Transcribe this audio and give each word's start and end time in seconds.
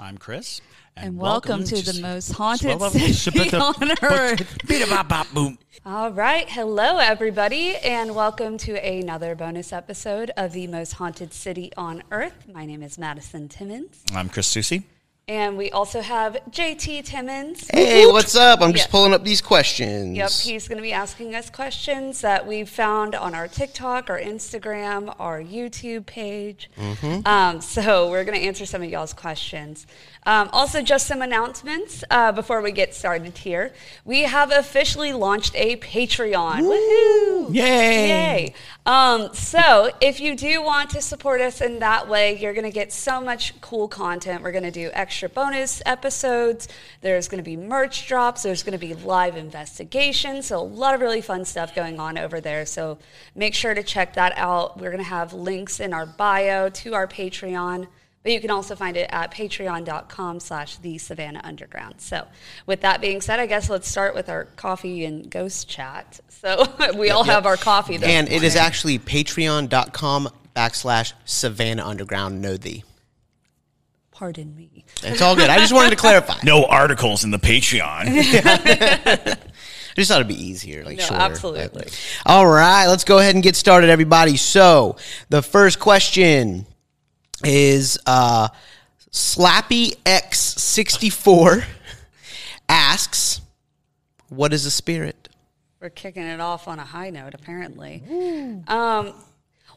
I'm 0.00 0.16
Chris. 0.16 0.60
and, 0.96 1.18
welcome, 1.18 1.64
to 1.64 1.74
the 1.82 2.00
most 2.00 2.30
haunted 2.30 2.80
city 3.14 3.52
on 3.56 3.90
earth. 4.00 4.58
Beat 4.68 4.82
a 4.82 4.86
bop 4.88 5.08
bop 5.08 5.26
boom. 5.34 5.58
All 5.84 6.12
right. 6.12 6.48
Hello, 6.48 6.98
everybody, 6.98 7.74
and 7.78 8.14
welcome 8.14 8.58
to 8.58 8.74
another 8.74 9.34
bonus 9.34 9.72
episode 9.72 10.30
of 10.36 10.52
the 10.52 10.68
most 10.68 10.92
haunted 10.92 11.32
city 11.34 11.72
on 11.76 12.04
earth. 12.12 12.46
My 12.52 12.64
name 12.64 12.82
is 12.84 12.96
Madison 12.96 13.48
Timmons, 13.48 14.04
I'm 14.14 14.28
Chris 14.28 14.46
Susi. 14.46 14.84
And 15.28 15.58
we 15.58 15.70
also 15.70 16.00
have 16.00 16.38
JT 16.50 17.04
Timmons. 17.04 17.68
Hey, 17.70 18.06
what's 18.06 18.34
up? 18.34 18.62
I'm 18.62 18.72
just 18.72 18.90
pulling 18.90 19.12
up 19.12 19.24
these 19.24 19.42
questions. 19.42 20.16
Yep, 20.16 20.30
he's 20.30 20.66
going 20.66 20.78
to 20.78 20.82
be 20.82 20.94
asking 20.94 21.34
us 21.34 21.50
questions 21.50 22.22
that 22.22 22.46
we've 22.46 22.68
found 22.68 23.14
on 23.14 23.34
our 23.34 23.46
TikTok, 23.46 24.08
our 24.08 24.18
Instagram, 24.18 25.14
our 25.18 25.42
YouTube 25.42 26.06
page. 26.06 26.70
Um, 27.26 27.60
so 27.60 28.10
we're 28.10 28.24
going 28.24 28.38
to 28.38 28.44
answer 28.46 28.64
some 28.64 28.82
of 28.82 28.88
y'all's 28.88 29.12
questions. 29.12 29.86
Um, 30.24 30.50
also, 30.52 30.82
just 30.82 31.06
some 31.06 31.22
announcements 31.22 32.04
uh, 32.10 32.32
before 32.32 32.60
we 32.60 32.72
get 32.72 32.94
started 32.94 33.36
here. 33.38 33.72
We 34.04 34.22
have 34.22 34.50
officially 34.50 35.12
launched 35.12 35.54
a 35.54 35.76
Patreon. 35.76 36.62
Woo! 36.62 37.48
Woohoo! 37.48 37.54
Yay! 37.54 38.08
Yay! 38.08 38.54
Um, 38.84 39.32
so, 39.32 39.90
if 40.00 40.20
you 40.20 40.36
do 40.36 40.62
want 40.62 40.90
to 40.90 41.00
support 41.00 41.40
us 41.40 41.60
in 41.60 41.78
that 41.78 42.08
way, 42.08 42.38
you're 42.38 42.52
going 42.52 42.64
to 42.64 42.70
get 42.70 42.92
so 42.92 43.20
much 43.20 43.58
cool 43.60 43.88
content. 43.88 44.42
We're 44.42 44.52
going 44.52 44.64
to 44.64 44.70
do 44.70 44.90
extra 44.92 45.17
bonus 45.26 45.82
episodes. 45.84 46.68
There's 47.00 47.26
going 47.26 47.42
to 47.42 47.44
be 47.44 47.56
merch 47.56 48.06
drops. 48.06 48.42
There's 48.44 48.62
going 48.62 48.78
to 48.78 48.86
be 48.86 48.94
live 48.94 49.36
investigations. 49.36 50.46
So, 50.46 50.58
a 50.58 50.62
lot 50.62 50.94
of 50.94 51.00
really 51.00 51.20
fun 51.22 51.44
stuff 51.44 51.74
going 51.74 51.98
on 51.98 52.16
over 52.18 52.40
there. 52.40 52.64
So, 52.66 52.98
make 53.34 53.54
sure 53.54 53.74
to 53.74 53.82
check 53.82 54.14
that 54.14 54.34
out. 54.36 54.78
We're 54.78 54.90
going 54.90 55.02
to 55.02 55.08
have 55.08 55.32
links 55.32 55.80
in 55.80 55.92
our 55.92 56.06
bio 56.06 56.68
to 56.68 56.94
our 56.94 57.08
Patreon. 57.08 57.88
But 58.24 58.32
you 58.32 58.40
can 58.40 58.50
also 58.50 58.74
find 58.74 58.96
it 58.96 59.08
at 59.12 59.32
patreon.com 59.32 60.40
slash 60.40 60.76
the 60.78 60.98
Savannah 60.98 61.40
Underground. 61.44 62.00
So 62.00 62.26
with 62.66 62.80
that 62.80 63.00
being 63.00 63.20
said, 63.20 63.38
I 63.38 63.46
guess 63.46 63.70
let's 63.70 63.88
start 63.88 64.14
with 64.14 64.28
our 64.28 64.44
coffee 64.56 65.04
and 65.04 65.30
ghost 65.30 65.68
chat. 65.68 66.18
So 66.28 66.66
we 66.96 67.10
all 67.10 67.24
Yep. 67.24 67.34
have 67.34 67.46
our 67.46 67.56
coffee 67.56 67.94
And 68.02 68.28
it 68.28 68.42
is 68.42 68.56
actually 68.56 68.98
patreon.com 68.98 70.28
backslash 70.54 71.12
Savannah 71.24 71.86
Underground 71.86 72.42
Know 72.42 72.56
Thee. 72.56 72.82
Pardon 74.18 74.52
me. 74.56 74.84
It's 75.04 75.22
all 75.22 75.36
good. 75.36 75.48
I 75.48 75.58
just 75.58 75.72
wanted 75.72 75.90
to 75.90 75.96
clarify. 75.96 76.34
No 76.42 76.64
articles 76.64 77.22
in 77.22 77.30
the 77.30 77.38
Patreon. 77.38 78.02
I 78.08 79.36
just 79.94 80.10
thought 80.10 80.16
it'd 80.16 80.26
be 80.26 80.34
easier. 80.44 80.84
Like, 80.84 80.98
No, 80.98 81.04
shorter, 81.04 81.22
absolutely. 81.22 81.82
but- 81.84 82.20
All 82.26 82.44
right, 82.44 82.86
let's 82.88 83.04
go 83.04 83.18
ahead 83.20 83.36
and 83.36 83.44
get 83.44 83.54
started, 83.54 83.90
everybody. 83.90 84.36
So, 84.36 84.96
the 85.28 85.40
first 85.40 85.78
question 85.78 86.66
is 87.44 87.96
uh, 88.06 88.48
Slappy 89.12 89.94
X64 90.02 91.64
asks, 92.68 93.40
What 94.30 94.52
is 94.52 94.66
a 94.66 94.70
spirit? 94.72 95.28
We're 95.80 95.90
kicking 95.90 96.24
it 96.24 96.40
off 96.40 96.66
on 96.66 96.80
a 96.80 96.84
high 96.84 97.10
note, 97.10 97.34
apparently. 97.34 98.02
Um, 98.66 99.14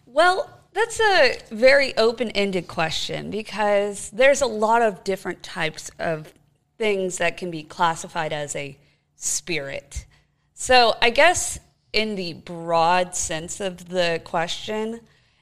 well, 0.08 0.50
that's 0.74 1.00
a 1.00 1.38
very 1.52 1.96
open 1.98 2.32
ended 2.32 2.68
question 2.68 3.30
because 3.30 4.10
there's 4.12 4.42
a 4.42 4.48
lot 4.48 4.82
of 4.82 5.04
different 5.04 5.44
types 5.44 5.92
of 6.00 6.34
things 6.78 7.18
that 7.18 7.38
can 7.38 7.52
be 7.52 7.64
classified 7.64 8.34
as 8.34 8.56
a 8.56 8.78
spirit. 9.16 10.06
So, 10.54 10.96
I 11.02 11.10
guess 11.10 11.60
in 11.94 12.16
the 12.16 12.34
broad 12.34 13.16
sense 13.16 13.60
of 13.60 13.90
the 13.90 14.22
question, 14.24 15.02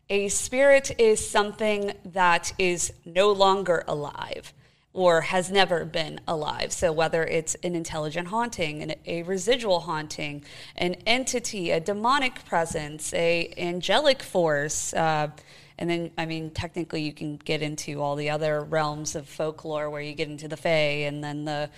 a 0.10 0.28
spirit 0.30 0.92
is 1.00 1.30
something 1.30 1.94
that 2.04 2.54
is 2.58 2.92
no 3.06 3.32
longer 3.32 3.84
alive 3.88 4.54
or 5.00 5.22
has 5.22 5.50
never 5.50 5.86
been 5.86 6.20
alive. 6.28 6.74
So 6.74 6.92
whether 6.92 7.24
it's 7.24 7.56
an 7.64 7.74
intelligent 7.74 8.28
haunting, 8.28 8.84
an, 8.84 8.96
a 9.06 9.24
residual 9.24 9.80
haunting, 9.80 10.44
an 10.76 10.96
entity, 11.08 11.72
a 11.72 11.80
demonic 11.80 12.44
presence, 12.44 13.14
a 13.14 13.54
angelic 13.58 14.22
force, 14.22 14.94
uh, 14.94 15.30
and 15.78 15.90
then 15.90 16.12
I 16.18 16.26
mean 16.26 16.52
technically 16.52 17.02
you 17.04 17.14
can 17.14 17.38
get 17.38 17.62
into 17.62 18.02
all 18.02 18.18
the 18.18 18.30
other 18.30 18.62
realms 18.62 19.16
of 19.16 19.30
folklore 19.30 19.90
where 19.90 20.02
you 20.02 20.14
get 20.14 20.28
into 20.28 20.50
the 20.50 20.58
fae 20.58 21.06
and 21.08 21.24
then 21.24 21.46
the 21.46 21.70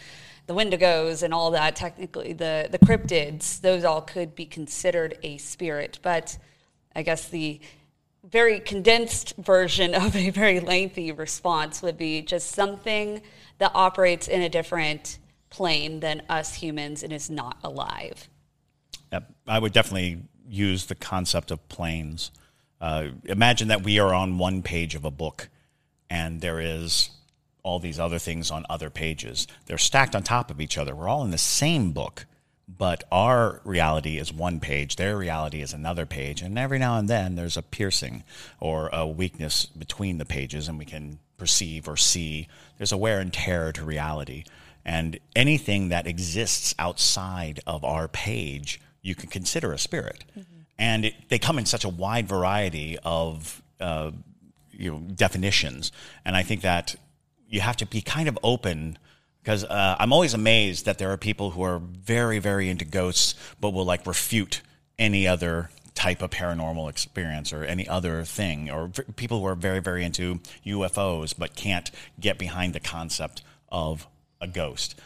the 0.47 0.55
wendigos 0.55 1.21
and 1.21 1.31
all 1.31 1.51
that 1.51 1.75
technically 1.75 2.33
the 2.33 2.69
the 2.71 2.79
cryptids 2.79 3.61
those 3.61 3.83
all 3.83 4.01
could 4.01 4.33
be 4.33 4.47
considered 4.47 5.15
a 5.21 5.37
spirit 5.37 5.99
but 6.01 6.39
i 6.95 7.03
guess 7.03 7.29
the 7.29 7.61
very 8.31 8.59
condensed 8.59 9.35
version 9.37 9.93
of 9.93 10.15
a 10.15 10.29
very 10.29 10.59
lengthy 10.59 11.11
response 11.11 11.81
would 11.81 11.97
be 11.97 12.21
just 12.21 12.51
something 12.51 13.21
that 13.57 13.71
operates 13.75 14.27
in 14.27 14.41
a 14.41 14.49
different 14.49 15.19
plane 15.49 15.99
than 15.99 16.21
us 16.29 16.55
humans 16.55 17.03
and 17.03 17.11
is 17.11 17.29
not 17.29 17.57
alive. 17.63 18.29
I 19.47 19.59
would 19.59 19.73
definitely 19.73 20.23
use 20.47 20.85
the 20.85 20.95
concept 20.95 21.51
of 21.51 21.67
planes. 21.67 22.31
Uh, 22.79 23.07
imagine 23.25 23.67
that 23.67 23.83
we 23.83 23.99
are 23.99 24.13
on 24.13 24.37
one 24.37 24.63
page 24.63 24.95
of 24.95 25.03
a 25.03 25.11
book, 25.11 25.49
and 26.09 26.39
there 26.39 26.61
is 26.61 27.09
all 27.63 27.79
these 27.79 27.99
other 27.99 28.17
things 28.17 28.49
on 28.49 28.65
other 28.69 28.89
pages. 28.89 29.47
They're 29.65 29.77
stacked 29.77 30.15
on 30.15 30.23
top 30.23 30.49
of 30.49 30.61
each 30.61 30.77
other. 30.77 30.95
We're 30.95 31.09
all 31.09 31.23
in 31.23 31.31
the 31.31 31.37
same 31.37 31.91
book, 31.91 32.25
but 32.77 33.03
our 33.11 33.61
reality 33.63 34.17
is 34.17 34.33
one 34.33 34.59
page. 34.59 34.95
Their 34.95 35.17
reality 35.17 35.61
is 35.61 35.73
another 35.73 36.05
page, 36.05 36.41
and 36.41 36.57
every 36.57 36.79
now 36.79 36.97
and 36.97 37.07
then 37.07 37.35
there's 37.35 37.57
a 37.57 37.61
piercing 37.61 38.23
or 38.59 38.89
a 38.93 39.07
weakness 39.07 39.65
between 39.65 40.17
the 40.17 40.25
pages, 40.25 40.67
and 40.67 40.77
we 40.77 40.85
can 40.85 41.19
perceive 41.37 41.87
or 41.87 41.97
see. 41.97 42.47
There's 42.77 42.91
a 42.91 42.97
wear 42.97 43.19
and 43.19 43.33
tear 43.33 43.71
to 43.71 43.83
reality, 43.83 44.45
and 44.85 45.19
anything 45.35 45.89
that 45.89 46.07
exists 46.07 46.73
outside 46.79 47.59
of 47.67 47.83
our 47.83 48.07
page, 48.07 48.79
you 49.01 49.15
can 49.15 49.29
consider 49.29 49.73
a 49.73 49.77
spirit 49.77 50.23
and 50.81 51.05
it, 51.05 51.13
they 51.29 51.37
come 51.37 51.59
in 51.59 51.65
such 51.65 51.85
a 51.85 51.89
wide 51.89 52.27
variety 52.27 52.97
of 53.03 53.61
uh, 53.79 54.11
you 54.71 54.91
know 54.91 54.99
definitions 55.15 55.91
and 56.25 56.35
i 56.35 56.41
think 56.41 56.61
that 56.61 56.95
you 57.47 57.61
have 57.61 57.77
to 57.77 57.85
be 57.85 58.01
kind 58.01 58.27
of 58.27 58.37
open 58.43 58.97
because 59.43 59.63
uh, 59.63 59.95
i'm 59.99 60.13
always 60.13 60.33
amazed 60.33 60.85
that 60.85 60.97
there 60.97 61.11
are 61.11 61.17
people 61.17 61.51
who 61.51 61.61
are 61.61 61.79
very 61.79 62.39
very 62.39 62.69
into 62.69 62.85
ghosts 62.85 63.35
but 63.59 63.71
will 63.71 63.85
like 63.85 64.05
refute 64.05 64.61
any 64.97 65.27
other 65.27 65.69
type 65.93 66.21
of 66.21 66.29
paranormal 66.29 66.89
experience 66.89 67.51
or 67.51 67.63
any 67.63 67.87
other 67.87 68.23
thing 68.23 68.69
or 68.69 68.89
people 69.15 69.39
who 69.39 69.45
are 69.45 69.55
very 69.55 69.79
very 69.79 70.03
into 70.03 70.39
ufos 70.65 71.33
but 71.37 71.55
can't 71.55 71.91
get 72.19 72.37
behind 72.37 72.73
the 72.73 72.79
concept 72.79 73.41
of 73.69 74.07
a 74.39 74.47
ghost 74.47 74.99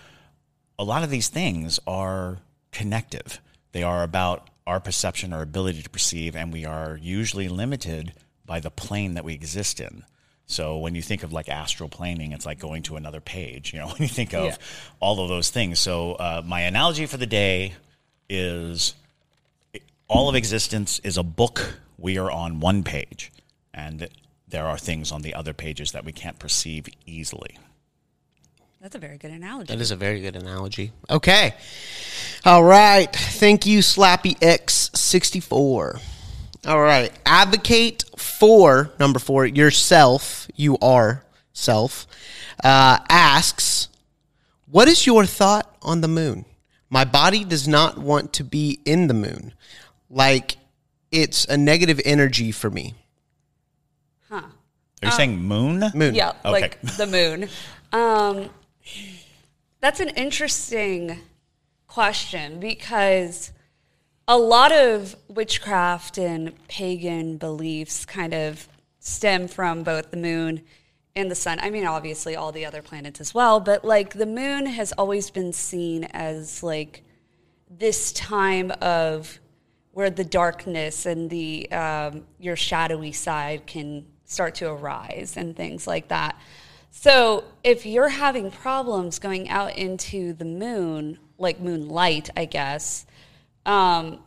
a 0.77 0.83
lot 0.83 1.03
of 1.03 1.09
these 1.09 1.29
things 1.29 1.79
are 1.87 2.39
connective. 2.71 3.39
They 3.71 3.83
are 3.83 4.03
about 4.03 4.49
our 4.67 4.79
perception, 4.79 5.31
our 5.31 5.41
ability 5.41 5.81
to 5.83 5.89
perceive, 5.89 6.35
and 6.35 6.51
we 6.51 6.65
are 6.65 6.99
usually 7.01 7.47
limited 7.47 8.13
by 8.45 8.59
the 8.59 8.71
plane 8.71 9.13
that 9.13 9.23
we 9.23 9.33
exist 9.33 9.79
in. 9.79 10.03
So 10.47 10.77
when 10.77 10.93
you 10.95 11.01
think 11.01 11.23
of 11.23 11.33
like 11.33 11.49
astral 11.49 11.89
planing, 11.89 12.31
it's 12.31 12.45
like 12.45 12.59
going 12.59 12.83
to 12.83 12.95
another 12.97 13.19
page. 13.21 13.73
You 13.73 13.79
know, 13.79 13.87
when 13.93 14.01
you 14.01 14.07
think 14.07 14.33
of 14.33 14.45
Yeah. 14.45 14.55
all 14.99 15.19
of 15.21 15.29
those 15.29 15.49
things. 15.49 15.79
So 15.79 16.13
uh, 16.13 16.41
my 16.45 16.61
analogy 16.61 17.05
for 17.05 17.17
the 17.17 17.25
day 17.25 17.73
is 18.29 18.93
all 20.07 20.29
of 20.29 20.35
existence 20.35 20.99
is 21.03 21.17
a 21.17 21.23
book. 21.23 21.79
We 21.97 22.17
are 22.17 22.29
on 22.29 22.59
one 22.59 22.83
page, 22.83 23.31
and 23.73 24.07
there 24.47 24.67
are 24.67 24.77
things 24.77 25.11
on 25.11 25.21
the 25.23 25.33
other 25.33 25.53
pages 25.53 25.93
that 25.93 26.05
we 26.05 26.11
can't 26.11 26.37
perceive 26.37 26.87
easily. 27.05 27.57
That's 28.81 28.95
a 28.95 28.99
very 28.99 29.17
good 29.17 29.31
analogy. 29.31 29.73
That 29.73 29.81
is 29.81 29.89
a 29.89 29.95
very 29.95 30.21
good 30.21 30.35
analogy. 30.35 30.91
Okay. 31.09 31.55
All 32.45 32.63
right. 32.63 33.11
Thank 33.11 33.65
you, 33.65 33.79
Slappy 33.79 34.37
X64. 34.39 35.99
All 36.65 36.81
right. 36.81 37.11
Advocate 37.25 38.03
for, 38.17 38.91
number 38.99 39.19
four, 39.19 39.45
yourself, 39.45 40.47
you 40.55 40.77
are 40.81 41.23
self, 41.53 42.07
uh, 42.63 42.97
asks, 43.09 43.87
What 44.69 44.87
is 44.87 45.05
your 45.05 45.25
thought 45.25 45.75
on 45.81 46.01
the 46.01 46.07
moon? 46.07 46.45
My 46.89 47.03
body 47.05 47.43
does 47.43 47.67
not 47.67 47.97
want 47.97 48.33
to 48.33 48.43
be 48.43 48.79
in 48.85 49.07
the 49.07 49.13
moon. 49.13 49.53
Like, 50.09 50.57
it's 51.11 51.45
a 51.45 51.57
negative 51.57 52.01
energy 52.03 52.51
for 52.51 52.69
me. 52.69 52.95
Huh. 54.29 54.41
Are 55.03 55.05
you 55.07 55.11
saying 55.11 55.37
moon? 55.43 55.83
Moon. 55.93 56.15
Yeah, 56.15 56.29
Okay. 56.43 56.49
like 56.51 56.81
the 56.81 57.05
moon. 57.05 57.49
Um, 57.91 58.49
that's 59.81 59.99
an 59.99 60.09
interesting 60.09 61.19
question 61.87 62.59
because 62.59 63.51
a 64.27 64.37
lot 64.37 64.71
of 64.71 65.15
witchcraft 65.27 66.17
and 66.17 66.53
pagan 66.67 67.37
beliefs 67.37 68.05
kind 68.05 68.33
of 68.33 68.67
stem 68.99 69.47
from 69.47 69.83
both 69.83 70.09
the 70.11 70.17
moon 70.17 70.61
and 71.15 71.29
the 71.29 71.35
sun. 71.35 71.59
I 71.61 71.69
mean, 71.69 71.85
obviously, 71.85 72.35
all 72.35 72.51
the 72.51 72.65
other 72.65 72.81
planets 72.81 73.21
as 73.21 73.33
well, 73.33 73.59
but 73.59 73.85
like 73.85 74.13
the 74.13 74.25
moon 74.25 74.65
has 74.65 74.91
always 74.93 75.29
been 75.29 75.53
seen 75.53 76.05
as 76.05 76.63
like 76.63 77.03
this 77.69 78.11
time 78.11 78.71
of 78.81 79.39
where 79.91 80.09
the 80.09 80.25
darkness 80.25 81.05
and 81.05 81.29
the 81.29 81.71
um, 81.71 82.25
your 82.39 82.55
shadowy 82.55 83.11
side 83.11 83.65
can 83.65 84.05
start 84.25 84.55
to 84.55 84.69
arise 84.69 85.35
and 85.37 85.55
things 85.55 85.87
like 85.87 86.07
that. 86.09 86.35
So 86.91 87.45
if 87.63 87.85
you're 87.85 88.09
having 88.09 88.51
problems 88.51 89.19
going 89.19 89.49
out 89.49 89.77
into 89.77 90.33
the 90.33 90.45
moon, 90.45 91.19
like 91.37 91.59
moonlight, 91.59 92.29
I 92.35 92.45
guess, 92.45 93.05
um, 93.65 94.19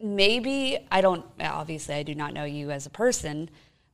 maybe 0.00 0.78
I 0.90 1.00
don't. 1.00 1.24
Obviously, 1.40 1.94
I 1.94 2.02
do 2.02 2.14
not 2.14 2.32
know 2.32 2.44
you 2.44 2.70
as 2.70 2.86
a 2.86 2.90
person, 2.90 3.50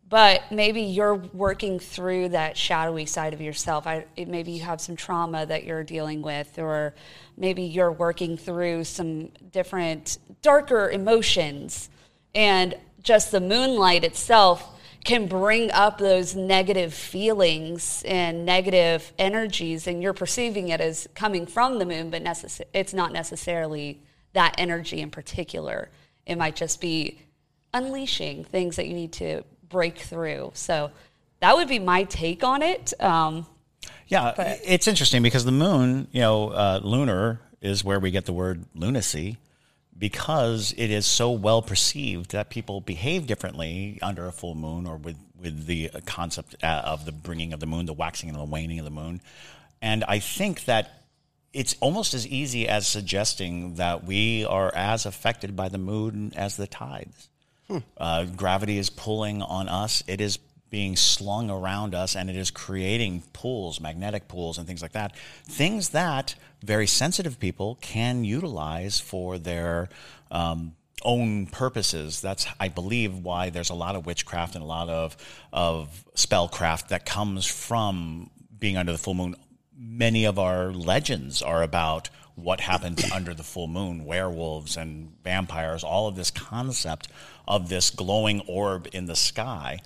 but 0.09 0.43
maybe 0.51 0.83
you're 0.83 1.15
working 1.15 1.79
through 1.79 2.31
that 2.31 2.57
shadowy 2.57 3.07
side 3.07 3.33
of 3.33 3.41
yourself. 3.41 3.87
I, 3.87 4.05
maybe 4.17 4.53
you 4.53 4.63
have 4.63 4.81
some 4.81 4.97
trauma 4.97 5.47
that 5.47 5.65
you're 5.65 5.85
dealing 5.85 6.23
with, 6.23 6.59
or 6.59 6.95
maybe 7.37 7.63
you're 7.63 7.93
working 7.93 8.37
through 8.37 8.85
some 8.85 9.29
different 9.53 10.19
darker 10.43 10.91
emotions, 10.91 11.89
and 12.35 12.75
just 13.03 13.31
the 13.31 13.41
moonlight 13.41 14.05
itself 14.05 14.69
can 15.05 15.27
bring 15.27 15.71
up 15.73 15.99
those 15.99 16.37
negative 16.37 16.95
feelings 16.95 18.05
and 18.07 18.45
negative 18.45 19.13
energies, 19.19 19.87
and 19.87 20.01
you're 20.03 20.13
perceiving 20.13 20.69
it 20.69 20.81
as 20.81 21.09
coming 21.15 21.45
from 21.47 21.79
the 21.79 21.87
moon, 21.87 22.09
but 22.11 22.23
necess- 22.23 22.61
it's 22.73 22.95
not 22.95 23.13
necessarily 23.13 24.01
that 24.33 24.55
energy 24.59 25.01
in 25.01 25.11
particular. 25.11 25.91
It 26.27 26.37
might 26.37 26.57
just 26.57 26.81
be 26.81 27.19
unleashing 27.75 28.45
things 28.45 28.77
that 28.77 28.87
you 28.87 28.95
need 28.95 29.13
to 29.15 29.43
break 29.69 29.99
through. 29.99 30.53
So 30.55 30.91
that 31.41 31.57
would 31.57 31.69
be 31.69 31.79
my 31.79 32.05
take 32.05 32.45
on 32.45 32.63
it. 32.63 32.93
Um, 33.01 33.47
Yeah, 34.09 34.33
it's 34.65 34.87
interesting 34.87 35.23
because 35.23 35.45
the 35.45 35.53
moon, 35.53 36.07
you 36.13 36.21
know, 36.21 36.51
uh, 36.51 36.81
lunar 36.83 37.41
is 37.61 37.83
where 37.83 37.99
we 37.99 38.11
get 38.11 38.27
the 38.27 38.33
word 38.33 38.65
lunacy 38.75 39.39
because 39.97 40.75
it 40.77 40.91
is 40.91 41.07
so 41.07 41.31
well 41.31 41.63
perceived 41.63 42.33
that 42.33 42.51
people 42.51 42.81
behave 42.81 43.27
differently 43.27 43.99
under 44.03 44.27
a 44.27 44.33
full 44.33 44.55
moon 44.55 44.87
or 44.87 44.97
with, 44.97 45.17
with 45.41 45.67
the 45.67 45.91
concept 46.07 46.57
uh, 46.63 46.83
of 46.85 47.05
the 47.05 47.13
bringing 47.13 47.53
of 47.53 47.61
the 47.61 47.67
moon, 47.67 47.87
the 47.87 47.93
waxing 47.93 48.29
and 48.29 48.39
the 48.39 48.45
waning 48.45 48.79
of 48.79 48.85
the 48.85 48.91
moon. 48.91 49.21
And 49.81 50.05
I 50.05 50.19
think 50.19 50.65
that 50.67 51.02
it's 51.53 51.77
almost 51.81 52.15
as 52.15 52.27
easy 52.27 52.67
as 52.67 52.87
suggesting 52.87 53.75
that 53.75 54.05
we 54.05 54.45
are 54.45 54.75
as 54.75 55.07
affected 55.07 55.55
by 55.55 55.69
the 55.69 55.79
moon 55.79 56.33
as 56.37 56.57
the 56.57 56.67
tides. 56.67 57.29
Uh, 57.97 58.25
gravity 58.25 58.79
is 58.79 58.91
pulling 58.91 59.43
on 59.43 59.69
us. 59.69 60.03
It 60.07 60.21
is 60.21 60.39
being 60.71 60.97
slung 60.97 61.51
around 61.51 61.95
us 61.95 62.17
and 62.17 62.31
it 62.31 62.37
is 62.37 62.51
creating 62.51 63.23
pools, 63.35 63.81
magnetic 63.81 64.27
pools, 64.27 64.57
and 64.57 64.67
things 64.67 64.81
like 64.81 64.93
that. 64.93 65.15
Things 65.45 65.91
that 65.91 66.35
very 66.63 66.87
sensitive 66.87 67.39
people 67.39 67.77
can 67.81 68.25
utilize 68.25 68.99
for 68.99 69.37
their 69.37 69.91
um, 70.31 70.75
own 71.05 71.47
purposes. 71.47 72.23
That's, 72.23 72.47
I 72.59 72.69
believe, 72.69 73.15
why 73.19 73.51
there's 73.51 73.71
a 73.71 73.75
lot 73.75 73.97
of 73.97 74.07
witchcraft 74.07 74.55
and 74.55 74.65
a 74.65 74.67
lot 74.67 74.89
of, 74.89 75.17
of 75.53 76.05
spellcraft 76.15 76.89
that 76.89 77.05
comes 77.05 77.47
from 77.47 78.31
being 78.59 78.79
under 78.79 78.93
the 78.93 78.99
full 78.99 79.15
moon. 79.15 79.35
Many 79.85 80.25
of 80.25 80.39
our 80.39 80.73
legends 80.73 81.43
are 81.43 81.63
about 81.63 82.09
what 82.37 82.61
happens 82.61 83.11
under 83.11 83.35
the 83.35 83.43
full 83.43 83.67
moon, 83.67 84.05
werewolves 84.05 84.77
and 84.77 85.13
vampires, 85.25 85.83
all 85.83 86.07
of 86.07 86.15
this 86.15 86.31
concept 86.31 87.09
of 87.49 87.69
this 87.69 87.91
glowing 87.91 88.41
orb 88.47 88.87
in 88.93 89.07
the 89.07 89.17
sky. 89.17 89.81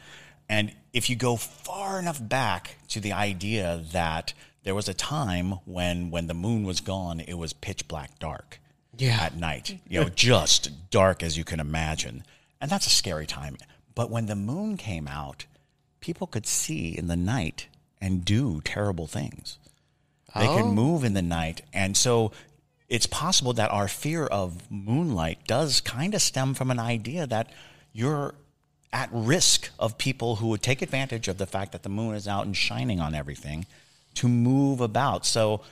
And 0.48 0.72
if 0.92 1.08
you 1.08 1.16
go 1.16 1.36
far 1.36 1.98
enough 1.98 2.20
back 2.20 2.76
to 2.88 3.00
the 3.00 3.12
idea 3.14 3.82
that 3.92 4.34
there 4.64 4.74
was 4.74 4.88
a 4.88 4.94
time 4.94 5.52
when 5.64 6.10
when 6.10 6.26
the 6.26 6.34
moon 6.34 6.64
was 6.64 6.80
gone, 6.80 7.20
it 7.20 7.34
was 7.34 7.52
pitch 7.54 7.88
black 7.88 8.18
dark 8.18 8.60
Yeah. 8.98 9.18
at 9.22 9.34
night. 9.36 9.78
You 9.88 10.02
know, 10.02 10.08
just 10.10 10.90
dark 10.90 11.22
as 11.22 11.38
you 11.38 11.44
can 11.44 11.58
imagine. 11.58 12.22
And 12.60 12.70
that's 12.70 12.86
a 12.86 12.90
scary 12.90 13.26
time. 13.26 13.56
But 13.94 14.10
when 14.10 14.26
the 14.26 14.36
moon 14.36 14.76
came 14.76 15.08
out, 15.08 15.46
people 16.00 16.26
could 16.26 16.46
see 16.46 16.96
in 16.96 17.06
the 17.06 17.16
night 17.16 17.66
and 18.00 18.24
do 18.24 18.60
terrible 18.62 19.06
things. 19.06 19.58
They 20.38 20.48
Oh. 20.48 20.56
could 20.58 20.66
move 20.72 21.04
in 21.04 21.14
the 21.14 21.22
night. 21.22 21.62
And 21.72 21.96
so 21.96 22.32
it's 22.88 23.06
possible 23.06 23.52
that 23.54 23.70
our 23.70 23.88
fear 23.88 24.26
of 24.26 24.70
moonlight 24.70 25.46
does 25.46 25.80
kind 25.80 26.14
of 26.14 26.22
stem 26.22 26.54
from 26.54 26.70
an 26.70 26.78
idea 26.78 27.26
that 27.26 27.50
you're 27.92 28.34
at 28.92 29.08
risk 29.12 29.70
of 29.78 29.98
people 29.98 30.36
who 30.36 30.48
would 30.48 30.62
take 30.62 30.80
advantage 30.82 31.28
of 31.28 31.38
the 31.38 31.46
fact 31.46 31.72
that 31.72 31.82
the 31.82 31.88
moon 31.88 32.14
is 32.14 32.28
out 32.28 32.46
and 32.46 32.56
shining 32.56 33.00
on 33.00 33.14
everything 33.14 33.66
to 34.14 34.28
move 34.28 34.80
about. 34.80 35.26
So 35.26 35.62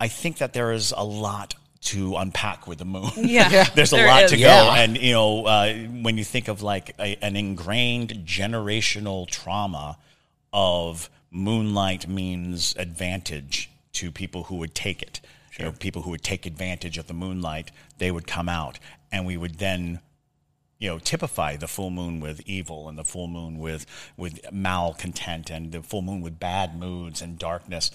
I 0.00 0.08
think 0.08 0.38
that 0.38 0.52
there 0.54 0.72
is 0.72 0.92
a 0.96 1.04
lot 1.04 1.54
to 1.80 2.16
unpack 2.16 2.66
with 2.66 2.78
the 2.78 2.84
moon. 2.84 3.10
Yeah. 3.16 3.48
Yeah. 3.50 3.64
There's 3.74 3.92
a 3.92 3.96
There 3.96 4.06
lot 4.08 4.24
is. 4.24 4.30
to 4.32 4.36
go. 4.36 4.42
Yeah. 4.42 4.74
And, 4.76 4.96
you 4.96 5.12
know, 5.12 5.44
uh, 5.46 5.74
when 6.02 6.18
you 6.18 6.24
think 6.24 6.48
of 6.48 6.62
like 6.62 6.94
a, 6.98 7.16
an 7.22 7.36
ingrained 7.36 8.24
generational 8.24 9.28
trauma 9.28 9.96
of 10.52 11.08
moonlight 11.30 12.08
means 12.08 12.74
advantage 12.78 13.70
to 13.92 14.10
people 14.10 14.44
who 14.44 14.56
would 14.56 14.74
take 14.74 15.02
it. 15.02 15.20
You 15.58 15.64
know, 15.64 15.72
people 15.72 16.02
who 16.02 16.10
would 16.10 16.22
take 16.22 16.46
advantage 16.46 16.98
of 16.98 17.08
the 17.08 17.14
moonlight, 17.14 17.72
they 17.98 18.10
would 18.10 18.26
come 18.26 18.48
out, 18.48 18.78
and 19.10 19.26
we 19.26 19.36
would 19.36 19.58
then, 19.58 20.00
you 20.78 20.88
know, 20.88 20.98
typify 20.98 21.56
the 21.56 21.66
full 21.66 21.90
moon 21.90 22.20
with 22.20 22.40
evil, 22.46 22.88
and 22.88 22.96
the 22.96 23.04
full 23.04 23.26
moon 23.26 23.58
with 23.58 23.84
with 24.16 24.52
malcontent, 24.52 25.50
and 25.50 25.72
the 25.72 25.82
full 25.82 26.02
moon 26.02 26.20
with 26.20 26.38
bad 26.38 26.78
moods 26.78 27.20
and 27.20 27.38
darkness, 27.38 27.90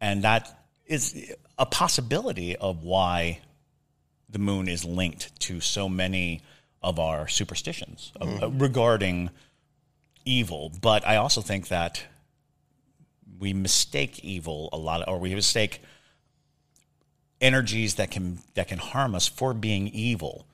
and 0.00 0.22
that 0.22 0.64
is 0.86 1.34
a 1.58 1.66
possibility 1.66 2.56
of 2.56 2.84
why 2.84 3.40
the 4.28 4.38
moon 4.38 4.68
is 4.68 4.84
linked 4.84 5.38
to 5.40 5.60
so 5.60 5.88
many 5.88 6.42
of 6.82 6.98
our 6.98 7.26
superstitions 7.26 8.12
uh, 8.20 8.48
regarding 8.50 9.30
evil. 10.24 10.70
But 10.80 11.06
I 11.06 11.16
also 11.16 11.40
think 11.40 11.68
that 11.68 12.04
we 13.38 13.52
mistake 13.52 14.24
evil 14.24 14.68
a 14.72 14.78
lot, 14.78 15.06
or 15.08 15.18
we 15.18 15.34
mistake 15.34 15.82
energies 17.40 17.96
that 17.96 18.10
can 18.10 18.38
that 18.54 18.68
can 18.68 18.78
harm 18.78 19.14
us 19.14 19.28
for 19.28 19.54
being 19.54 19.88
evil. 19.88 20.46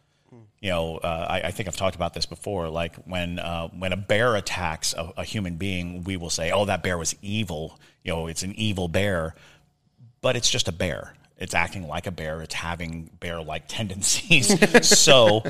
You 0.61 0.71
know, 0.71 0.97
uh, 0.97 1.27
I, 1.29 1.49
I 1.49 1.51
think 1.51 1.69
I've 1.69 1.77
talked 1.77 1.95
about 1.95 2.15
this 2.15 2.25
before. 2.25 2.71
Like 2.71 2.97
when 3.05 3.39
uh, 3.39 3.69
when 3.69 3.93
a 3.93 3.99
bear 3.99 4.35
attacks 4.35 4.95
a, 4.95 5.13
a 5.19 5.25
human 5.25 5.57
being, 5.57 6.05
we 6.05 6.17
will 6.17 6.31
say, 6.31 6.53
"Oh, 6.53 6.65
that 6.65 6.83
bear 6.83 6.97
was 6.97 7.15
evil." 7.21 7.79
You 8.03 8.13
know, 8.13 8.27
it's 8.29 8.43
an 8.43 8.55
evil 8.55 8.89
bear, 8.89 9.35
but 10.23 10.37
it's 10.37 10.49
just 10.49 10.67
a 10.69 10.73
bear. 10.73 11.15
It's 11.37 11.55
acting 11.55 11.87
like 11.87 12.07
a 12.07 12.11
bear. 12.11 12.41
It's 12.41 12.55
having 12.55 13.11
bear-like 13.21 13.65
tendencies. 13.69 14.89
so, 14.89 15.43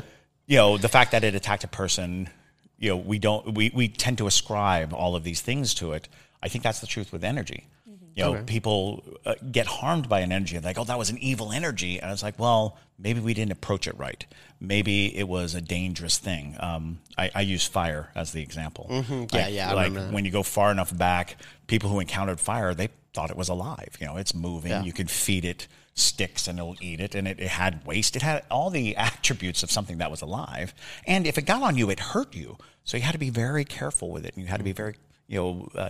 you 0.47 0.57
know, 0.57 0.77
the 0.77 0.89
fact 0.89 1.11
that 1.11 1.23
it 1.23 1.33
attacked 1.33 1.63
a 1.63 1.69
person, 1.69 2.29
you 2.77 2.89
know, 2.89 2.97
we 2.97 3.17
don't 3.17 3.53
we, 3.53 3.71
we 3.73 3.87
tend 3.87 4.17
to 4.17 4.27
ascribe 4.27 4.93
all 4.93 5.15
of 5.15 5.23
these 5.23 5.41
things 5.41 5.73
to 5.75 5.93
it. 5.93 6.09
I 6.41 6.47
think 6.47 6.63
that's 6.63 6.79
the 6.79 6.87
truth 6.87 7.11
with 7.11 7.23
energy. 7.23 7.67
You 8.15 8.23
know, 8.23 8.43
people 8.43 9.03
uh, 9.25 9.35
get 9.51 9.67
harmed 9.67 10.07
by 10.07 10.21
an 10.21 10.31
energy 10.31 10.55
and 10.55 10.63
they're 10.63 10.69
like, 10.69 10.79
"Oh, 10.79 10.85
that 10.85 10.97
was 10.97 11.09
an 11.09 11.17
evil 11.17 11.51
energy," 11.51 11.99
and 11.99 12.09
it's 12.11 12.23
like, 12.23 12.39
well, 12.39 12.77
maybe 12.97 13.19
we 13.19 13.33
didn't 13.33 13.51
approach 13.51 13.87
it 13.87 13.97
right. 13.97 14.25
Maybe 14.61 15.15
it 15.17 15.27
was 15.27 15.53
a 15.53 15.59
dangerous 15.59 16.17
thing. 16.17 16.55
Um, 16.61 16.99
I, 17.17 17.29
I 17.35 17.41
use 17.41 17.67
fire 17.67 18.11
as 18.15 18.31
the 18.31 18.41
example. 18.41 18.87
Mm-hmm. 18.89 19.35
Yeah, 19.35 19.47
yeah, 19.49 19.69
I 19.69 19.87
like 19.87 20.11
when 20.13 20.23
you 20.23 20.31
go 20.31 20.43
far 20.43 20.71
enough 20.71 20.95
back, 20.97 21.35
people 21.67 21.89
who 21.89 21.99
encountered 21.99 22.39
fire, 22.39 22.73
they 22.73 22.87
thought 23.13 23.31
it 23.31 23.37
was 23.37 23.49
alive. 23.49 23.97
You 23.99 24.07
know, 24.07 24.17
it's 24.17 24.33
moving. 24.33 24.71
Yeah. 24.71 24.83
You 24.83 24.93
can 24.93 25.07
feed 25.07 25.43
it 25.43 25.67
sticks 25.95 26.47
and 26.47 26.59
it'll 26.59 26.75
eat 26.81 26.99
it. 26.99 27.15
And 27.15 27.27
it, 27.27 27.39
it 27.39 27.47
had 27.47 27.85
waste. 27.85 28.15
It 28.15 28.21
had 28.21 28.43
all 28.51 28.69
the 28.69 28.95
attributes 28.97 29.63
of 29.63 29.71
something 29.71 29.97
that 29.97 30.11
was 30.11 30.21
alive. 30.21 30.73
And 31.07 31.25
if 31.25 31.37
it 31.37 31.43
got 31.43 31.63
on 31.63 31.77
you, 31.77 31.89
it 31.89 31.99
hurt 31.99 32.35
you. 32.35 32.57
So 32.83 32.97
you 32.97 33.03
had 33.03 33.13
to 33.13 33.17
be 33.17 33.31
very 33.31 33.65
careful 33.65 34.11
with 34.11 34.25
it. 34.25 34.35
And 34.35 34.43
you 34.43 34.49
had 34.49 34.57
to 34.57 34.63
be 34.63 34.73
very, 34.73 34.95
you 35.27 35.39
know, 35.39 35.69
uh, 35.75 35.89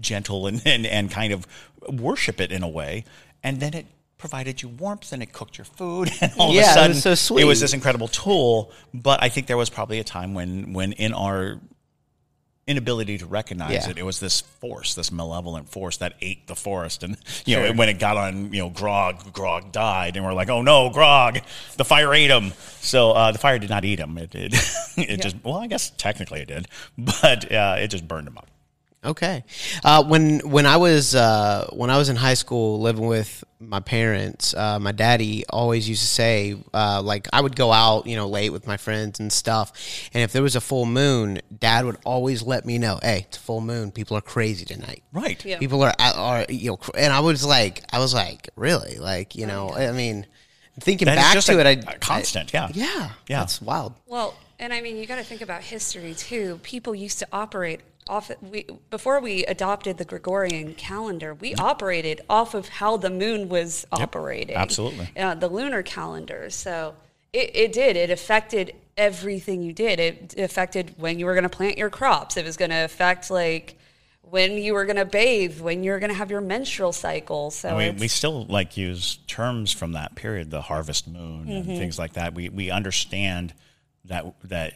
gentle 0.00 0.46
and, 0.46 0.62
and, 0.66 0.86
and 0.86 1.10
kind 1.10 1.32
of 1.32 1.46
worship 1.88 2.40
it 2.40 2.52
in 2.52 2.62
a 2.62 2.68
way. 2.68 3.04
And 3.42 3.60
then 3.60 3.74
it 3.74 3.86
provided 4.18 4.62
you 4.62 4.68
warmth 4.68 5.12
and 5.12 5.22
it 5.22 5.32
cooked 5.32 5.58
your 5.58 5.64
food. 5.64 6.10
And 6.20 6.32
all 6.38 6.52
Yeah, 6.52 6.60
it 6.60 6.64
of 6.64 6.70
a 6.70 6.74
sudden, 6.74 6.90
was 6.92 7.02
so 7.02 7.14
sweet. 7.14 7.42
it 7.42 7.44
was 7.46 7.60
this 7.60 7.74
incredible 7.74 8.08
tool. 8.08 8.72
But 8.94 9.22
I 9.22 9.28
think 9.28 9.46
there 9.46 9.56
was 9.56 9.70
probably 9.70 9.98
a 9.98 10.04
time 10.04 10.34
when, 10.34 10.72
when 10.72 10.92
in 10.92 11.12
our 11.12 11.60
inability 12.66 13.18
to 13.18 13.26
recognize 13.26 13.70
Yeah. 13.72 13.90
it. 13.90 13.98
It 13.98 14.02
was 14.04 14.18
this 14.18 14.40
force, 14.40 14.94
this 14.94 15.12
malevolent 15.12 15.68
force 15.68 15.98
that 15.98 16.14
ate 16.20 16.48
the 16.48 16.56
forest. 16.56 17.04
And, 17.04 17.16
you 17.44 17.56
know, 17.56 17.72
when 17.74 17.88
it 17.88 18.00
got 18.00 18.16
on, 18.16 18.52
you 18.52 18.60
know, 18.60 18.70
Grog, 18.70 19.32
Grog 19.32 19.70
died. 19.70 20.16
And 20.16 20.24
we're 20.24 20.32
like, 20.32 20.48
oh 20.48 20.62
no, 20.62 20.90
Grog, 20.90 21.38
the 21.76 21.84
fire 21.84 22.12
ate 22.12 22.30
him. 22.30 22.52
So 22.80 23.12
uh, 23.12 23.30
the 23.30 23.38
fire 23.38 23.58
did 23.60 23.70
not 23.70 23.84
eat 23.84 24.00
him. 24.00 24.18
It, 24.18 24.34
it, 24.34 24.54
it 24.96 25.20
just, 25.22 25.36
well, 25.44 25.58
I 25.58 25.68
guess 25.68 25.90
technically 25.90 26.40
it 26.40 26.48
did, 26.48 26.66
but 26.98 27.52
uh, 27.52 27.76
it 27.78 27.88
just 27.88 28.08
burned 28.08 28.26
him 28.26 28.36
up. 28.38 28.48
Okay. 29.06 29.44
Uh, 29.84 30.02
when 30.04 30.40
when 30.40 30.66
I 30.66 30.76
was 30.76 31.14
uh, 31.14 31.68
when 31.72 31.90
I 31.90 31.96
was 31.98 32.08
in 32.08 32.16
high 32.16 32.34
school 32.34 32.80
living 32.80 33.06
with 33.06 33.44
my 33.60 33.80
parents, 33.80 34.52
uh, 34.54 34.78
my 34.78 34.92
daddy 34.92 35.44
always 35.48 35.88
used 35.88 36.02
to 36.02 36.08
say, 36.08 36.56
uh, 36.74 37.00
like 37.02 37.28
I 37.32 37.40
would 37.40 37.56
go 37.56 37.72
out, 37.72 38.06
you 38.06 38.16
know, 38.16 38.28
late 38.28 38.50
with 38.50 38.66
my 38.66 38.76
friends 38.76 39.20
and 39.20 39.32
stuff, 39.32 39.72
and 40.12 40.22
if 40.22 40.32
there 40.32 40.42
was 40.42 40.56
a 40.56 40.60
full 40.60 40.86
moon, 40.86 41.40
Dad 41.56 41.84
would 41.84 41.98
always 42.04 42.42
let 42.42 42.66
me 42.66 42.78
know, 42.78 42.98
"Hey, 43.02 43.26
it's 43.28 43.36
a 43.38 43.40
full 43.40 43.60
moon. 43.60 43.92
People 43.92 44.16
are 44.16 44.20
crazy 44.20 44.64
tonight. 44.64 45.02
Right. 45.12 45.42
Yeah. 45.44 45.58
People 45.58 45.82
are 45.84 45.94
are 46.00 46.44
you 46.48 46.70
know." 46.70 46.76
cr- 46.76 46.96
And 46.98 47.12
I 47.12 47.20
was 47.20 47.44
like, 47.44 47.84
I 47.92 47.98
was 48.00 48.12
like, 48.12 48.50
really, 48.56 48.98
like 48.98 49.36
you 49.36 49.46
know, 49.46 49.70
I 49.72 49.92
mean, 49.92 50.26
thinking 50.80 51.06
That 51.06 51.18
is 51.18 51.24
back 51.24 51.34
just 51.34 51.46
to 51.46 51.56
a- 51.56 51.60
it, 51.60 51.66
I 51.88 51.92
a 51.94 51.98
constant, 51.98 52.52
yeah. 52.52 52.68
yeah, 52.74 53.10
Yeah. 53.28 53.38
that's 53.40 53.62
wild. 53.62 53.94
Well, 54.06 54.34
and 54.58 54.72
I 54.72 54.80
mean, 54.80 54.96
you 54.96 55.06
got 55.06 55.16
to 55.16 55.24
think 55.24 55.40
about 55.42 55.62
history 55.62 56.14
too. 56.14 56.58
People 56.62 56.94
used 56.94 57.18
to 57.20 57.28
operate 57.32 57.80
off 58.08 58.30
we 58.40 58.66
before 58.90 59.20
we 59.20 59.44
adopted 59.46 59.98
the 59.98 60.04
Gregorian 60.04 60.74
calendar. 60.74 61.34
We 61.34 61.54
operated 61.56 62.20
off 62.28 62.54
of 62.54 62.68
how 62.68 62.96
the 62.96 63.10
moon 63.10 63.48
was 63.48 63.86
operating. 63.92 64.56
absolutely. 64.56 65.08
uh, 65.16 65.34
the 65.34 65.48
lunar 65.48 65.82
calendar. 65.82 66.50
So 66.50 66.94
it, 67.32 67.50
it 67.54 67.72
did. 67.72 67.96
It 67.96 68.10
affected 68.10 68.74
everything 68.96 69.62
you 69.62 69.72
did. 69.72 69.98
It 70.00 70.38
affected 70.38 70.94
when 70.96 71.18
you 71.18 71.26
were 71.26 71.34
going 71.34 71.42
to 71.44 71.48
plant 71.48 71.76
your 71.78 71.90
crops. 71.90 72.36
It 72.36 72.44
was 72.44 72.56
going 72.56 72.70
to 72.70 72.84
affect 72.84 73.30
like 73.30 73.76
when 74.22 74.52
you 74.54 74.74
were 74.74 74.84
going 74.84 74.96
to 74.96 75.04
bathe, 75.04 75.60
when 75.60 75.84
you 75.84 75.90
were 75.92 75.98
going 75.98 76.10
to 76.10 76.16
have 76.16 76.30
your 76.30 76.40
menstrual 76.40 76.92
cycle. 76.92 77.50
So 77.50 77.78
it's- 77.80 78.00
we 78.00 78.08
still 78.08 78.44
like 78.46 78.76
use 78.76 79.18
terms 79.26 79.72
from 79.72 79.92
that 79.92 80.14
period, 80.14 80.50
the 80.50 80.62
harvest 80.62 81.08
moon 81.08 81.48
and 81.48 81.66
things 81.66 81.98
like 81.98 82.14
that. 82.14 82.34
We 82.34 82.48
we 82.50 82.70
understand 82.70 83.52
that 84.04 84.24
that 84.44 84.74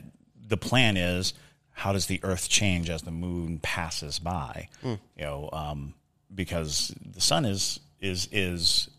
the 0.48 0.56
plan 0.56 0.96
is 0.96 1.32
how 1.80 1.94
does 1.94 2.06
the 2.06 2.20
earth 2.22 2.50
change 2.50 2.90
as 2.90 3.02
the 3.02 3.10
moon 3.10 3.58
passes 3.58 4.18
by? 4.18 4.68
You 5.16 5.24
know, 5.24 5.48
um, 5.50 5.94
because 6.34 6.94
the 7.14 7.22
sun 7.22 7.46
is 7.46 7.80
is 8.02 8.28
is 8.30 8.90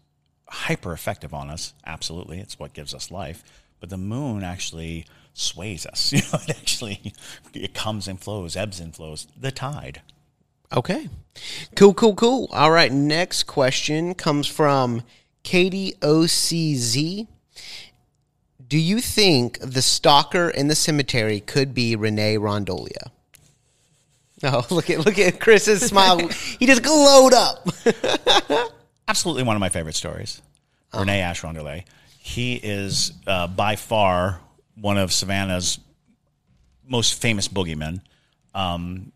hyper 0.48 0.92
effective 0.92 1.32
on 1.32 1.52
us. 1.52 1.74
Absolutely, 1.86 2.40
it's 2.40 2.58
what 2.58 2.74
gives 2.74 2.96
us 2.96 3.12
life. 3.12 3.44
But 3.80 3.90
the 3.90 3.98
moon 3.98 4.44
actually 4.44 5.06
sways 5.34 5.86
us. 5.86 6.12
You 6.16 6.22
know, 6.22 6.40
it 6.48 6.50
actually 6.50 7.14
it 7.54 7.76
comes 7.76 8.08
and 8.08 8.20
flows, 8.20 8.56
ebbs 8.56 8.80
and 8.80 8.96
flows. 8.96 9.28
The 9.40 9.52
tide. 9.52 10.02
Okay. 10.74 11.08
Cool, 11.76 11.94
cool, 11.94 12.16
cool. 12.16 12.50
All 12.52 12.72
right. 12.72 12.92
Next 12.92 13.44
question 13.44 14.16
comes 14.16 14.48
from 14.48 15.04
Katie 15.44 15.94
OCZ. 16.02 17.28
Do 18.72 18.80
you 18.80 19.02
think 19.02 19.60
the 19.60 19.82
stalker 19.82 20.50
in 20.50 20.70
the 20.70 20.76
cemetery 20.76 21.42
could 21.42 21.74
be 21.74 21.98
Rene 21.98 22.38
Rondolier? 22.38 23.12
Oh, 24.44 24.66
look 24.72 24.90
at 24.90 25.06
look 25.06 25.20
at 25.20 25.42
Chris's 25.42 25.82
smile. 25.82 26.26
he 26.58 26.68
just 26.68 26.82
glowed 26.82 27.34
up. 27.34 27.68
absolutely 29.10 29.44
one 29.44 29.58
of 29.58 29.60
my 29.60 29.68
favorite 29.68 29.96
stories. 29.96 30.42
Rene 30.94 31.20
Asche 31.20 31.44
Rondolier. 31.44 31.84
He 32.18 32.56
is 32.56 33.12
uh, 33.28 33.48
by 33.48 33.76
far 33.76 34.40
one 34.80 34.98
of 34.98 35.12
Savannah's 35.12 35.78
most 36.88 37.22
famous 37.22 37.50
boogeymen. 37.50 38.00
Um, 38.56 39.12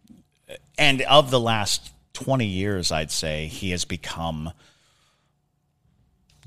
and 0.77 1.01
of 1.03 1.31
the 1.31 1.39
last 1.39 1.93
20 2.11 2.45
years, 2.45 2.91
I'd 2.91 3.09
say 3.09 3.47
he 3.47 3.71
has 3.71 3.85
become 3.85 4.51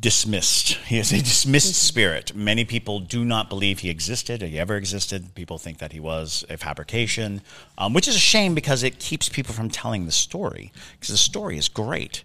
dismissed. 0.01 0.75
He 0.87 0.99
is 0.99 1.13
a 1.13 1.19
dismissed 1.19 1.75
spirit. 1.75 2.35
Many 2.35 2.65
people 2.65 3.01
do 3.01 3.25
not 3.25 3.49
believe 3.49 3.81
he 3.81 3.91
existed, 3.91 4.43
or 4.43 4.47
he 4.47 4.59
ever 4.59 4.77
existed. 4.77 5.35
People 5.35 5.59
think 5.59 5.79
that 5.79 5.93
he 5.93 6.01
was 6.01 6.45
a 6.49 6.57
fabrication, 6.57 7.43
um, 7.77 7.93
which 7.93 8.07
is 8.09 8.15
a 8.15 8.21
shame 8.21 8.55
because 8.55 8.83
it 8.83 8.99
keeps 8.99 9.29
people 9.29 9.55
from 9.55 9.69
telling 9.71 10.07
the 10.07 10.13
story. 10.13 10.73
Because 10.93 11.09
the 11.13 11.17
story 11.19 11.59
is 11.59 11.69
great. 11.69 12.23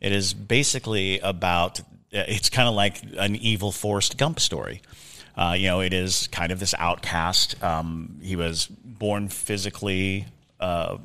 It 0.00 0.12
is 0.12 0.34
basically 0.34 1.18
about. 1.20 1.80
uh, 1.80 2.24
It's 2.28 2.50
kind 2.50 2.68
of 2.68 2.74
like 2.74 3.02
an 3.18 3.34
evil 3.36 3.72
Forrest 3.72 4.16
Gump 4.18 4.38
story. 4.38 4.82
Uh, 5.36 5.54
you 5.58 5.66
know, 5.66 5.80
it 5.80 5.92
is 5.92 6.28
kind 6.28 6.52
of 6.52 6.60
this 6.60 6.74
outcast. 6.78 7.62
Um, 7.62 8.18
he 8.22 8.36
was 8.36 8.66
born 8.66 9.28
physically 9.28 10.26
uh, 10.60 10.96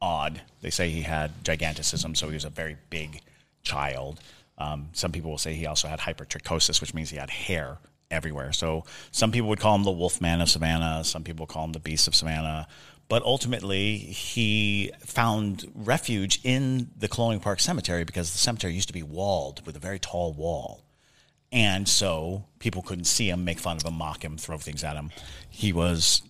odd. 0.00 0.40
They 0.62 0.70
say 0.70 0.88
he 0.90 1.02
had 1.02 1.44
gigantism, 1.44 2.16
so 2.16 2.28
he 2.28 2.34
was 2.34 2.44
a 2.46 2.50
very 2.50 2.76
big 2.88 3.20
child. 3.62 4.20
Um, 4.60 4.90
some 4.92 5.10
people 5.10 5.30
will 5.30 5.38
say 5.38 5.54
he 5.54 5.66
also 5.66 5.88
had 5.88 6.00
hypertrichosis, 6.00 6.80
which 6.80 6.94
means 6.94 7.10
he 7.10 7.16
had 7.16 7.30
hair 7.30 7.78
everywhere. 8.10 8.52
So 8.52 8.84
some 9.10 9.32
people 9.32 9.48
would 9.48 9.58
call 9.58 9.74
him 9.74 9.84
the 9.84 9.90
Wolfman 9.90 10.40
of 10.40 10.50
Savannah. 10.50 11.02
Some 11.02 11.24
people 11.24 11.46
call 11.46 11.64
him 11.64 11.72
the 11.72 11.80
Beast 11.80 12.06
of 12.06 12.14
Savannah. 12.14 12.68
But 13.08 13.24
ultimately, 13.24 13.96
he 13.96 14.92
found 15.00 15.68
refuge 15.74 16.40
in 16.44 16.90
the 16.96 17.08
Colonial 17.08 17.40
Park 17.40 17.58
Cemetery 17.58 18.04
because 18.04 18.30
the 18.30 18.38
cemetery 18.38 18.72
used 18.72 18.88
to 18.88 18.94
be 18.94 19.02
walled 19.02 19.66
with 19.66 19.74
a 19.74 19.80
very 19.80 19.98
tall 19.98 20.32
wall. 20.32 20.84
And 21.50 21.88
so 21.88 22.44
people 22.60 22.82
couldn't 22.82 23.06
see 23.06 23.28
him, 23.28 23.44
make 23.44 23.58
fun 23.58 23.78
of 23.78 23.84
him, 23.84 23.94
mock 23.94 24.24
him, 24.24 24.36
throw 24.36 24.58
things 24.58 24.84
at 24.84 24.94
him. 24.94 25.10
He 25.48 25.72
was 25.72 26.22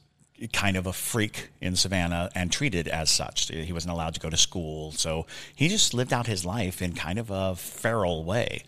kind 0.49 0.76
of 0.76 0.87
a 0.87 0.92
freak 0.92 1.50
in 1.61 1.76
Savannah 1.76 2.30
and 2.35 2.50
treated 2.50 2.88
as 2.88 3.11
such. 3.11 3.49
He 3.49 3.73
wasn't 3.73 3.92
allowed 3.92 4.14
to 4.14 4.20
go 4.20 4.30
to 4.30 4.37
school. 4.37 4.92
So 4.92 5.26
he 5.54 5.68
just 5.68 5.92
lived 5.94 6.12
out 6.12 6.26
his 6.26 6.44
life 6.44 6.80
in 6.80 6.94
kind 6.94 7.18
of 7.18 7.30
a 7.30 7.54
feral 7.56 8.25
way. 8.25 8.64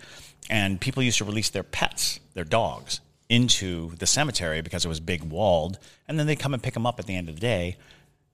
And 0.51 0.81
people 0.81 1.03
used 1.03 1.19
to 1.19 1.25
release 1.25 1.51
their 1.51 1.63
pets, 1.63 2.21
their 2.35 2.45
dogs, 2.45 3.01
into 3.29 3.95
the 3.97 4.07
cemetery 4.07 4.61
because 4.61 4.85
it 4.85 4.89
was 4.89 5.01
big 5.01 5.23
walled. 5.23 5.79
And 6.07 6.19
then 6.19 6.27
they'd 6.27 6.39
come 6.39 6.53
and 6.53 6.63
pick 6.63 6.75
them 6.75 6.87
up 6.87 6.99
at 6.99 7.07
the 7.07 7.17
end 7.17 7.29
of 7.29 7.37
the 7.37 7.41
day. 7.41 7.79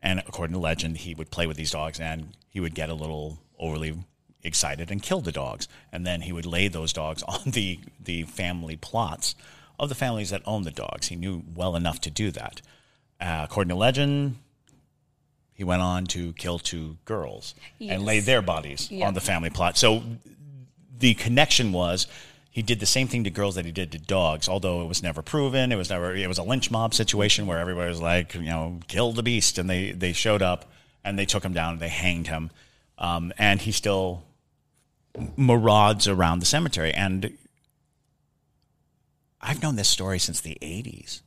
And 0.03 0.21
according 0.27 0.55
to 0.55 0.61
legend, 0.61 0.99
he 0.99 1.15
would 1.15 1.31
play 1.31 1.47
with 1.47 1.57
these 1.57 1.71
dogs 1.71 2.01
and 2.01 2.37
he 2.49 2.61
would 2.61 2.75
get 2.75 2.89
a 2.89 2.95
little 2.95 3.39
overly 3.59 3.95
excited 4.43 4.91
and 4.91 5.03
kill 5.03 5.21
the 5.21 5.33
dogs. 5.33 5.69
And 5.93 6.07
then 6.07 6.23
he 6.23 6.33
would 6.33 6.47
lay 6.47 6.69
those 6.69 6.93
dogs 6.93 7.23
on 7.29 7.41
the, 7.47 7.79
the 8.03 8.25
family 8.25 8.77
plots 8.77 9.35
of 9.79 9.89
the 9.89 9.95
families 9.95 10.31
that 10.31 10.43
owned 10.45 10.65
the 10.65 10.73
dogs. 10.73 11.09
He 11.09 11.17
knew 11.17 11.45
well 11.55 11.77
enough 11.77 12.01
to 12.01 12.11
do 12.11 12.31
that. 12.33 12.61
Uh, 13.21 13.41
according 13.45 13.69
to 13.71 13.75
legend, 13.75 14.37
he 15.53 15.65
went 15.65 15.83
on 15.83 16.07
to 16.07 16.33
kill 16.35 16.59
two 16.59 16.97
girls 17.05 17.55
Yes. 17.79 17.95
and 17.97 18.05
lay 18.05 18.21
their 18.21 18.43
bodies 18.43 18.91
Yeah. 18.91 19.07
on 19.09 19.15
the 19.15 19.21
family 19.21 19.51
plot. 19.51 19.77
So 19.77 20.03
the 20.99 21.15
connection 21.15 21.73
was 21.73 22.07
he 22.51 22.63
did 22.63 22.79
the 22.81 22.87
same 22.87 23.09
thing 23.09 23.25
to 23.25 23.31
girls 23.31 23.55
that 23.57 23.65
he 23.65 23.73
did 23.73 23.91
to 23.93 23.99
dogs, 23.99 24.49
although 24.49 24.83
it 24.83 24.87
was 24.89 25.03
never 25.03 25.21
proven. 25.23 25.71
It 25.73 25.77
was 25.77 25.91
never. 25.91 26.15
It 26.15 26.29
was 26.29 26.39
a 26.39 26.43
lynch 26.43 26.71
mob 26.71 26.95
situation 26.95 27.47
where 27.47 27.59
everybody 27.59 27.89
was 27.89 28.01
like, 28.01 28.35
you 28.35 28.43
know, 28.43 28.81
kill 28.89 29.13
the 29.13 29.23
beast, 29.23 29.59
and 29.59 29.69
they 29.69 29.93
they 29.93 30.13
showed 30.13 30.43
up 30.43 30.71
and 31.05 31.19
they 31.19 31.27
took 31.27 31.45
him 31.45 31.53
down 31.53 31.75
and 31.75 31.81
they 31.81 31.89
hanged 31.89 32.27
him, 32.29 32.51
um, 32.99 33.33
and 33.39 33.61
he 33.63 33.71
still 33.73 34.25
marauds 35.37 36.07
around 36.09 36.39
the 36.41 36.47
cemetery. 36.47 36.93
And 36.93 37.37
I've 39.41 39.63
known 39.63 39.77
this 39.77 39.89
story 39.89 40.19
since 40.19 40.41
the 40.41 40.59
'80s 40.61 41.21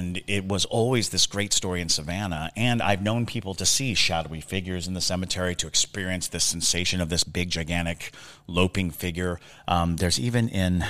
and 0.00 0.22
it 0.26 0.46
was 0.46 0.64
always 0.64 1.10
this 1.10 1.26
great 1.26 1.52
story 1.52 1.82
in 1.82 1.90
Savannah. 1.90 2.50
And 2.56 2.80
I've 2.80 3.02
known 3.02 3.26
people 3.26 3.52
to 3.54 3.66
see 3.66 3.92
shadowy 3.92 4.40
figures 4.40 4.88
in 4.88 4.94
the 4.94 5.00
cemetery, 5.02 5.54
to 5.56 5.66
experience 5.66 6.26
this 6.26 6.42
sensation 6.42 7.02
of 7.02 7.10
this 7.10 7.22
big, 7.22 7.50
gigantic, 7.50 8.12
loping 8.46 8.90
figure. 8.90 9.38
Um, 9.68 9.96
there's 9.96 10.18
even 10.18 10.48
in, 10.48 10.82
I 10.82 10.86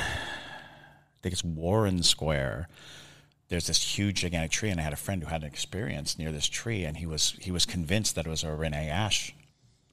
think 1.22 1.32
it's 1.32 1.42
Warren 1.42 2.04
Square. 2.04 2.68
There's 3.48 3.66
this 3.66 3.98
huge, 3.98 4.20
gigantic 4.20 4.52
tree, 4.52 4.70
and 4.70 4.78
I 4.78 4.84
had 4.84 4.92
a 4.92 5.02
friend 5.04 5.20
who 5.24 5.28
had 5.28 5.42
an 5.42 5.48
experience 5.48 6.16
near 6.16 6.30
this 6.30 6.46
tree, 6.46 6.84
and 6.84 6.96
he 6.96 7.06
was 7.06 7.34
he 7.40 7.50
was 7.50 7.66
convinced 7.66 8.14
that 8.14 8.26
it 8.26 8.30
was 8.30 8.44
a 8.44 8.54
Rene 8.54 8.88
Asche 8.88 9.32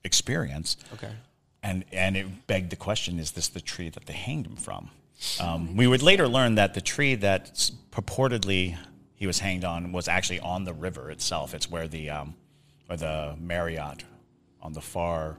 experience. 0.04 0.78
Okay. 0.94 1.10
And 1.64 1.86
and 1.92 2.16
it 2.16 2.46
begged 2.46 2.70
the 2.70 2.76
question: 2.76 3.18
Is 3.18 3.32
this 3.32 3.48
the 3.48 3.62
tree 3.62 3.90
that 3.90 4.06
they 4.06 4.14
hanged 4.14 4.46
him 4.46 4.58
from? 4.58 4.92
Um, 5.40 5.76
we 5.76 5.88
would 5.88 6.04
later 6.04 6.28
learn 6.28 6.54
that 6.56 6.76
the 6.76 6.82
tree 6.82 7.16
that 7.16 7.72
purportedly 7.92 8.78
he 9.18 9.28
was 9.28 9.40
hanged 9.40 9.66
on 9.66 9.92
was 9.92 10.08
actually 10.08 10.40
on 10.40 10.64
the 10.64 10.74
river 10.74 11.12
itself. 11.12 11.54
It's 11.54 11.70
where 11.70 11.88
the 11.90 12.10
um, 12.10 12.36
where 12.86 12.98
the 12.98 13.36
Marriott 13.40 14.06
on 14.62 14.72
the 14.74 14.82
far 14.82 15.38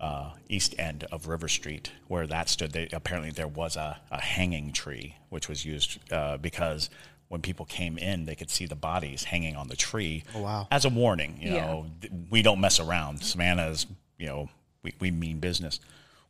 uh, 0.00 0.32
east 0.48 0.74
end 0.78 1.04
of 1.10 1.28
River 1.28 1.48
Street, 1.48 1.90
where 2.08 2.26
that 2.26 2.48
stood. 2.48 2.72
They, 2.72 2.88
apparently, 2.92 3.30
there 3.30 3.48
was 3.48 3.76
a, 3.76 3.98
a 4.10 4.20
hanging 4.20 4.72
tree 4.72 5.16
which 5.30 5.48
was 5.48 5.64
used 5.64 5.98
uh, 6.12 6.36
because 6.36 6.90
when 7.28 7.40
people 7.40 7.64
came 7.64 7.96
in, 7.96 8.26
they 8.26 8.34
could 8.34 8.50
see 8.50 8.66
the 8.66 8.74
bodies 8.76 9.24
hanging 9.24 9.56
on 9.56 9.68
the 9.68 9.76
tree. 9.76 10.24
Oh, 10.34 10.42
wow. 10.42 10.68
As 10.70 10.84
a 10.84 10.90
warning, 10.90 11.38
you 11.40 11.54
Yeah. 11.54 11.66
know, 11.66 11.86
th- 12.00 12.12
we 12.30 12.42
don't 12.42 12.60
mess 12.60 12.78
around. 12.80 13.22
Savannah's, 13.22 13.86
you 14.18 14.26
know, 14.26 14.50
we, 14.82 14.92
we 15.00 15.10
mean 15.10 15.38
business. 15.38 15.80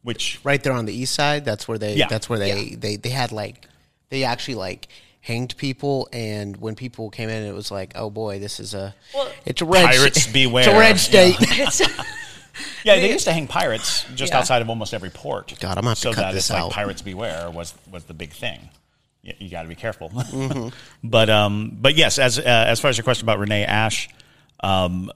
Which 0.03 0.38
Right 0.45 0.62
there 0.62 0.73
on 0.75 0.85
the 0.85 0.95
east 0.95 1.14
side. 1.14 1.45
That's 1.45 1.67
where 1.67 1.79
they. 1.79 1.97
Yeah. 1.97 2.09
That's 2.09 2.29
where 2.29 2.38
they, 2.38 2.75
they 2.76 2.97
they 2.97 3.09
had 3.09 3.33
like 3.33 3.67
they 4.11 4.23
actually 4.25 4.57
like 4.57 4.88
hanged 5.25 5.57
people, 5.57 6.07
and 6.12 6.54
when 6.59 6.75
people 6.75 7.09
came 7.09 7.31
in, 7.31 7.43
it 7.45 7.54
was 7.54 7.71
like, 7.71 7.93
oh 7.97 8.11
boy, 8.11 8.38
this 8.38 8.61
is 8.61 8.75
a 8.75 8.95
Well- 9.14 9.33
it's 9.47 9.62
a 9.62 9.64
red 9.64 9.87
Pirates 9.87 10.19
It's 10.19 10.26
beware. 10.26 10.69
a 10.76 10.78
red 10.78 10.99
state. 11.00 11.37
It's, 11.40 11.81
Yeah, 12.85 12.97
they 12.97 13.11
used 13.11 13.25
to 13.25 13.33
hang 13.33 13.49
pirates 13.49 14.04
just 14.14 14.33
Yeah. 14.33 14.38
outside 14.38 14.61
of 14.62 14.69
almost 14.69 14.93
every 14.95 15.09
port. 15.11 15.54
God, 15.61 15.78
I'm 15.78 15.85
gonna 15.85 15.95
to 15.97 16.00
so 16.00 16.12
cut 16.12 16.21
that 16.21 16.33
this 16.35 16.45
it's 16.45 16.50
like 16.50 16.62
out. 16.62 16.73
pirates 16.73 17.00
beware 17.02 17.50
was 17.50 17.75
was 17.90 18.04
the 18.04 18.14
big 18.14 18.33
thing. 18.33 18.69
You, 19.23 19.33
you 19.38 19.49
got 19.50 19.62
to 19.62 19.69
be 19.69 19.75
careful. 19.75 20.11
Mm-hmm. 20.14 20.69
but 21.02 21.31
um, 21.31 21.76
but 21.81 21.97
yes, 21.97 22.19
as 22.19 22.38
uh, 22.38 22.43
as 22.45 22.78
far 22.81 22.90
as 22.90 22.99
your 22.99 23.04
question 23.04 23.25
about 23.25 23.38
Rene 23.40 23.64
Asche, 23.66 24.09
um, 24.61 25.11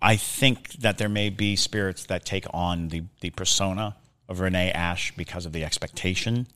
I 0.00 0.16
think 0.16 0.72
that 0.80 0.98
there 0.98 1.08
may 1.10 1.28
be 1.30 1.54
spirits 1.56 2.06
that 2.06 2.24
take 2.24 2.46
on 2.52 2.88
the, 2.88 3.04
the 3.20 3.30
persona 3.30 3.94
of 4.28 4.40
Rene 4.40 4.72
Asche 4.74 5.14
because 5.16 5.46
of 5.46 5.52
the 5.52 5.64
expectation. 5.64 6.48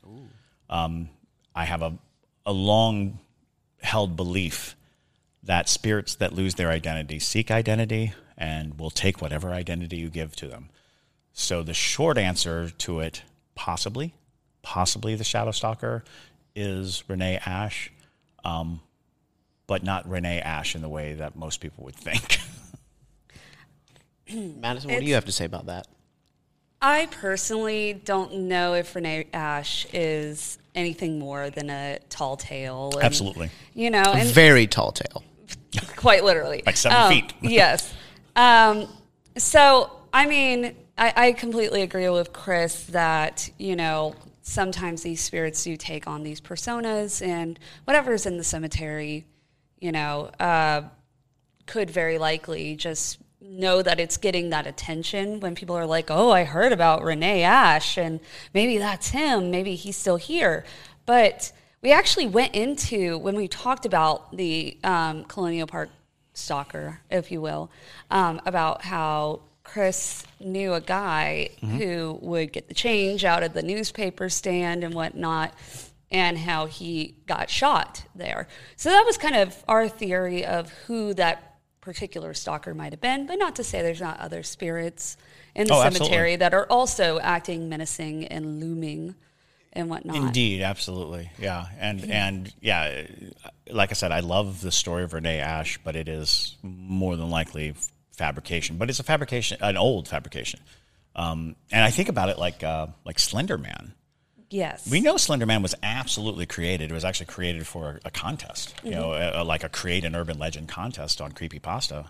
Um, 0.69 1.09
I 1.57 1.65
have 1.65 1.81
a, 1.81 1.99
a 2.45 2.53
long 2.53 3.19
held 3.81 4.15
belief 4.15 4.77
that 5.43 5.69
spirits 5.69 6.15
that 6.17 6.35
lose 6.35 6.57
their 6.57 6.71
identity 6.71 7.19
seek 7.19 7.51
identity 7.51 8.13
and 8.37 8.79
will 8.79 8.91
take 8.91 9.23
whatever 9.23 9.51
identity 9.51 9.97
you 9.97 10.11
give 10.11 10.37
to 10.37 10.47
them. 10.47 10.69
So 11.33 11.63
the 11.63 11.75
short 11.75 12.19
answer 12.19 12.71
to 12.71 13.01
it, 13.01 13.23
possibly, 13.55 14.15
possibly 14.63 15.15
the 15.15 15.25
Shadow 15.25 15.51
Stalker 15.51 16.05
is 16.55 17.03
Rene 17.09 17.39
Asche, 17.39 17.91
um, 18.45 18.81
but 19.67 19.83
not 19.83 20.09
Rene 20.09 20.43
Asche 20.45 20.75
in 20.75 20.83
the 20.83 20.89
way 20.89 21.15
that 21.15 21.37
most 21.37 21.61
people 21.61 21.85
would 21.85 21.97
think. 21.97 22.39
Madison, 24.61 24.91
what 24.91 25.01
do 25.01 25.07
you 25.07 25.15
have 25.15 25.25
to 25.27 25.33
say 25.33 25.45
about 25.45 25.67
that? 25.67 25.87
I 26.87 27.07
personally 27.07 28.01
don't 28.05 28.33
know 28.43 28.75
if 28.75 28.95
Rene 28.95 29.25
Asche 29.35 29.87
is 29.93 30.57
anything 30.73 31.19
more 31.19 31.51
than 31.51 31.69
a 31.69 31.99
tall 32.11 32.37
tale. 32.37 32.91
and, 32.95 33.03
Absolutely. 33.03 33.51
You 33.75 33.91
know, 33.91 34.05
and 34.05 34.29
Very 34.29 34.69
tall 34.69 34.93
tale. 34.93 35.25
quite 35.97 36.23
literally. 36.23 36.63
Like 36.65 36.77
seven 36.77 36.97
Um, 36.97 37.11
feet. 37.11 37.33
yes. 37.43 37.93
Um, 38.37 38.87
so, 39.37 39.91
I 40.13 40.27
mean, 40.27 40.77
I, 40.97 41.13
I 41.17 41.33
completely 41.33 41.83
agree 41.83 42.09
with 42.09 42.33
Chris 42.33 42.85
that, 42.87 43.51
you 43.59 43.75
know, 43.75 44.15
sometimes 44.43 45.03
these 45.03 45.21
spirits 45.21 45.65
do 45.65 45.77
take 45.77 46.07
on 46.07 46.23
these 46.23 46.41
personas 46.41 47.21
and 47.21 47.59
whatever's 47.83 48.27
in 48.27 48.37
the 48.39 48.45
cemetery, 48.45 49.27
you 49.81 49.91
know, 49.91 50.31
uh, 50.39 50.83
could 51.67 51.91
very 51.91 52.19
likely 52.19 52.77
just 52.77 53.19
know 53.41 53.83
that 53.83 54.01
it's 54.01 54.17
getting 54.17 54.51
that 54.51 54.67
attention 54.67 55.41
when 55.41 55.55
people 55.55 55.77
are 55.77 55.87
like, 55.87 56.11
oh, 56.11 56.31
I 56.31 56.45
heard 56.45 56.73
about 56.73 57.05
Rene 57.05 57.43
Asche 57.43 57.99
and 57.99 58.21
maybe 58.55 58.79
that's 58.79 59.11
him, 59.11 59.51
maybe 59.51 59.75
he's 59.75 59.97
still 59.97 60.17
here. 60.17 60.65
But 61.05 61.53
we 61.83 61.93
actually 61.93 62.27
went 62.27 62.55
into, 62.55 63.19
when 63.19 63.37
we 63.37 63.47
talked 63.47 63.87
about 63.87 64.37
the 64.37 64.79
um, 64.83 65.25
Colonial 65.25 65.67
Park 65.67 65.91
stalker, 66.33 67.01
if 67.11 67.31
you 67.31 67.41
will, 67.41 67.71
um, 68.11 68.41
about 68.47 68.83
how 68.83 69.41
Chris 69.63 70.25
knew 70.41 70.75
a 70.75 70.81
guy 70.81 71.51
who 71.61 72.19
would 72.23 72.53
get 72.53 72.69
the 72.69 72.75
change 72.75 73.25
out 73.25 73.43
of 73.43 73.53
the 73.53 73.63
newspaper 73.63 74.29
stand 74.29 74.85
and 74.85 74.95
whatnot, 74.95 75.53
and 76.11 76.39
how 76.39 76.67
he 76.67 77.17
got 77.27 77.51
shot 77.51 78.05
there. 78.15 78.47
So 78.77 78.91
that 78.91 79.05
was 79.05 79.19
kind 79.19 79.35
of 79.35 79.65
our 79.67 79.89
theory 79.89 80.45
of 80.45 80.71
who 80.87 81.15
that 81.15 81.56
particular 81.87 82.35
stalker 82.35 82.75
might 82.75 82.93
have 82.93 83.01
been, 83.01 83.27
but 83.27 83.37
not 83.39 83.55
to 83.55 83.63
say 83.65 83.81
there's 83.81 84.01
not 84.01 84.19
other 84.19 84.43
spirits 84.43 85.17
in 85.55 85.69
the 85.69 85.73
Oh, 85.73 85.81
cemetery 85.83 86.33
absolutely. 86.33 86.37
that 86.37 86.53
are 86.53 86.67
also 86.69 87.21
acting 87.21 87.69
menacing 87.69 88.27
and 88.27 88.59
looming 88.61 89.15
and 89.73 89.89
whatnot. 89.89 90.17
Indeed, 90.17 90.63
absolutely, 90.63 91.31
yeah, 91.39 91.67
and 91.79 92.11
and 92.11 92.53
yeah, 92.61 93.07
like 93.71 93.93
I 93.93 93.95
said, 93.95 94.11
I 94.11 94.19
love 94.21 94.61
the 94.63 94.73
story 94.73 95.05
of 95.05 95.13
Rene 95.13 95.39
Asche, 95.39 95.79
but 95.85 95.95
it 95.95 96.09
is 96.09 96.57
more 96.63 97.15
than 97.17 97.31
likely 97.31 97.75
fabrication. 98.11 98.79
But 98.79 98.91
it's 98.91 98.99
a 98.99 99.05
fabrication, 99.05 99.59
an 99.61 99.77
old 99.77 100.09
fabrication, 100.09 100.59
um, 101.15 101.55
and 101.71 101.85
I 101.85 101.91
think 101.91 102.09
about 102.09 102.31
it 102.31 102.37
like 102.39 102.65
uh, 102.65 102.89
like 103.05 103.21
Slender 103.21 103.59
Man. 103.59 103.95
Yes. 104.51 104.89
We 104.91 105.01
know 105.01 105.17
Slender 105.17 105.47
Man 105.47 105.63
was 105.63 105.75
absolutely 105.83 106.47
created. 106.47 106.91
It 106.91 106.95
was 106.95 107.05
actually 107.05 107.27
created 107.27 107.67
for 107.67 108.01
a, 108.05 108.09
a 108.09 108.11
contest, 108.11 108.75
you 108.85 108.93
know, 108.93 109.13
a, 109.13 109.43
a- 109.43 109.45
like 109.45 109.65
a 109.65 109.69
create 109.69 110.05
an 110.05 110.15
urban 110.15 110.39
legend 110.39 110.69
contest 110.69 111.21
on 111.21 111.33
Creepypasta. 111.33 112.09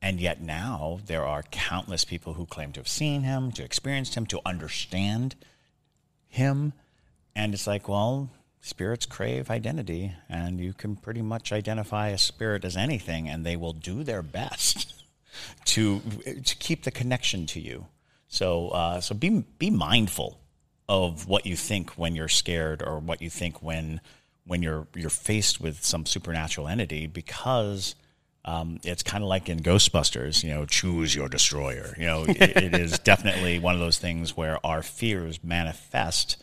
And 0.00 0.20
yet 0.20 0.40
now 0.40 1.00
there 1.06 1.24
are 1.24 1.42
countless 1.50 2.04
people 2.04 2.34
who 2.34 2.46
claim 2.46 2.72
to 2.72 2.80
have 2.80 2.88
seen 2.88 3.22
him, 3.22 3.50
to 3.52 3.64
experienced 3.64 4.14
him, 4.14 4.26
to 4.26 4.40
understand 4.46 5.34
him. 6.28 6.72
And 7.34 7.52
it's 7.54 7.66
like, 7.66 7.88
well, 7.88 8.30
spirits 8.60 9.06
crave 9.06 9.50
identity, 9.50 10.12
and 10.28 10.60
you 10.60 10.72
can 10.72 10.96
pretty 10.96 11.22
much 11.22 11.50
identify 11.52 12.08
a 12.08 12.18
spirit 12.18 12.64
as 12.64 12.76
anything, 12.76 13.28
and 13.28 13.44
they 13.44 13.56
will 13.56 13.72
do 13.72 14.04
their 14.04 14.22
best 14.22 15.02
to 15.64 16.00
to 16.44 16.56
keep 16.56 16.84
the 16.84 16.90
connection 16.90 17.46
to 17.46 17.60
you. 17.60 17.86
So, 18.28 18.68
uh, 18.68 19.00
so 19.00 19.14
be 19.14 19.44
be 19.58 19.70
mindful 19.70 20.38
of 20.88 21.26
what 21.26 21.46
you 21.46 21.56
think 21.56 21.90
when 21.92 22.14
you're 22.14 22.28
scared, 22.28 22.82
or 22.82 22.98
what 22.98 23.20
you 23.22 23.30
think 23.30 23.62
when 23.62 24.00
when 24.46 24.62
you're 24.62 24.86
you're 24.94 25.10
faced 25.10 25.60
with 25.60 25.84
some 25.84 26.06
supernatural 26.06 26.68
entity, 26.68 27.06
because 27.06 27.94
um, 28.44 28.78
it's 28.84 29.02
kind 29.02 29.24
of 29.24 29.28
like 29.28 29.48
in 29.48 29.60
Ghostbusters, 29.60 30.44
you 30.44 30.50
know, 30.50 30.64
choose 30.66 31.14
your 31.14 31.28
destroyer. 31.28 31.94
You 31.98 32.06
know, 32.06 32.24
it, 32.28 32.56
it 32.56 32.74
is 32.74 32.98
definitely 33.04 33.58
one 33.58 33.74
of 33.74 33.80
those 33.80 33.98
things 33.98 34.36
where 34.36 34.64
our 34.64 34.82
fears 34.82 35.42
manifest 35.42 36.42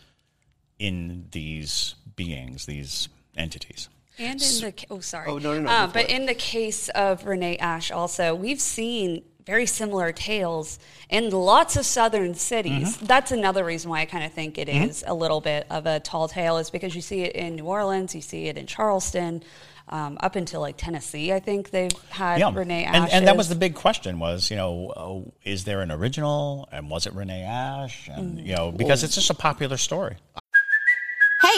in 0.78 1.28
these 1.32 1.96
beings, 2.16 2.66
these 2.66 3.08
entities. 3.38 3.88
And 4.20 4.42
in 4.42 4.62
the 4.62 4.74
oh 4.92 5.00
sorry 5.00 5.28
Oh, 5.28 5.40
no, 5.40 5.56
no, 5.56 5.62
no, 5.62 5.70
Uh, 5.70 5.88
but 5.88 6.10
in 6.10 6.28
the 6.28 6.36
case 6.36 6.90
of 6.90 7.26
Rene 7.26 7.58
Asche, 7.58 7.96
also 7.96 8.36
we've 8.36 8.62
seen 8.62 9.24
very 9.46 9.66
similar 9.66 10.12
tales 10.12 10.80
in 11.10 11.30
lots 11.30 11.76
of 11.76 11.86
southern 11.86 12.34
cities. 12.36 12.96
Mm-hmm. 12.96 13.06
That's 13.06 13.32
another 13.32 13.64
reason 13.66 13.90
why 13.90 14.02
I 14.02 14.06
kind 14.06 14.24
of 14.24 14.32
think 14.32 14.58
it 14.58 14.70
is 14.70 15.04
a 15.06 15.14
little 15.14 15.42
bit 15.42 15.68
of 15.70 15.86
a 15.86 16.00
tall 16.00 16.28
tale, 16.28 16.58
is 16.58 16.70
because 16.70 16.96
you 16.96 17.02
see 17.02 17.22
it 17.22 17.36
in 17.36 17.56
New 17.56 17.66
Orleans, 17.66 18.16
you 18.16 18.22
see 18.22 18.48
it 18.48 18.58
in 18.58 18.68
Charleston, 18.68 19.44
um, 19.90 20.18
up 20.22 20.38
until 20.38 20.62
like 20.62 20.78
Tennessee. 20.78 21.34
I 21.34 21.40
think 21.42 21.72
they've 21.72 21.92
had 22.10 22.42
Rene 22.56 22.86
Asche, 22.86 22.94
and, 22.94 23.12
and 23.12 23.28
that 23.28 23.36
was 23.36 23.50
the 23.50 23.56
big 23.56 23.76
question 23.76 24.18
was, 24.18 24.50
you 24.50 24.56
know, 24.56 25.34
is 25.44 25.66
there 25.66 25.82
an 25.82 25.92
original 25.92 26.70
and 26.72 26.90
was 26.90 27.06
it 27.06 27.14
Rene 27.14 27.42
Asche? 27.44 28.18
And, 28.18 28.40
Mm. 28.40 28.46
you 28.46 28.56
know, 28.56 28.72
because 28.72 29.04
it's 29.04 29.16
just 29.16 29.30
a 29.30 29.34
popular 29.34 29.76
story. 29.76 30.16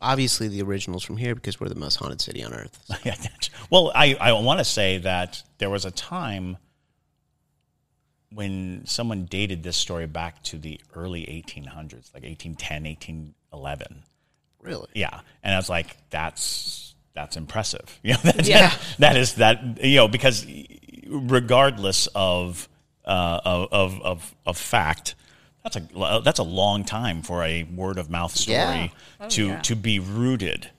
Obviously, 0.00 0.48
the 0.48 0.62
original's 0.62 1.02
from 1.04 1.16
here 1.16 1.34
because 1.34 1.58
we're 1.58 1.68
the 1.68 1.74
most 1.74 1.96
haunted 1.96 2.20
city 2.20 2.44
on 2.44 2.52
earth. 2.52 2.78
Yeah, 3.04 3.14
that's- 3.16 3.50
well, 3.70 3.90
I, 3.94 4.14
I 4.20 4.32
want 4.32 4.58
to 4.60 4.64
say 4.64 4.98
that 4.98 5.42
there 5.58 5.70
was 5.70 5.84
a 5.84 5.90
time 5.90 6.58
when 8.32 8.82
someone 8.84 9.24
dated 9.24 9.62
this 9.62 9.76
story 9.76 10.06
back 10.06 10.42
to 10.44 10.58
the 10.58 10.80
early 10.94 11.22
1800s, 11.22 12.12
like 12.12 12.24
1810, 12.24 12.84
1811. 12.84 14.02
Really? 14.60 14.88
Yeah, 14.94 15.20
and 15.42 15.54
I 15.54 15.56
was 15.56 15.68
like, 15.70 15.96
that's 16.10 16.94
that's 17.14 17.36
impressive. 17.36 17.98
You 18.02 18.12
know, 18.14 18.20
that, 18.24 18.46
Yeah. 18.46 18.74
that 18.98 19.16
is 19.16 19.34
that 19.36 19.82
you 19.82 19.96
know 19.96 20.08
because 20.08 20.46
regardless 21.08 22.08
of 22.14 22.68
uh, 23.04 23.40
of, 23.44 23.68
of 23.72 24.00
of 24.02 24.34
of 24.44 24.56
fact, 24.58 25.14
that's 25.66 25.76
a 25.76 26.20
that's 26.24 26.38
a 26.38 26.42
long 26.44 26.84
time 26.84 27.22
for 27.22 27.42
a 27.42 27.64
word 27.64 27.98
of 27.98 28.08
mouth 28.10 28.34
story 28.36 28.56
Yeah. 28.56 29.28
to 29.30 29.46
yeah. 29.48 29.60
to 29.62 29.74
be 29.76 29.98
rooted. 29.98 30.70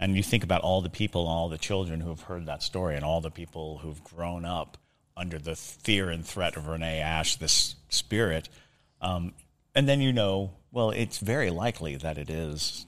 And 0.00 0.16
you 0.16 0.22
think 0.22 0.44
about 0.44 0.60
all 0.62 0.80
the 0.82 0.90
people, 0.90 1.26
all 1.26 1.48
the 1.48 1.56
children 1.58 2.00
who 2.00 2.08
have 2.10 2.22
heard 2.22 2.46
that 2.46 2.62
story, 2.62 2.96
and 2.96 3.04
all 3.04 3.20
the 3.20 3.30
people 3.30 3.78
who've 3.78 4.02
grown 4.04 4.44
up 4.44 4.76
under 5.16 5.38
the 5.38 5.54
fear 5.56 6.10
and 6.10 6.26
threat 6.26 6.56
of 6.56 6.66
Rene 6.66 7.00
Asche, 7.00 7.38
this 7.38 7.76
spirit. 7.88 8.48
Um, 9.00 9.32
and 9.74 9.88
then 9.88 10.00
you 10.00 10.12
know, 10.12 10.50
well, 10.72 10.90
it's 10.90 11.18
very 11.18 11.50
likely 11.50 11.96
that 11.96 12.18
it 12.18 12.28
is 12.28 12.86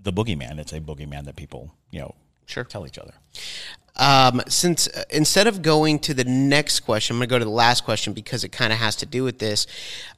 the 0.00 0.12
boogeyman. 0.12 0.58
It's 0.58 0.72
a 0.72 0.80
boogeyman 0.80 1.24
that 1.24 1.36
people, 1.36 1.74
you 1.90 2.00
know, 2.00 2.14
Sure. 2.46 2.64
tell 2.64 2.86
each 2.86 2.98
other. 2.98 3.14
Um, 3.96 4.40
since 4.48 4.88
uh, 4.88 5.04
instead 5.10 5.46
of 5.46 5.60
going 5.60 5.98
to 6.00 6.14
the 6.14 6.24
next 6.24 6.80
question, 6.80 7.14
I'm 7.14 7.18
going 7.18 7.28
to 7.28 7.34
go 7.34 7.38
to 7.38 7.44
the 7.44 7.50
last 7.50 7.84
question 7.84 8.12
because 8.12 8.42
it 8.42 8.50
kind 8.50 8.72
of 8.72 8.78
has 8.78 8.96
to 8.96 9.06
do 9.06 9.22
with 9.24 9.38
this. 9.38 9.66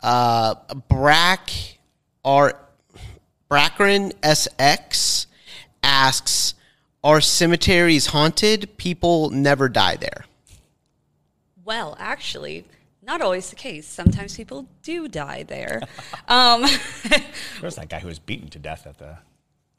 Uh, 0.01 0.55
Brack 0.89 1.51
R 2.25 2.57
Brackren 3.51 4.13
SX 4.23 5.27
asks, 5.83 6.55
"Are 7.03 7.21
cemeteries 7.21 8.07
haunted? 8.07 8.77
People 8.77 9.31
never 9.31 9.69
die 9.69 9.97
there." 9.97 10.25
Well, 11.65 11.97
actually, 11.99 12.65
not 13.03 13.21
always 13.23 13.51
the 13.51 13.57
case. 13.57 13.87
Sometimes 13.87 14.37
people 14.37 14.69
do 14.83 15.09
die 15.09 15.43
there. 15.43 15.83
um, 16.29 16.63
There's 17.61 17.77
that 17.77 17.89
guy 17.89 17.99
who 17.99 18.09
was 18.09 18.19
beaten 18.19 18.49
to 18.51 18.59
death 18.59 18.87
at 18.87 18.99
the 18.99 19.19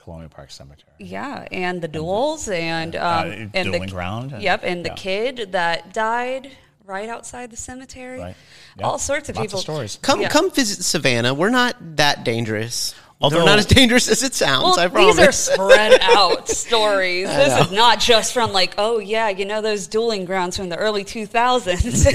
Colonial 0.06 0.30
Park 0.30 0.52
Cemetery. 0.52 0.88
yeah, 1.00 1.46
and 1.52 1.82
the 1.82 1.88
duels 1.89 2.48
and 2.48 2.96
um, 2.96 3.02
Uh, 3.04 3.24
and 3.34 3.52
the 3.54 3.63
dueling 3.63 3.89
ground. 3.89 4.36
Yep, 4.39 4.62
and 4.63 4.86
the 4.86 4.91
kid 4.91 5.50
that 5.52 5.94
died 5.94 6.52
right 6.86 7.10
outside 7.10 7.50
the 7.52 7.58
cemetery. 7.58 8.20
Right. 8.20 8.36
Yep. 8.78 8.86
All 8.86 9.00
sorts 9.00 9.28
of 9.30 9.36
Lots 9.36 9.48
people. 9.48 9.60
of 9.60 9.63
stories. 9.63 10.00
Come 10.02 10.22
Yeah. 10.22 10.30
come 10.30 10.52
visit 10.52 10.84
Savannah. 10.86 11.34
We're 11.34 11.50
not 11.50 11.76
that 11.98 12.24
dangerous. 12.24 12.94
Although 13.22 13.38
Although- 13.39 13.52
not 13.52 13.60
as 13.60 13.65
dangerous 13.65 14.08
as 14.10 14.22
it 14.24 14.36
sounds, 14.36 14.78
Well, 14.78 14.80
I 14.80 14.88
these 14.88 15.15
promise. 15.15 15.50
are 15.50 15.54
spread 15.56 16.02
out 16.02 16.50
stories. 16.50 17.28
This 17.28 17.65
is 17.65 17.72
not 17.72 18.00
just 18.00 18.34
from 18.34 18.52
like, 18.54 18.76
oh 18.78 19.00
yeah, 19.00 19.30
you 19.30 19.46
know 19.46 19.62
those 19.62 19.88
dueling 19.88 20.26
grounds 20.26 20.58
from 20.58 20.70
the 20.70 20.76
early 20.78 21.04
2000s. 21.04 22.06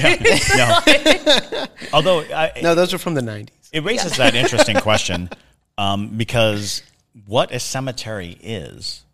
No. 0.56 1.66
Although 1.92 2.20
I, 2.20 2.52
no, 2.62 2.74
those 2.74 2.94
are 2.94 2.98
from 2.98 3.14
the 3.14 3.22
90s. 3.22 3.48
it 3.72 3.82
raises 3.82 4.16
that 4.18 4.34
interesting 4.34 4.76
question 4.76 5.30
um, 5.78 6.08
because 6.16 6.82
what 7.26 7.52
a 7.52 7.60
cemetery 7.60 8.38
is 8.42 9.04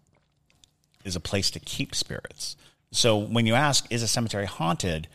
is 1.04 1.16
a 1.16 1.20
place 1.20 1.50
to 1.52 1.60
keep 1.60 1.94
spirits. 1.94 2.56
So 2.90 3.16
when 3.16 3.46
you 3.46 3.54
ask, 3.54 3.86
is 3.90 4.02
a 4.02 4.08
cemetery 4.08 4.46
haunted? 4.46 5.08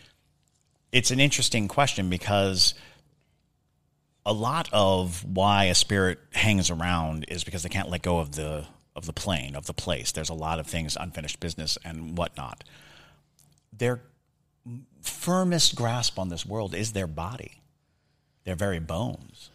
It's 0.92 1.12
an 1.12 1.20
interesting 1.20 1.68
question 1.68 2.10
because 2.10 2.74
a 4.26 4.34
lot 4.34 4.70
of 4.72 5.26
why 5.26 5.66
a 5.66 5.76
spirit 5.76 6.20
hangs 6.34 6.70
around 6.70 7.26
is 7.28 7.44
because 7.44 7.64
they 7.64 7.70
can't 7.70 7.90
let 7.90 8.02
go 8.02 8.20
of 8.20 8.36
the 8.36 8.66
of 8.96 9.06
the 9.06 9.14
plane 9.14 9.56
of 9.56 9.68
the 9.68 9.74
place. 9.74 10.12
There's 10.12 10.30
a 10.30 10.34
lot 10.34 10.60
of 10.60 10.68
things, 10.68 10.98
unfinished 11.00 11.40
business 11.40 11.78
and 11.84 12.18
whatnot. 12.18 12.64
Their 13.72 14.02
firmest 15.02 15.76
grasp 15.76 16.20
on 16.20 16.30
this 16.30 16.46
world 16.46 16.76
is 16.76 16.92
their 16.92 17.08
body, 17.08 17.62
their 18.44 18.56
very 18.56 18.80
bones. 18.80 19.50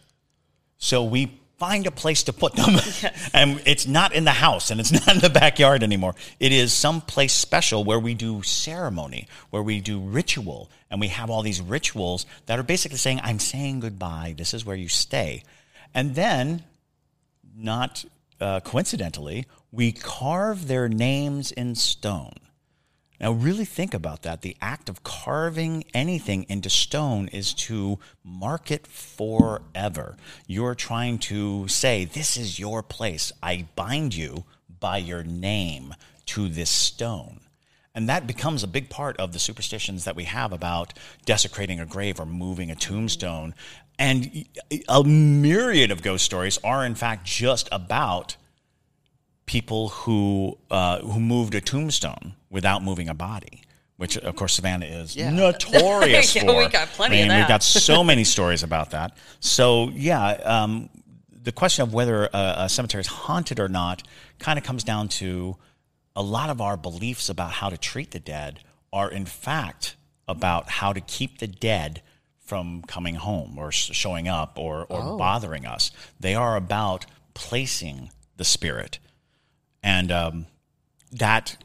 So 0.77 1.03
we 1.03 1.39
find 1.57 1.87
a 1.87 1.91
place 1.91 2.23
to 2.23 2.33
put 2.33 2.53
them. 2.53 2.75
and 3.33 3.61
it's 3.65 3.87
not 3.87 4.13
in 4.13 4.23
the 4.23 4.31
house 4.31 4.71
and 4.71 4.79
it's 4.79 4.91
not 5.07 5.15
in 5.15 5.21
the 5.21 5.29
backyard 5.29 5.83
anymore. 5.83 6.15
It 6.39 6.51
is 6.51 6.71
some 6.73 7.01
place 7.01 7.33
special 7.33 7.83
where 7.83 7.99
we 7.99 8.13
do 8.13 8.43
ceremony, 8.43 9.27
where 9.49 9.63
we 9.63 9.81
do 9.81 9.99
ritual, 9.99 10.69
and 10.89 11.01
we 11.01 11.07
have 11.07 11.29
all 11.29 11.41
these 11.41 11.61
rituals 11.61 12.25
that 12.45 12.59
are 12.59 12.63
basically 12.63 12.97
saying, 12.97 13.19
I'm 13.23 13.39
saying 13.39 13.81
goodbye. 13.81 14.35
This 14.37 14.53
is 14.53 14.65
where 14.65 14.75
you 14.75 14.87
stay. 14.87 15.43
And 15.93 16.15
then, 16.15 16.63
not 17.55 18.05
uh, 18.39 18.59
coincidentally, 18.59 19.47
we 19.71 19.91
carve 19.91 20.67
their 20.67 20.87
names 20.87 21.51
in 21.51 21.75
stone. 21.75 22.33
Now, 23.19 23.31
really 23.31 23.65
think 23.65 23.93
about 23.93 24.21
that. 24.21 24.41
The 24.41 24.55
act 24.61 24.89
of 24.89 25.03
carving 25.03 25.85
anything 25.93 26.45
into 26.49 26.69
stone 26.69 27.27
is 27.29 27.53
to 27.55 27.97
mark 28.23 28.69
it 28.69 28.85
forever. 28.85 30.17
You're 30.45 30.75
trying 30.75 31.17
to 31.19 31.67
say, 31.67 32.05
This 32.05 32.37
is 32.37 32.59
your 32.59 32.83
place. 32.83 33.31
I 33.41 33.67
bind 33.75 34.13
you 34.15 34.45
by 34.79 34.97
your 34.97 35.23
name 35.23 35.95
to 36.27 36.47
this 36.47 36.69
stone. 36.69 37.39
And 37.95 38.07
that 38.07 38.27
becomes 38.27 38.61
a 38.61 38.67
big 38.67 38.91
part 38.91 39.17
of 39.17 39.33
the 39.33 39.39
superstitions 39.39 40.03
that 40.03 40.15
we 40.15 40.25
have 40.25 40.53
about 40.53 40.93
desecrating 41.25 41.79
a 41.79 41.85
grave 41.85 42.19
or 42.19 42.27
moving 42.27 42.69
a 42.69 42.75
tombstone. 42.75 43.55
And 43.97 44.45
a 44.87 45.03
myriad 45.03 45.89
of 45.89 46.03
ghost 46.03 46.23
stories 46.23 46.59
are, 46.63 46.85
in 46.85 46.93
fact, 46.93 47.25
just 47.25 47.67
about 47.71 48.35
people 49.47 49.89
who 49.89 50.55
uh, 50.69 50.99
who 50.99 51.19
moved 51.19 51.55
a 51.55 51.61
tombstone 51.61 52.35
without 52.51 52.83
moving 52.83 53.09
a 53.09 53.15
body, 53.15 53.63
which 53.95 54.15
of 54.17 54.35
course 54.35 54.53
Savannah 54.53 54.85
is 54.85 55.15
notorious 55.17 56.35
Yeah, 56.35 56.43
for. 56.43 56.57
we 56.59 56.67
got 56.67 56.89
plenty 56.89 57.17
I 57.17 57.21
of 57.23 57.27
mean, 57.29 57.37
We've 57.39 57.47
got 57.47 57.63
so 57.63 58.03
many 58.03 58.23
stories 58.23 58.61
about 58.61 58.91
that. 58.91 59.17
So 59.39 59.89
yeah, 59.93 60.27
um, 60.43 60.89
the 61.31 61.51
question 61.51 61.81
of 61.83 61.93
whether 61.93 62.25
a, 62.25 62.53
a 62.59 62.69
cemetery 62.69 63.01
is 63.01 63.07
haunted 63.07 63.59
or 63.59 63.67
not 63.69 64.03
kind 64.37 64.59
of 64.59 64.65
comes 64.65 64.83
down 64.83 65.07
to 65.07 65.55
a 66.15 66.21
lot 66.21 66.49
of 66.49 66.61
our 66.61 66.77
beliefs 66.77 67.29
about 67.29 67.51
how 67.51 67.69
to 67.69 67.77
treat 67.77 68.11
the 68.11 68.19
dead 68.19 68.59
are 68.93 69.09
in 69.09 69.25
fact 69.25 69.95
about 70.27 70.69
how 70.69 70.91
to 70.93 70.99
keep 71.01 71.39
the 71.39 71.47
dead 71.47 72.01
from 72.39 72.81
coming 72.83 73.15
home 73.15 73.57
or 73.57 73.71
showing 73.71 74.27
up 74.27 74.57
or, 74.57 74.85
or 74.89 75.17
bothering 75.17 75.65
us. 75.65 75.91
They 76.19 76.33
are 76.35 76.55
about 76.55 77.05
placing 77.33 78.09
the 78.37 78.45
spirit. 78.45 78.99
And 79.87 80.11
um, 80.11 80.47
that 81.13 81.55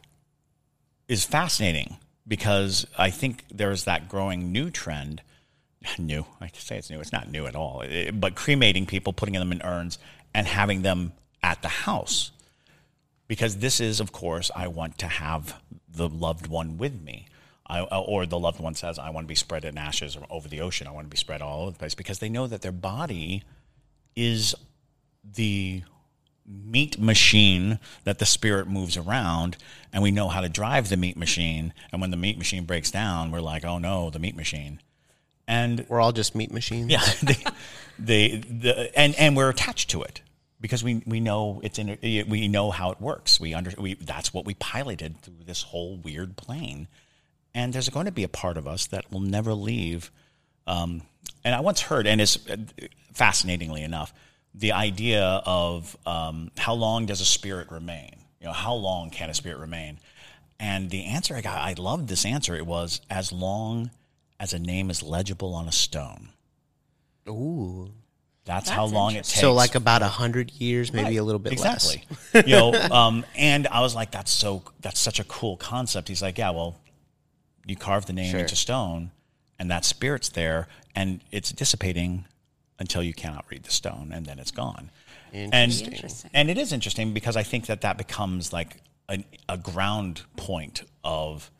is 1.08 1.24
fascinating 1.24 1.96
because 2.28 2.86
I 2.96 3.10
think 3.10 3.42
there's 3.52 3.82
that 3.82 4.08
growing 4.08 4.52
new 4.52 4.70
trend. 4.70 5.22
New, 5.98 6.24
I 6.40 6.48
say 6.54 6.78
it's 6.78 6.88
new. 6.88 7.00
It's 7.00 7.10
not 7.10 7.28
new 7.32 7.46
at 7.48 7.56
all. 7.56 7.80
It- 7.80 8.20
but 8.20 8.36
cremating 8.36 8.86
people, 8.86 9.12
putting 9.12 9.34
them 9.34 9.50
in 9.50 9.60
urns, 9.62 9.98
and 10.32 10.46
having 10.46 10.82
them 10.82 11.14
at 11.42 11.62
the 11.62 11.68
house. 11.68 12.30
Because 13.26 13.56
this 13.56 13.80
is, 13.80 13.98
of 13.98 14.12
course, 14.12 14.52
I 14.54 14.68
want 14.68 14.98
to 14.98 15.08
have 15.08 15.60
the 15.92 16.08
loved 16.08 16.46
one 16.46 16.78
with 16.78 17.02
me. 17.02 17.26
I, 17.66 17.80
or 17.80 18.24
the 18.26 18.38
loved 18.38 18.60
one 18.60 18.76
says, 18.76 19.00
I 19.00 19.10
want 19.10 19.24
to 19.24 19.28
be 19.28 19.34
spread 19.34 19.64
in 19.64 19.76
ashes 19.76 20.14
or 20.14 20.24
over 20.30 20.46
the 20.48 20.60
ocean. 20.60 20.86
I 20.86 20.92
want 20.92 21.06
to 21.06 21.10
be 21.10 21.16
spread 21.16 21.42
all 21.42 21.62
over 21.62 21.72
the 21.72 21.78
place 21.78 21.96
because 21.96 22.20
they 22.20 22.28
know 22.28 22.46
that 22.46 22.62
their 22.62 22.70
body 22.70 23.42
is 24.14 24.54
the 25.24 25.82
meat 26.46 26.98
machine 26.98 27.78
that 28.04 28.18
the 28.18 28.26
spirit 28.26 28.66
moves 28.66 28.96
around 28.96 29.56
and 29.92 30.02
we 30.02 30.10
know 30.10 30.28
how 30.28 30.40
to 30.40 30.48
drive 30.48 30.88
the 30.88 30.96
meat 30.96 31.16
machine. 31.16 31.72
And 31.92 32.00
when 32.00 32.10
the 32.10 32.16
meat 32.16 32.38
machine 32.38 32.64
breaks 32.64 32.90
down 32.90 33.30
we're 33.30 33.40
like 33.40 33.64
oh 33.64 33.78
no 33.78 34.10
the 34.10 34.18
meat 34.18 34.36
machine. 34.36 34.80
And 35.48 35.84
We're 35.88 36.00
all 36.00 36.12
just 36.12 36.34
meat 36.34 36.50
machines. 36.52 36.90
yeah 36.90 37.04
they, 37.22 37.44
they 37.98 38.28
the 38.38 38.98
and 38.98 39.14
and 39.16 39.36
we're 39.36 39.50
attached 39.50 39.90
to 39.90 40.02
it 40.02 40.22
because 40.60 40.82
we 40.82 41.02
we 41.04 41.20
know 41.20 41.60
it's 41.62 41.78
in 41.78 41.98
we 42.02 42.48
know 42.48 42.70
how 42.70 42.92
it 42.92 43.00
works. 43.00 43.38
We 43.38 43.52
under 43.52 43.72
we 43.76 43.94
that's 43.94 44.32
what 44.32 44.46
we 44.46 44.54
piloted 44.54 45.20
through 45.20 45.44
this 45.44 45.62
whole 45.62 45.96
weird 45.96 46.36
plane. 46.36 46.88
And 47.54 47.74
there's 47.74 47.90
going 47.90 48.06
to 48.06 48.12
be 48.12 48.24
a 48.24 48.28
part 48.28 48.56
of 48.56 48.66
us 48.66 48.86
that 48.86 49.12
will 49.12 49.20
never 49.20 49.52
leave. 49.52 50.10
Um, 50.66 51.02
and 51.44 51.54
I 51.54 51.60
once 51.60 51.82
heard, 51.82 52.06
and 52.06 52.18
it's 52.18 52.48
uh, 52.48 52.56
fascinatingly 53.12 53.82
enough, 53.82 54.14
the 54.54 54.72
idea 54.72 55.42
of 55.46 55.96
um, 56.06 56.50
how 56.58 56.74
long 56.74 57.06
does 57.06 57.20
a 57.20 57.24
spirit 57.24 57.70
remain? 57.70 58.16
You 58.40 58.46
know, 58.48 58.52
how 58.52 58.74
long 58.74 59.10
can 59.10 59.30
a 59.30 59.34
spirit 59.34 59.58
remain? 59.58 59.98
And 60.60 60.90
the 60.90 61.04
answer 61.06 61.34
I 61.34 61.40
got, 61.40 61.58
I 61.58 61.74
loved 61.76 62.08
this 62.08 62.24
answer. 62.24 62.54
It 62.54 62.66
was 62.66 63.00
as 63.10 63.32
long 63.32 63.90
as 64.38 64.52
a 64.52 64.58
name 64.58 64.90
is 64.90 65.02
legible 65.02 65.54
on 65.54 65.68
a 65.68 65.72
stone. 65.72 66.28
Ooh. 67.28 67.90
That's, 68.44 68.68
how 68.68 68.86
long 68.86 69.12
it 69.12 69.18
takes. 69.24 69.40
So 69.40 69.52
like 69.52 69.76
about 69.76 70.02
a 70.02 70.08
hundred 70.08 70.50
years, 70.50 70.92
maybe 70.92 71.10
Right. 71.10 71.16
a 71.16 71.22
little 71.22 71.38
bit 71.38 71.52
exactly. 71.52 72.04
less. 72.34 72.46
you 72.46 72.56
know, 72.56 72.72
um, 72.90 73.24
and 73.36 73.68
I 73.68 73.80
was 73.80 73.94
like, 73.94 74.10
that's 74.10 74.32
so 74.32 74.62
that's 74.80 74.98
such 74.98 75.20
a 75.20 75.24
cool 75.24 75.56
concept. 75.56 76.08
He's 76.08 76.22
like, 76.22 76.38
yeah, 76.38 76.50
well, 76.50 76.76
you 77.66 77.76
carve 77.76 78.06
the 78.06 78.12
name 78.12 78.32
Sure. 78.32 78.40
into 78.40 78.56
stone, 78.56 79.12
and 79.60 79.70
that 79.70 79.84
spirit's 79.84 80.28
there, 80.28 80.66
and 80.96 81.20
it's 81.30 81.52
dissipating 81.52 82.24
until 82.82 83.02
you 83.02 83.14
cannot 83.14 83.46
read 83.48 83.62
the 83.62 83.70
stone, 83.70 84.10
and 84.12 84.26
then 84.26 84.38
it's 84.38 84.50
gone. 84.50 84.90
And 85.32 85.54
Interesting. 85.54 86.30
and 86.34 86.50
it 86.50 86.58
is 86.58 86.74
interesting 86.74 87.14
because 87.14 87.38
I 87.38 87.42
think 87.42 87.64
that 87.66 87.80
that 87.80 87.96
becomes 87.96 88.52
like 88.52 88.82
a, 89.08 89.24
a 89.48 89.56
ground 89.56 90.22
point 90.36 90.82
of 91.02 91.50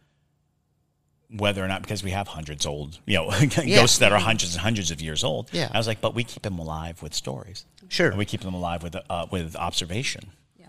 whether 1.35 1.65
or 1.65 1.69
not 1.69 1.81
because 1.81 2.05
we 2.05 2.11
have 2.11 2.29
hundreds 2.29 2.67
old, 2.67 2.99
you 3.07 3.15
know, 3.15 3.31
ghosts 3.57 3.99
that 3.99 4.13
are 4.13 4.19
hundreds 4.19 4.53
and 4.53 4.61
hundreds 4.61 4.91
of 4.91 5.01
years 5.01 5.25
old. 5.25 5.49
Yeah. 5.53 5.71
I 5.73 5.79
was 5.79 5.87
like, 5.87 6.03
but 6.03 6.15
we 6.15 6.23
keep 6.25 6.43
them 6.43 6.59
alive 6.59 7.03
with 7.03 7.15
stories. 7.15 7.65
Sure. 7.89 8.09
And 8.09 8.19
we 8.19 8.27
keep 8.27 8.43
them 8.43 8.53
alive 8.53 8.83
with 8.83 8.95
uh, 9.09 9.27
with 9.31 9.57
observation. 9.57 10.33
Yeah. 10.59 10.67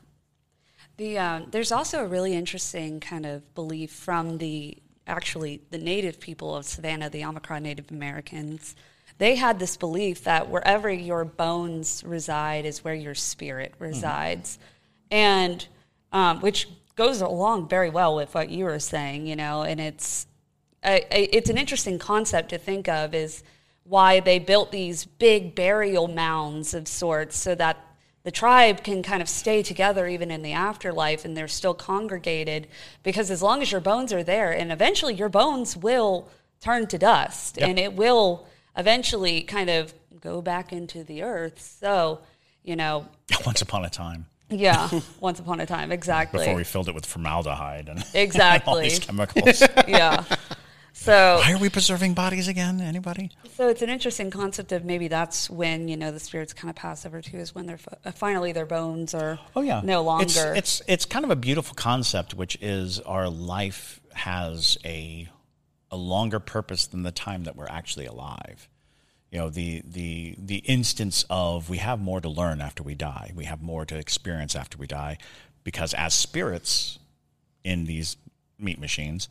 The 0.95 1.17
uh, 1.17 1.41
there's 1.51 1.73
also 1.73 2.05
a 2.05 2.07
really 2.07 2.33
interesting 2.33 3.01
kind 3.01 3.25
of 3.25 3.53
belief 3.53 3.91
from 3.91 4.37
the 4.37 4.77
actually 5.07 5.61
the 5.71 5.77
native 5.77 6.21
people 6.21 6.55
of 6.55 6.65
Savannah, 6.65 7.09
the 7.09 7.21
Yamacraw 7.21 7.61
Native 7.61 7.91
Americans. 7.91 8.75
They 9.17 9.35
had 9.35 9.59
this 9.59 9.77
belief 9.77 10.23
that 10.23 10.49
wherever 10.49 10.89
your 10.89 11.25
bones 11.25 12.03
reside 12.05 12.65
is 12.65 12.83
where 12.83 12.93
your 12.93 13.15
spirit 13.15 13.73
resides, 13.79 14.59
and 15.11 15.65
um, 16.11 16.39
which 16.41 16.67
goes 16.95 17.21
along 17.21 17.69
very 17.69 17.89
well 17.89 18.15
with 18.15 18.33
what 18.33 18.49
you 18.49 18.65
were 18.65 18.79
saying, 18.79 19.27
you 19.27 19.35
know. 19.35 19.63
And 19.63 19.79
it's 19.79 20.27
I, 20.83 21.05
I, 21.11 21.29
it's 21.31 21.49
an 21.49 21.57
interesting 21.57 21.99
concept 21.99 22.49
to 22.49 22.57
think 22.57 22.87
of 22.87 23.13
is 23.13 23.43
why 23.83 24.19
they 24.19 24.39
built 24.39 24.71
these 24.71 25.05
big 25.05 25.55
burial 25.55 26.07
mounds 26.07 26.73
of 26.73 26.87
sorts 26.87 27.37
so 27.37 27.55
that 27.55 27.77
the 28.23 28.31
tribe 28.31 28.83
can 28.83 29.03
kind 29.03 29.21
of 29.21 29.27
stay 29.27 29.61
together 29.61 30.07
even 30.07 30.31
in 30.31 30.41
the 30.41 30.53
afterlife 30.53 31.25
and 31.25 31.35
they're 31.35 31.47
still 31.47 31.73
congregated 31.73 32.67
because 33.03 33.29
as 33.29 33.41
long 33.41 33.61
as 33.61 33.71
your 33.71 33.81
bones 33.81 34.13
are 34.13 34.23
there 34.23 34.51
and 34.51 34.71
eventually 34.71 35.13
your 35.13 35.27
bones 35.27 35.75
will 35.75 36.29
turn 36.61 36.87
to 36.87 36.97
dust 36.97 37.57
and 37.57 37.77
it 37.77 37.93
will 37.93 38.47
eventually 38.77 39.41
kind 39.41 39.69
of 39.69 39.93
go 40.19 40.41
back 40.41 40.71
into 40.73 41.03
the 41.03 41.21
earth 41.23 41.59
so 41.79 42.19
you 42.63 42.75
know 42.75 43.05
Once 43.45 43.61
upon 43.61 43.83
a 43.85 43.89
time, 43.89 44.25
yeah 44.49 44.89
once 45.19 45.39
upon 45.39 45.59
a 45.59 45.65
time 45.65 45.91
exactly 45.91 46.39
before 46.39 46.55
we 46.55 46.63
filled 46.63 46.87
it 46.87 46.95
with 46.95 47.05
formaldehyde 47.05 47.89
and 47.89 47.99
all 48.03 48.05
Exactly. 48.13 48.83
these 48.83 48.99
chemicals. 48.99 49.61
yeah 49.87 50.23
so 50.95 51.39
Why 51.43 51.51
are 51.53 51.57
we 51.57 51.69
preserving 51.69 52.13
bodies 52.13 52.47
again? 52.47 52.79
Anybody? 52.79 53.31
So 53.55 53.67
it's 53.67 53.81
an 53.81 53.89
interesting 53.89 54.29
concept 54.29 54.71
of 54.71 54.85
maybe 54.85 55.07
that's 55.07 55.49
when 55.49 55.87
you 55.87 55.97
know 55.97 56.11
the 56.11 56.19
spirits 56.19 56.53
kind 56.53 56.69
of 56.69 56.75
pass 56.75 57.03
over 57.03 57.19
too, 57.19 57.37
is 57.37 57.53
when 57.55 57.65
they're 57.65 57.79
uh, 58.05 58.11
finally 58.11 58.51
their 58.51 58.67
bones 58.67 59.15
are 59.15 59.39
Oh 59.55 59.61
yeah, 59.61 59.81
no 59.83 60.03
longer. 60.03 60.23
It's, 60.23 60.79
it's 60.79 60.81
it's 60.87 61.05
kind 61.05 61.25
of 61.25 61.31
a 61.31 61.35
beautiful 61.35 61.73
concept, 61.73 62.35
which 62.35 62.57
is 62.61 62.99
our 62.99 63.27
life 63.27 63.99
has 64.13 64.77
a 64.85 65.27
a 65.93 65.95
longer 65.95 66.39
purpose 66.39 66.87
than 66.87 67.03
the 67.03 67.11
time 67.11 67.43
that 67.43 67.55
we're 67.55 67.67
actually 67.67 68.07
alive. 68.07 68.67
You 69.31 69.39
know, 69.39 69.49
the 69.49 69.83
the 69.85 70.35
the 70.39 70.57
instance 70.57 71.23
of 71.29 71.69
we 71.69 71.77
have 71.77 72.01
more 72.01 72.19
to 72.19 72.29
learn 72.29 72.61
after 72.61 72.81
we 72.81 72.95
die. 72.95 73.31
We 73.35 73.45
have 73.45 73.61
more 73.61 73.85
to 73.85 73.95
experience 73.95 74.55
after 74.55 74.77
we 74.77 74.87
die, 74.87 75.19
because 75.63 75.93
as 75.93 76.15
spirits 76.15 76.97
in 77.63 77.85
these 77.85 78.17
meat 78.57 78.79
machines, 78.79 79.29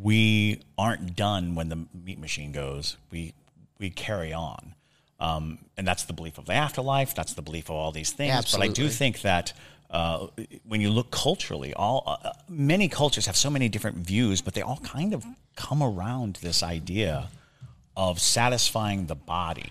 we 0.00 0.60
aren't 0.78 1.16
done 1.16 1.56
when 1.56 1.68
the 1.68 1.86
meat 1.92 2.20
machine 2.20 2.52
goes. 2.52 2.96
We 3.10 3.34
we 3.80 3.90
carry 3.90 4.32
on, 4.32 4.74
um, 5.18 5.58
and 5.76 5.86
that's 5.86 6.04
the 6.04 6.12
belief 6.12 6.38
of 6.38 6.46
the 6.46 6.54
afterlife. 6.54 7.12
That's 7.12 7.34
the 7.34 7.42
belief 7.42 7.70
of 7.70 7.74
all 7.74 7.90
these 7.90 8.12
things. 8.12 8.30
But 8.52 8.62
I 8.62 8.68
do 8.68 8.88
think 8.88 9.22
that 9.22 9.52
uh, 9.92 10.28
when 10.66 10.80
you 10.80 10.88
look 10.90 11.10
culturally, 11.10 11.74
all 11.74 12.02
uh, 12.06 12.32
many 12.48 12.88
cultures 12.88 13.26
have 13.26 13.36
so 13.36 13.50
many 13.50 13.68
different 13.68 13.98
views, 13.98 14.40
but 14.40 14.54
they 14.54 14.62
all 14.62 14.78
kind 14.78 15.12
of 15.12 15.24
come 15.54 15.82
around 15.82 16.38
this 16.40 16.62
idea 16.62 17.28
of 17.94 18.18
satisfying 18.18 19.06
the 19.06 19.14
body. 19.14 19.70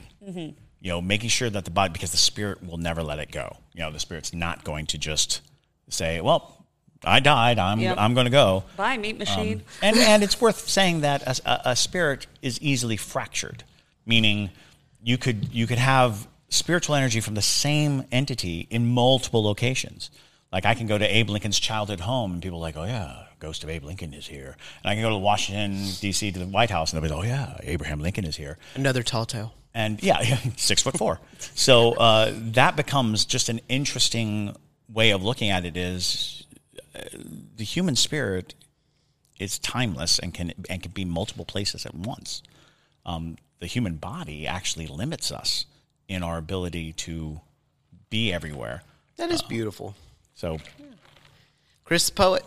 You 0.80 0.90
know, 0.92 1.02
making 1.02 1.30
sure 1.30 1.50
that 1.50 1.66
the 1.66 1.72
body, 1.72 1.92
because 1.92 2.12
the 2.12 2.18
spirit 2.18 2.64
will 2.64 2.78
never 2.78 3.02
let 3.04 3.18
it 3.20 3.32
go. 3.32 3.58
You 3.74 3.82
know, 3.82 3.92
the 3.92 4.00
spirit's 4.00 4.34
not 4.34 4.64
going 4.64 4.86
to 4.88 4.98
just 5.00 5.42
say, 5.90 6.22
"Well, 6.22 6.66
I 7.04 7.20
died. 7.20 7.58
I'm 7.58 7.80
Yep. 7.80 7.98
I'm 8.00 8.14
going 8.14 8.26
to 8.26 8.32
go." 8.32 8.64
Bye, 8.78 8.98
meat 8.98 9.18
machine. 9.18 9.64
and 9.82 9.98
and 10.12 10.24
it's 10.24 10.40
worth 10.40 10.70
saying 10.70 11.02
that 11.02 11.24
a, 11.24 11.50
a, 11.50 11.62
a 11.72 11.76
spirit 11.76 12.28
is 12.44 12.62
easily 12.62 12.98
fractured, 12.98 13.64
meaning 14.06 14.52
you 15.04 15.18
could 15.18 15.54
you 15.54 15.66
could 15.66 15.80
have 15.80 16.28
spiritual 16.52 16.96
energy 16.96 17.22
from 17.22 17.34
the 17.34 17.42
same 17.42 18.04
entity 18.12 18.68
in 18.70 18.86
multiple 18.88 19.44
locations. 19.44 20.12
Like 20.52 20.66
I 20.66 20.76
can 20.76 20.86
go 20.86 20.98
to 20.98 21.06
Abe 21.06 21.30
Lincoln's 21.30 21.60
childhood 21.60 22.02
home, 22.02 22.34
and 22.34 22.44
people 22.44 22.60
are 22.60 22.62
like, 22.62 22.76
"Oh 22.78 22.84
yeah, 22.84 23.24
ghost 23.40 23.64
of 23.64 23.70
Abe 23.70 23.86
Lincoln 23.86 24.14
is 24.14 24.28
here." 24.28 24.58
And 24.84 24.92
I 24.92 24.94
can 24.96 25.02
go 25.02 25.10
to 25.10 25.18
Washington 25.18 25.88
D.C. 26.02 26.32
to 26.34 26.40
the 26.40 26.46
White 26.46 26.70
House, 26.70 26.92
and 26.94 27.02
they'll 27.02 27.10
be, 27.10 27.16
like, 27.16 27.26
"Oh 27.26 27.28
yeah, 27.28 27.58
Abraham 27.64 28.00
Lincoln 28.02 28.26
is 28.26 28.36
here." 28.36 28.58
Another 28.76 29.02
tall 29.02 29.26
tale. 29.26 29.54
and 29.74 30.04
yeah, 30.04 30.22
six 30.58 30.84
foot 30.84 30.98
four. 30.98 31.22
So 31.56 31.94
uh, 31.94 32.34
that 32.36 32.76
becomes 32.76 33.24
just 33.24 33.48
an 33.48 33.62
interesting 33.70 34.56
way 34.90 35.12
of 35.12 35.24
looking 35.24 35.50
at 35.50 35.64
it. 35.64 35.78
Is 35.78 36.46
uh, 36.94 37.00
the 37.56 37.64
human 37.64 37.96
spirit 37.96 38.54
is 39.40 39.58
timeless 39.58 40.20
and 40.20 40.34
can 40.34 40.52
and 40.70 40.84
can 40.84 40.92
be 40.92 41.06
multiple 41.06 41.46
places 41.46 41.86
at 41.86 41.96
once. 41.96 42.44
Um, 43.06 43.38
the 43.60 43.68
human 43.68 43.96
body 43.96 44.46
actually 44.48 44.88
limits 44.88 45.32
us 45.32 45.66
in 46.12 46.24
our 46.24 46.38
ability 46.38 46.92
to 46.92 47.40
be 48.10 48.34
everywhere. 48.34 48.84
That 49.16 49.32
is 49.32 49.42
beautiful. 49.42 49.96
So 50.36 50.60
Chris 51.86 52.10
the 52.10 52.16
Poet. 52.16 52.44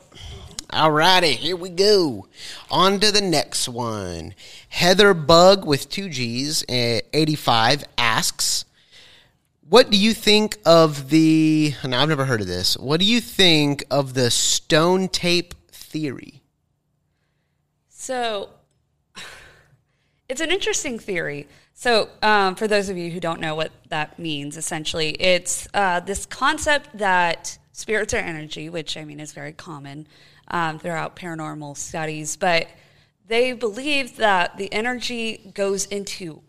All 0.71 0.93
righty, 0.93 1.33
here 1.33 1.57
we 1.57 1.71
go. 1.71 2.27
On 2.71 3.01
to 3.01 3.11
the 3.11 3.21
next 3.23 3.69
one. 3.69 4.35
Heather 4.69 5.15
Bug 5.15 5.65
with 5.65 5.89
two 5.89 6.09
G's, 6.11 6.63
uh, 6.65 7.01
85, 7.13 7.85
asks, 7.97 8.65
What 9.67 9.89
do 9.89 9.97
you 9.97 10.13
think 10.13 10.59
of 10.67 11.09
the. 11.09 11.75
And 11.83 11.95
I've 11.95 12.09
never 12.09 12.27
heard 12.27 12.41
of 12.43 12.47
this. 12.47 12.77
What 12.77 13.01
do 13.01 13.07
you 13.07 13.21
think 13.21 13.85
of 13.91 14.13
the 14.13 14.31
stone 14.31 15.09
tape 15.09 15.55
theory? 15.69 16.43
So 17.89 18.51
it's 20.29 20.41
an 20.43 20.51
interesting 20.51 20.99
theory. 20.99 21.47
So, 21.77 22.09
um, 22.23 22.55
for 22.55 22.69
those 22.69 22.89
of 22.89 22.97
you 22.97 23.11
who 23.11 23.19
don't 23.19 23.41
know 23.41 23.57
what 23.57 23.73
that 23.89 24.17
means, 24.17 24.57
essentially, 24.57 25.11
it's 25.21 25.67
uh, 25.75 25.99
this 25.99 26.25
concept 26.25 26.97
that 26.97 27.59
spirits 27.73 28.15
are 28.15 28.19
energy, 28.19 28.69
which 28.69 28.97
I 28.97 29.05
mean 29.05 29.19
is 29.19 29.33
very 29.33 29.53
common 29.53 30.07
um, 30.49 30.79
throughout 30.79 31.17
paranormal 31.17 31.77
studies, 31.77 32.37
but 32.37 32.69
they 33.27 33.53
believe 33.53 34.17
that 34.17 34.57
the 34.57 34.73
energy 34.73 35.51
goes 35.53 35.87
into 35.87 36.43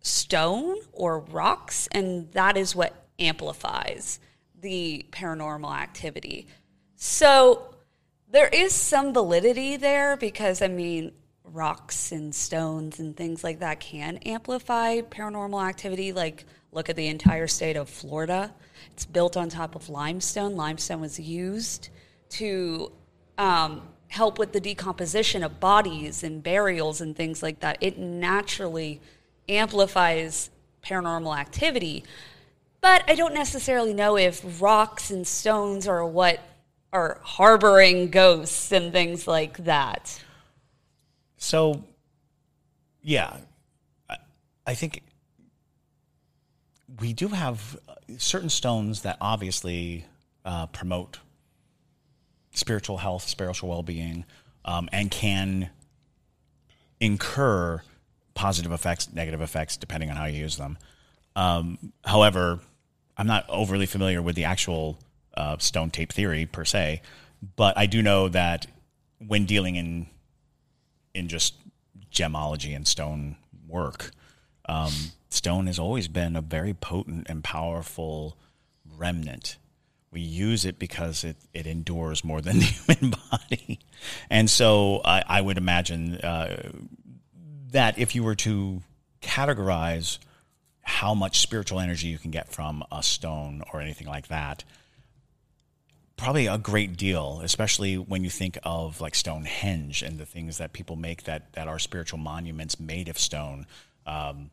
stone 0.00 0.76
or 0.92 1.20
rocks, 1.20 1.88
and 1.92 2.30
that 2.32 2.56
is 2.56 2.74
what 2.74 3.06
amplifies 3.20 4.18
the 4.60 5.06
paranormal 5.12 5.72
activity. 5.72 6.48
So, 6.96 7.76
there 8.28 8.48
is 8.48 8.72
some 8.72 9.14
validity 9.14 9.76
there 9.76 10.16
because 10.16 10.60
I 10.60 10.66
mean, 10.66 11.12
rocks 11.44 12.12
and 12.12 12.34
stones 12.34 12.98
and 12.98 13.16
things 13.16 13.42
like 13.44 13.60
that 13.60 13.80
can 13.80 14.16
amplify 14.18 15.00
paranormal 15.00 15.66
activity. 15.66 16.12
Like, 16.12 16.44
look 16.72 16.88
at 16.88 16.96
the 16.96 17.08
entire 17.08 17.46
state 17.46 17.76
of 17.76 17.88
Florida. 17.88 18.54
It's 18.92 19.06
built 19.06 19.36
on 19.36 19.48
top 19.48 19.74
of 19.74 19.88
limestone. 19.88 20.56
Limestone 20.56 21.00
was 21.00 21.18
used 21.18 21.88
to 22.30 22.92
um, 23.38 23.82
help 24.08 24.38
with 24.38 24.52
the 24.52 24.60
decomposition 24.60 25.42
of 25.42 25.60
bodies 25.60 26.22
and 26.22 26.42
burials 26.42 27.00
and 27.00 27.16
things 27.16 27.42
like 27.42 27.60
that. 27.60 27.78
It 27.80 27.98
naturally 27.98 29.00
amplifies 29.48 30.50
paranormal 30.82 31.36
activity. 31.36 32.04
But 32.80 33.04
I 33.08 33.14
don't 33.14 33.34
necessarily 33.34 33.94
know 33.94 34.16
if 34.16 34.60
rocks 34.60 35.10
and 35.10 35.26
stones 35.26 35.86
are 35.86 36.04
what 36.04 36.40
are 36.92 37.20
harboring 37.22 38.10
ghosts 38.10 38.72
and 38.72 38.92
things 38.92 39.26
like 39.26 39.64
that. 39.64 40.22
So, 41.42 41.82
yeah, 43.02 43.36
I, 44.08 44.18
I 44.64 44.74
think 44.74 45.02
we 47.00 47.12
do 47.12 47.26
have 47.26 47.76
uh, 47.88 47.94
certain 48.16 48.48
stones 48.48 49.02
that 49.02 49.16
obviously 49.20 50.04
uh, 50.44 50.66
promote 50.66 51.18
spiritual 52.52 52.98
health, 52.98 53.26
spiritual 53.26 53.70
well 53.70 53.82
being, 53.82 54.24
um, 54.64 54.88
and 54.92 55.10
can 55.10 55.70
incur 57.00 57.82
positive 58.34 58.70
effects, 58.70 59.12
negative 59.12 59.40
effects, 59.40 59.76
depending 59.76 60.10
on 60.10 60.16
how 60.16 60.26
you 60.26 60.38
use 60.38 60.56
them. 60.56 60.78
Um, 61.34 61.92
however, 62.04 62.60
I'm 63.16 63.26
not 63.26 63.46
overly 63.48 63.86
familiar 63.86 64.22
with 64.22 64.36
the 64.36 64.44
actual 64.44 64.96
uh, 65.36 65.56
stone 65.58 65.90
tape 65.90 66.12
theory 66.12 66.46
per 66.46 66.64
se, 66.64 67.02
but 67.56 67.76
I 67.76 67.86
do 67.86 68.00
know 68.00 68.28
that 68.28 68.68
when 69.18 69.44
dealing 69.44 69.74
in 69.74 70.06
in 71.14 71.28
just 71.28 71.54
gemology 72.10 72.74
and 72.74 72.86
stone 72.86 73.36
work, 73.68 74.10
um, 74.66 74.92
stone 75.28 75.66
has 75.66 75.78
always 75.78 76.08
been 76.08 76.36
a 76.36 76.40
very 76.40 76.74
potent 76.74 77.26
and 77.28 77.42
powerful 77.42 78.36
remnant. 78.96 79.56
We 80.10 80.20
use 80.20 80.64
it 80.64 80.78
because 80.78 81.24
it, 81.24 81.36
it 81.54 81.66
endures 81.66 82.22
more 82.22 82.40
than 82.40 82.58
the 82.60 82.64
human 82.64 83.14
body. 83.30 83.78
And 84.28 84.50
so 84.50 85.00
I, 85.04 85.22
I 85.26 85.40
would 85.40 85.58
imagine 85.58 86.16
uh, 86.16 86.70
that 87.70 87.98
if 87.98 88.14
you 88.14 88.22
were 88.22 88.34
to 88.36 88.82
categorize 89.22 90.18
how 90.82 91.14
much 91.14 91.40
spiritual 91.40 91.80
energy 91.80 92.08
you 92.08 92.18
can 92.18 92.30
get 92.30 92.50
from 92.50 92.84
a 92.90 93.02
stone 93.02 93.62
or 93.72 93.80
anything 93.80 94.08
like 94.08 94.28
that, 94.28 94.64
probably 96.22 96.46
a 96.46 96.56
great 96.56 96.96
deal, 96.96 97.40
especially 97.42 97.96
when 97.96 98.22
you 98.22 98.30
think 98.30 98.56
of 98.62 99.00
like 99.00 99.14
Stonehenge 99.14 100.02
and 100.02 100.18
the 100.18 100.26
things 100.26 100.58
that 100.58 100.72
people 100.72 100.94
make 100.94 101.24
that 101.24 101.52
that 101.54 101.66
are 101.66 101.80
spiritual 101.80 102.18
monuments 102.20 102.78
made 102.78 103.08
of 103.08 103.18
stone, 103.18 103.66
um, 104.06 104.50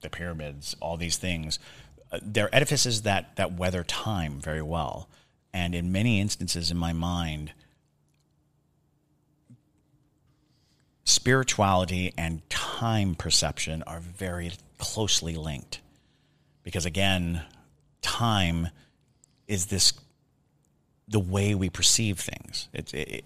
the 0.00 0.10
pyramids, 0.10 0.74
all 0.80 0.96
these 0.96 1.16
things. 1.16 1.60
Uh, 2.10 2.18
they're 2.20 2.52
edifices 2.52 3.02
that 3.02 3.36
that 3.36 3.52
weather 3.52 3.84
time 3.84 4.40
very 4.40 4.62
well, 4.62 5.08
and 5.54 5.76
in 5.76 5.92
many 5.92 6.20
instances, 6.20 6.72
in 6.72 6.76
my 6.76 6.92
mind, 6.92 7.52
spirituality 11.04 12.12
and 12.18 12.48
time 12.50 13.14
perception 13.14 13.84
are 13.84 14.00
very 14.00 14.50
closely 14.78 15.36
linked, 15.36 15.80
because 16.64 16.84
again, 16.84 17.42
time 18.00 18.68
is 19.46 19.66
this 19.66 19.92
the 21.08 21.20
way 21.20 21.54
we 21.54 21.70
perceive 21.70 22.20
things. 22.20 22.68
It's 22.72 22.92
it, 22.92 23.08
it, 23.08 23.24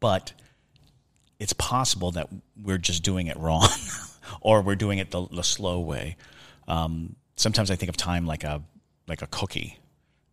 but 0.00 0.32
it's 1.38 1.52
possible 1.52 2.12
that 2.12 2.28
we're 2.60 2.78
just 2.78 3.02
doing 3.02 3.26
it 3.26 3.36
wrong, 3.36 3.68
or 4.40 4.62
we're 4.62 4.76
doing 4.76 4.98
it 4.98 5.10
the, 5.10 5.26
the 5.28 5.44
slow 5.44 5.80
way. 5.80 6.16
Um, 6.66 7.16
sometimes 7.36 7.70
I 7.70 7.76
think 7.76 7.88
of 7.88 7.96
time 7.96 8.26
like 8.26 8.44
a 8.44 8.62
like 9.06 9.22
a 9.22 9.26
cookie, 9.26 9.78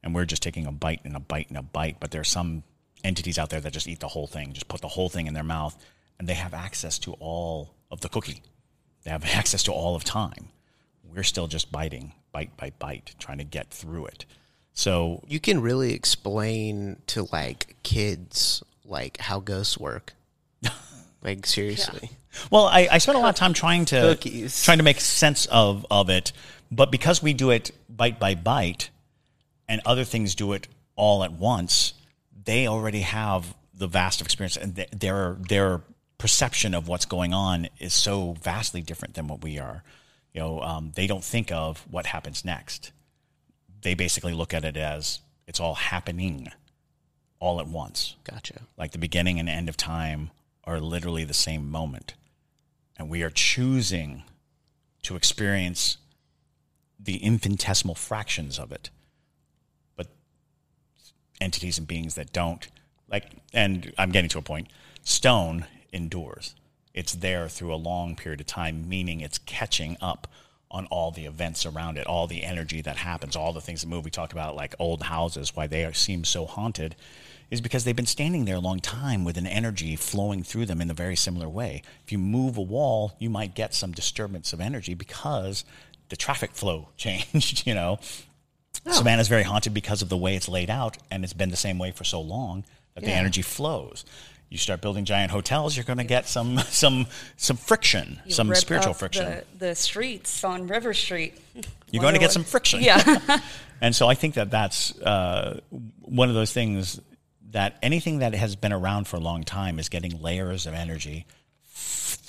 and 0.01 0.15
we're 0.15 0.25
just 0.25 0.41
taking 0.41 0.65
a 0.65 0.71
bite 0.71 1.01
and 1.03 1.15
a 1.15 1.19
bite 1.19 1.49
and 1.49 1.57
a 1.57 1.61
bite. 1.61 1.97
But 1.99 2.11
there's 2.11 2.29
some 2.29 2.63
entities 3.03 3.37
out 3.37 3.49
there 3.49 3.59
that 3.59 3.73
just 3.73 3.87
eat 3.87 3.99
the 3.99 4.07
whole 4.07 4.27
thing, 4.27 4.53
just 4.53 4.67
put 4.67 4.81
the 4.81 4.87
whole 4.87 5.09
thing 5.09 5.27
in 5.27 5.33
their 5.33 5.43
mouth, 5.43 5.77
and 6.17 6.27
they 6.27 6.33
have 6.33 6.53
access 6.53 6.97
to 6.99 7.13
all 7.13 7.75
of 7.91 8.01
the 8.01 8.09
cookie. 8.09 8.41
They 9.03 9.11
have 9.11 9.25
access 9.35 9.63
to 9.63 9.71
all 9.71 9.95
of 9.95 10.03
time. 10.03 10.49
We're 11.03 11.23
still 11.23 11.47
just 11.47 11.71
biting, 11.71 12.13
bite 12.31 12.55
by 12.57 12.71
bite, 12.79 13.13
trying 13.19 13.37
to 13.37 13.43
get 13.43 13.69
through 13.69 14.07
it. 14.07 14.25
So 14.73 15.23
You 15.27 15.39
can 15.39 15.61
really 15.61 15.93
explain 15.93 16.97
to 17.07 17.27
like 17.31 17.75
kids 17.83 18.63
like 18.85 19.17
how 19.17 19.39
ghosts 19.39 19.77
work. 19.77 20.13
like 21.23 21.45
seriously. 21.45 22.09
Well, 22.49 22.65
I, 22.65 22.87
I 22.91 22.97
spent 22.97 23.17
a 23.17 23.21
lot 23.21 23.29
of 23.29 23.35
time 23.35 23.53
trying 23.53 23.85
to 23.85 23.99
Cookies. 24.01 24.63
trying 24.63 24.79
to 24.79 24.83
make 24.83 24.99
sense 24.99 25.45
of 25.47 25.85
of 25.91 26.09
it, 26.09 26.31
but 26.71 26.91
because 26.91 27.21
we 27.21 27.33
do 27.33 27.51
it 27.51 27.71
bite 27.89 28.19
by 28.19 28.33
bite, 28.35 28.89
and 29.67 29.81
other 29.85 30.03
things 30.03 30.35
do 30.35 30.53
it 30.53 30.67
all 30.95 31.23
at 31.23 31.31
once, 31.31 31.93
they 32.43 32.67
already 32.67 33.01
have 33.01 33.53
the 33.75 33.87
vast 33.87 34.21
experience, 34.21 34.57
and 34.57 34.75
they're 34.91 35.37
they're 35.47 35.81
perception 36.17 36.73
of 36.73 36.87
what's 36.87 37.05
going 37.05 37.33
on 37.33 37.67
is 37.79 37.93
so 37.93 38.35
vastly 38.41 38.81
different 38.81 39.13
than 39.13 39.27
what 39.27 39.43
we 39.43 39.59
are. 39.59 39.83
You 40.33 40.41
know, 40.41 40.61
um, 40.61 40.91
they 40.95 41.05
don't 41.05 41.23
think 41.23 41.51
of 41.51 41.85
what 41.91 42.05
happens 42.05 42.45
next. 42.45 42.91
They 43.83 43.93
basically 43.93 44.33
look 44.33 44.53
at 44.53 44.65
it 44.65 44.77
as 44.77 45.19
it's 45.47 45.59
all 45.59 45.75
happening 45.75 46.51
all 47.39 47.59
at 47.59 47.67
once. 47.67 48.15
Gotcha. 48.23 48.61
Like 48.77 48.91
the 48.91 48.97
beginning 48.97 49.39
and 49.39 49.49
end 49.49 49.69
of 49.69 49.77
time 49.77 50.31
are 50.63 50.79
literally 50.79 51.25
the 51.25 51.33
same 51.33 51.69
moment. 51.69 52.13
And 52.97 53.09
we 53.09 53.21
are 53.21 53.29
choosing 53.29 54.23
to 55.03 55.17
experience 55.17 55.97
the 56.97 57.17
infinitesimal 57.17 57.95
fractions 57.95 58.57
of 58.57 58.71
it. 58.71 58.89
But 59.97 60.07
entities 61.41 61.77
and 61.77 61.85
beings 61.85 62.15
that 62.15 62.31
don't, 62.31 62.65
like, 63.09 63.25
and 63.53 63.93
I'm 63.97 64.11
getting 64.11 64.29
to 64.29 64.37
a 64.37 64.41
point, 64.41 64.69
stone 65.03 65.65
endures. 65.91 66.55
It's 66.93 67.13
there 67.13 67.49
through 67.49 67.73
a 67.73 67.75
long 67.75 68.15
period 68.15 68.39
of 68.39 68.47
time, 68.47 68.87
meaning 68.87 69.19
it's 69.19 69.37
catching 69.39 69.97
up 69.99 70.27
on 70.73 70.87
all 70.87 71.11
the 71.11 71.25
events 71.25 71.65
around 71.65 71.97
it, 71.97 72.07
all 72.07 72.25
the 72.25 72.43
energy 72.43 72.81
that 72.81 72.97
happens, 72.97 73.35
all 73.35 73.53
the 73.53 73.61
things 73.61 73.81
that 73.81 73.87
move. 73.87 74.03
We 74.03 74.11
talk 74.11 74.33
about 74.33 74.55
like 74.55 74.73
old 74.79 75.03
houses, 75.03 75.55
why 75.55 75.67
they 75.67 75.85
are, 75.85 75.93
seem 75.93 76.23
so 76.23 76.45
haunted, 76.45 76.95
is 77.51 77.61
because 77.61 77.83
they've 77.83 77.95
been 77.95 78.07
standing 78.07 78.45
there 78.45 78.55
a 78.55 78.59
long 78.59 78.79
time 78.79 79.23
with 79.23 79.37
an 79.37 79.45
energy 79.45 79.95
flowing 79.95 80.41
through 80.41 80.65
them 80.65 80.81
in 80.81 80.89
a 80.89 80.95
very 80.95 81.15
similar 81.15 81.47
way. 81.47 81.83
If 82.03 82.11
you 82.11 82.17
move 82.17 82.57
a 82.57 82.61
wall, 82.61 83.13
you 83.19 83.29
might 83.29 83.53
get 83.53 83.75
some 83.75 83.91
disturbance 83.91 84.51
of 84.51 84.59
energy 84.59 84.95
because 84.95 85.63
the 86.09 86.15
traffic 86.15 86.51
flow 86.51 86.89
changed, 86.97 87.67
you 87.67 87.75
know. 87.75 87.99
Oh. 88.85 88.91
Savannah's 88.91 89.27
very 89.27 89.43
haunted 89.43 89.73
because 89.73 90.01
of 90.01 90.09
the 90.09 90.17
way 90.17 90.35
it's 90.35 90.49
laid 90.49 90.71
out, 90.71 90.97
and 91.11 91.23
it's 91.23 91.33
been 91.33 91.51
the 91.51 91.55
same 91.55 91.77
way 91.77 91.91
for 91.91 92.03
so 92.03 92.19
long 92.19 92.65
that 92.95 93.03
the 93.03 93.11
energy 93.11 93.41
flows. 93.41 94.03
You 94.53 94.59
start 94.59 94.81
building 94.81 95.03
giant 95.03 95.31
hotels, 95.31 95.75
you're 95.75 95.83
going 95.83 95.97
to 95.97 96.03
get 96.03 96.27
some 96.27 96.59
some 96.69 97.07
some 97.37 97.57
friction, 97.57 98.19
You 98.23 98.33
some 98.33 98.53
spiritual 98.53 98.93
friction. 98.93 99.25
The, 99.25 99.69
the 99.69 99.75
streets 99.75 100.43
on 100.43 100.67
River 100.67 100.93
Street. 100.93 101.33
You're 101.89 102.03
going 102.03 102.13
to 102.13 102.19
get 102.19 102.31
some 102.31 102.43
friction. 102.43 102.81
Yeah. 102.81 103.39
And 103.81 103.93
so 103.93 104.07
I 104.07 104.13
think 104.13 104.35
that 104.35 104.49
that's 104.49 104.97
uh, 105.01 105.59
one 106.03 106.29
of 106.29 106.35
those 106.35 106.53
things 106.53 107.01
that 107.51 107.77
anything 107.81 108.19
that 108.19 108.33
has 108.33 108.55
been 108.55 108.71
around 108.71 109.09
for 109.09 109.17
a 109.17 109.19
long 109.19 109.43
time 109.43 109.77
is 109.77 109.89
getting 109.89 110.21
layers 110.21 110.65
of 110.65 110.73
energy 110.73 111.25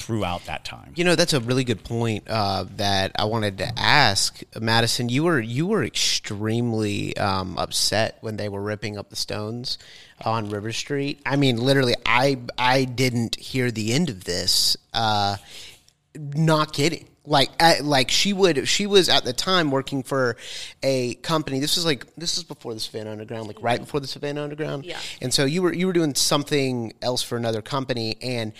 throughout 0.05 0.45
that 0.47 0.65
time. 0.65 0.93
You 0.97 1.05
know, 1.05 1.15
that's 1.15 1.33
a 1.33 1.41
really 1.41 1.65
good 1.65 1.83
point 1.85 2.25
uh, 2.29 2.67
that 2.77 3.13
I 3.17 3.25
wanted 3.25 3.59
to 3.59 3.73
ask, 3.79 4.43
Madison. 4.61 5.09
You 5.09 5.25
were 5.25 5.41
you 5.41 5.67
were 5.67 5.85
extremely 5.85 7.17
um, 7.17 7.57
upset 7.57 8.19
when 8.21 8.37
they 8.37 8.49
were 8.49 8.61
ripping 8.61 8.99
up 8.99 9.11
the 9.11 9.17
stones 9.17 9.79
on 10.25 10.51
River 10.51 10.73
Street. 10.73 11.21
I 11.25 11.37
mean, 11.37 11.57
literally, 11.57 11.95
I 12.05 12.39
I 12.59 12.85
didn't 12.85 13.37
hear 13.37 13.71
the 13.71 13.93
end 13.93 14.11
of 14.11 14.25
this. 14.25 14.77
Uh, 14.93 15.37
not 16.15 16.73
kidding. 16.73 17.09
Like, 17.27 17.51
I, 17.59 17.81
like 17.81 18.11
she 18.11 18.35
would. 18.35 18.69
She 18.69 18.87
was 18.87 19.09
at 19.09 19.25
the 19.25 19.33
time 19.33 19.71
working 19.71 20.03
for 20.03 20.37
a 20.83 21.15
company. 21.17 21.59
This 21.59 21.77
was 21.77 21.87
like 21.87 22.07
this 22.17 22.37
was 22.37 22.45
before 22.45 22.75
the 22.75 22.81
Savannah 22.81 23.13
Underground, 23.13 23.47
like 23.47 23.63
right 23.63 23.81
before 23.81 24.01
the 24.01 24.07
Savannah 24.07 24.43
Underground. 24.43 24.85
Yeah. 24.85 24.99
And 25.23 25.33
so 25.33 25.47
you 25.47 25.63
were 25.63 25.73
you 25.73 25.87
were 25.87 25.95
doing 25.95 26.15
something 26.15 26.93
else 27.01 27.23
for 27.23 27.37
another 27.37 27.63
company, 27.63 28.17
and 28.21 28.53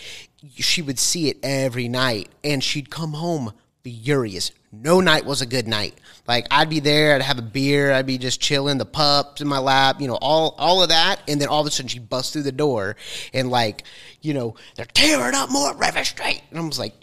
she 0.55 0.81
would 0.81 0.97
see 0.97 1.29
it 1.29 1.37
every 1.43 1.87
night, 1.87 2.29
and 2.43 2.63
she'd 2.63 2.89
come 2.89 3.13
home 3.13 3.53
furious. 3.83 4.51
No 4.71 4.99
night 4.99 5.25
was 5.25 5.41
a 5.41 5.45
good 5.45 5.67
night. 5.67 5.93
Like 6.27 6.47
I'd 6.49 6.69
be 6.69 6.79
there, 6.79 7.13
I'd 7.13 7.21
have 7.21 7.37
a 7.37 7.43
beer, 7.43 7.93
I'd 7.93 8.07
be 8.07 8.17
just 8.17 8.41
chilling, 8.41 8.79
the 8.79 8.85
pups 8.85 9.41
in 9.41 9.47
my 9.47 9.59
lap, 9.59 10.01
you 10.01 10.07
know, 10.07 10.17
all 10.19 10.55
all 10.57 10.81
of 10.81 10.89
that, 10.89 11.21
and 11.27 11.39
then 11.39 11.47
all 11.47 11.61
of 11.61 11.67
a 11.67 11.71
sudden 11.71 11.87
she 11.87 11.99
busts 11.99 12.33
through 12.33 12.43
the 12.43 12.51
door, 12.51 12.95
and 13.31 13.51
like, 13.51 13.83
you 14.21 14.33
know, 14.33 14.55
they're 14.75 14.85
tearing 14.85 15.35
up 15.35 15.51
more 15.51 15.75
River 15.75 16.03
Street, 16.03 16.41
and 16.49 16.59
I 16.59 16.63
was 16.63 16.79
like, 16.79 16.93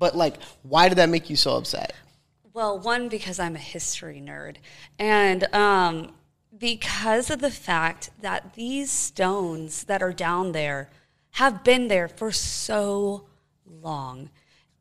but 0.00 0.16
like, 0.16 0.42
why 0.62 0.88
did 0.88 0.98
that 0.98 1.08
make 1.08 1.30
you 1.30 1.36
so 1.36 1.56
upset? 1.56 1.92
Well, 2.52 2.76
one 2.80 3.08
because 3.08 3.38
I'm 3.38 3.54
a 3.54 3.60
history 3.60 4.20
nerd, 4.20 4.56
and 4.98 5.44
um, 5.54 6.12
because 6.58 7.30
of 7.30 7.40
the 7.40 7.50
fact 7.50 8.10
that 8.20 8.54
these 8.54 8.90
stones 8.90 9.84
that 9.84 10.02
are 10.02 10.12
down 10.12 10.50
there 10.50 10.90
have 11.32 11.62
been 11.62 11.86
there 11.86 12.08
for 12.08 12.32
so 12.32 13.26
long. 13.64 14.30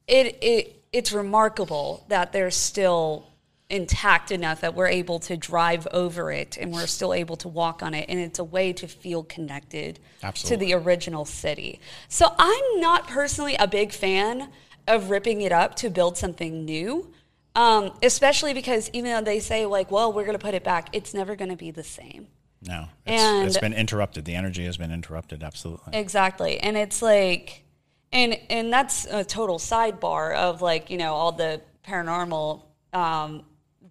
It 0.07 0.37
it 0.41 0.83
it's 0.91 1.11
remarkable 1.11 2.05
that 2.07 2.31
they're 2.31 2.49
still 2.49 3.27
intact 3.69 4.31
enough 4.31 4.61
that 4.61 4.73
we're 4.73 4.87
able 4.87 5.19
to 5.19 5.37
drive 5.37 5.87
over 5.91 6.31
it 6.31 6.57
and 6.57 6.73
we're 6.73 6.87
still 6.87 7.13
able 7.13 7.35
to 7.35 7.47
walk 7.47 7.83
on 7.83 7.93
it 7.93 8.03
and 8.09 8.19
it's 8.19 8.39
a 8.39 8.43
way 8.43 8.73
to 8.73 8.87
feel 8.87 9.21
connected 9.23 9.99
Absolutely. 10.23 10.65
to 10.65 10.73
the 10.73 10.73
original 10.83 11.23
city. 11.23 11.79
So 12.07 12.33
I'm 12.39 12.79
not 12.79 13.07
personally 13.07 13.55
a 13.59 13.67
big 13.67 13.91
fan 13.91 14.49
of 14.87 15.09
ripping 15.09 15.41
it 15.41 15.51
up 15.51 15.75
to 15.75 15.89
build 15.89 16.17
something 16.17 16.65
new. 16.65 17.11
Um, 17.55 17.91
especially 18.03 18.53
because 18.53 18.89
even 18.93 19.11
though 19.11 19.21
they 19.21 19.39
say 19.39 19.65
like, 19.65 19.91
well, 19.91 20.13
we're 20.13 20.23
going 20.23 20.37
to 20.37 20.43
put 20.43 20.53
it 20.53 20.63
back, 20.63 20.89
it's 20.93 21.13
never 21.13 21.35
going 21.35 21.49
to 21.49 21.57
be 21.57 21.71
the 21.71 21.83
same. 21.83 22.27
No, 22.61 22.87
it's, 23.05 23.21
And- 23.21 23.47
it's 23.47 23.57
been 23.57 23.73
interrupted. 23.73 24.25
The 24.25 24.35
energy 24.35 24.65
has 24.65 24.77
been 24.77 24.91
interrupted. 24.91 25.43
Absolutely. 25.43 25.97
Exactly. 25.97 26.59
And 26.59 26.77
it's 26.77 27.01
like 27.01 27.63
and 28.11 28.37
and 28.49 28.71
that's 28.73 29.05
a 29.05 29.23
total 29.23 29.59
sidebar 29.59 30.35
of 30.35 30.61
like, 30.61 30.89
you 30.89 30.97
know, 30.97 31.13
all 31.13 31.31
the 31.31 31.61
paranormal 31.87 32.63
um 32.93 33.43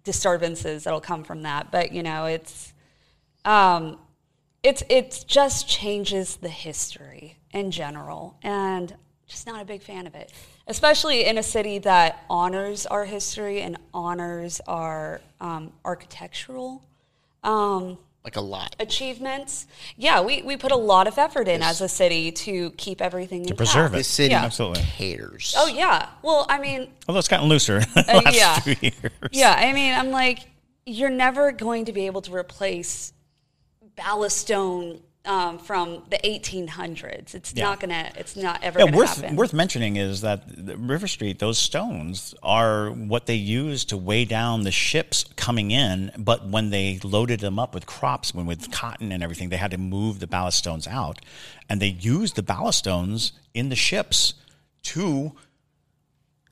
disturbances 0.03 0.83
that'll 0.83 1.01
come 1.01 1.23
from 1.23 1.43
that. 1.43 1.71
But, 1.71 1.91
you 1.91 2.03
know, 2.03 2.25
it's 2.25 2.73
um 3.45 3.97
it's 4.63 4.83
it 4.89 5.25
just 5.27 5.67
changes 5.67 6.35
the 6.37 6.49
history 6.49 7.37
in 7.51 7.71
general 7.71 8.37
and 8.43 8.93
just 9.27 9.47
not 9.47 9.61
a 9.61 9.65
big 9.65 9.81
fan 9.81 10.05
of 10.05 10.15
it 10.15 10.31
especially 10.69 11.25
in 11.25 11.37
a 11.37 11.43
city 11.43 11.79
that 11.79 12.23
honors 12.29 12.85
our 12.85 13.03
history 13.03 13.59
and 13.61 13.75
honors 13.93 14.61
our 14.67 15.19
um, 15.41 15.73
architectural 15.83 16.81
um, 17.43 17.97
Like 18.23 18.35
a 18.35 18.41
lot. 18.41 18.75
achievements. 18.79 19.65
Yeah, 19.97 20.21
we, 20.21 20.41
we 20.43 20.55
put 20.57 20.71
a 20.71 20.75
lot 20.77 21.07
of 21.07 21.17
effort 21.17 21.47
in 21.47 21.61
as 21.63 21.81
a 21.81 21.89
city 21.89 22.31
to 22.33 22.69
keep 22.71 23.01
everything 23.01 23.45
To 23.47 23.55
preserve 23.55 23.93
it. 23.93 23.97
The 23.97 24.03
city 24.03 24.31
Yeah. 24.31 24.45
Absolutely. 24.45 24.83
cares. 24.83 25.53
Oh 25.57 25.67
yeah. 25.67 26.07
Well, 26.21 26.45
I 26.49 26.59
mean, 26.59 26.87
Although 27.07 27.19
it's 27.19 27.27
gotten 27.27 27.49
looser 27.49 27.77
in 27.77 27.81
the 27.95 28.23
Uh, 28.27 28.31
yeah. 28.31 28.59
few 28.59 28.75
years. 28.81 29.11
yeah. 29.31 29.55
I 29.57 29.73
mean, 29.73 29.93
I'm 29.93 30.11
like, 30.11 30.39
you're 30.85 31.09
never 31.09 31.51
going 31.51 31.85
to 31.85 31.93
be 31.93 32.05
able 32.05 32.21
to 32.21 32.33
replace 32.35 33.11
ballastone 33.97 34.99
um, 35.29 35.59
from 35.59 36.01
the 36.09 36.17
1800s. 36.23 37.35
It's 37.35 37.53
Yeah. 37.53 37.65
not 37.65 37.79
gonna. 37.79 38.11
It's 38.17 38.35
not 38.35 38.63
ever 38.63 38.79
Yeah, 38.79 38.85
worth 38.95 39.21
happen. 39.21 39.35
worth 39.35 39.53
mentioning 39.53 39.95
is 39.95 40.21
that 40.21 40.43
River 40.57 41.07
Street, 41.07 41.37
those 41.39 41.59
stones 41.59 42.33
are 42.41 42.89
what 42.89 43.27
they 43.27 43.35
used 43.35 43.89
to 43.89 43.97
weigh 43.97 44.25
down 44.25 44.63
the 44.63 44.71
ships 44.71 45.25
coming 45.35 45.69
in. 45.71 46.11
But 46.17 46.47
when 46.49 46.71
they 46.71 46.99
loaded 47.03 47.41
them 47.41 47.59
up 47.59 47.73
with 47.75 47.85
crops, 47.85 48.33
when 48.33 48.47
with 48.47 48.71
cotton 48.71 49.11
and 49.11 49.21
everything, 49.21 49.49
they 49.49 49.57
had 49.57 49.71
to 49.71 49.77
move 49.77 50.19
the 50.19 50.27
ballast 50.27 50.57
stones 50.57 50.87
out, 50.87 51.19
and 51.69 51.79
they 51.79 51.87
used 51.87 52.35
the 52.35 52.43
ballast 52.43 52.79
stones 52.79 53.31
in 53.53 53.69
the 53.69 53.75
ships 53.75 54.33
to 54.81 55.33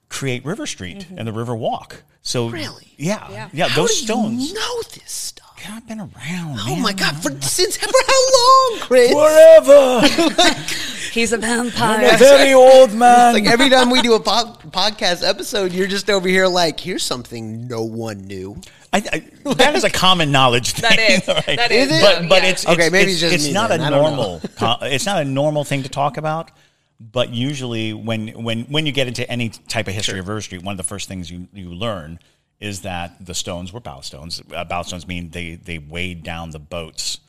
create 0.10 0.46
River 0.46 0.68
Street 0.68 1.08
and 1.18 1.28
the 1.28 1.34
River 1.34 1.56
Walk. 1.56 2.04
So 2.22 2.48
Really? 2.50 2.94
yeah, 2.98 3.30
Yeah. 3.32 3.50
yeah, 3.54 3.68
How 3.70 3.76
those 3.82 3.98
stones. 4.04 4.54
know 4.54 4.82
this 4.94 5.12
stuff. 5.12 5.47
I've 5.70 5.88
been 5.88 6.00
around. 6.00 6.60
Oh 6.60 6.74
man. 6.76 6.82
my 6.82 6.94
god! 6.94 7.16
For 7.22 7.32
since 7.42 7.78
for 7.78 7.88
how 8.08 8.32
long, 8.38 8.80
Chris? 8.82 9.12
Forever. 9.12 10.02
He's 11.12 11.34
a 11.34 11.36
I'm 11.38 11.42
vampire. 11.42 12.14
a 12.14 12.18
very 12.18 12.54
old 12.54 12.94
man. 12.94 13.34
Like 13.34 13.46
every 13.46 13.70
time 13.70 13.90
we 13.90 14.02
do 14.02 14.14
a 14.14 14.20
pod, 14.20 14.60
podcast 14.72 15.28
episode, 15.28 15.72
you're 15.74 15.88
just 15.88 16.10
over 16.10 16.28
here 16.28 16.48
like, 16.48 16.80
here's 16.80 17.04
something 17.04 17.68
no 17.68 17.82
one 17.84 18.20
knew. 18.26 18.60
I, 18.94 19.04
I, 19.46 19.54
that 19.56 19.76
is 19.76 19.84
a 19.84 19.90
common 19.90 20.32
knowledge 20.32 20.72
thing. 20.74 20.90
That 20.90 21.00
is. 21.00 21.28
right? 21.28 21.58
That 21.58 21.72
is. 21.72 21.92
Is? 21.92 22.02
But, 22.02 22.30
but 22.30 22.44
Yeah. 22.44 22.50
it's, 22.50 22.68
Okay, 22.68 22.90
maybe 22.90 23.12
it's, 23.12 23.22
it's 23.24 23.32
just 23.32 23.34
it's 23.36 23.48
me 23.48 23.54
not 23.54 23.70
then. 23.70 23.82
a 23.82 23.86
I 23.86 23.90
normal. 23.90 24.42
co- 24.58 24.78
it's 24.84 25.06
not 25.06 25.22
a 25.22 25.26
normal 25.26 25.64
thing 25.64 25.84
to 25.84 25.90
talk 25.90 26.18
about. 26.18 26.52
But 27.00 27.32
usually, 27.34 27.94
when 27.94 28.30
when 28.44 28.62
when 28.66 28.86
you 28.88 28.92
get 28.92 29.08
into 29.08 29.30
any 29.30 29.50
type 29.50 29.88
of 29.88 29.94
history 29.94 30.20
of 30.20 30.28
River 30.28 30.42
Street, 30.42 30.64
one 30.64 30.72
of 30.74 30.78
the 30.78 30.84
first 30.84 31.08
things 31.08 31.30
you, 31.30 31.48
you 31.54 31.70
learn 31.74 32.18
is 32.60 32.82
that 32.82 33.26
the 33.26 33.34
stones 33.34 33.72
were 33.72 33.80
ballast 33.80 34.08
stones. 34.08 34.42
Uh, 34.54 34.64
ballast 34.66 34.90
stones 34.90 35.08
mean 35.08 35.30
they 35.30 35.56
they 35.56 35.78
weighed 35.78 36.24
down 36.24 36.52
the 36.52 36.60
boats, 36.60 37.20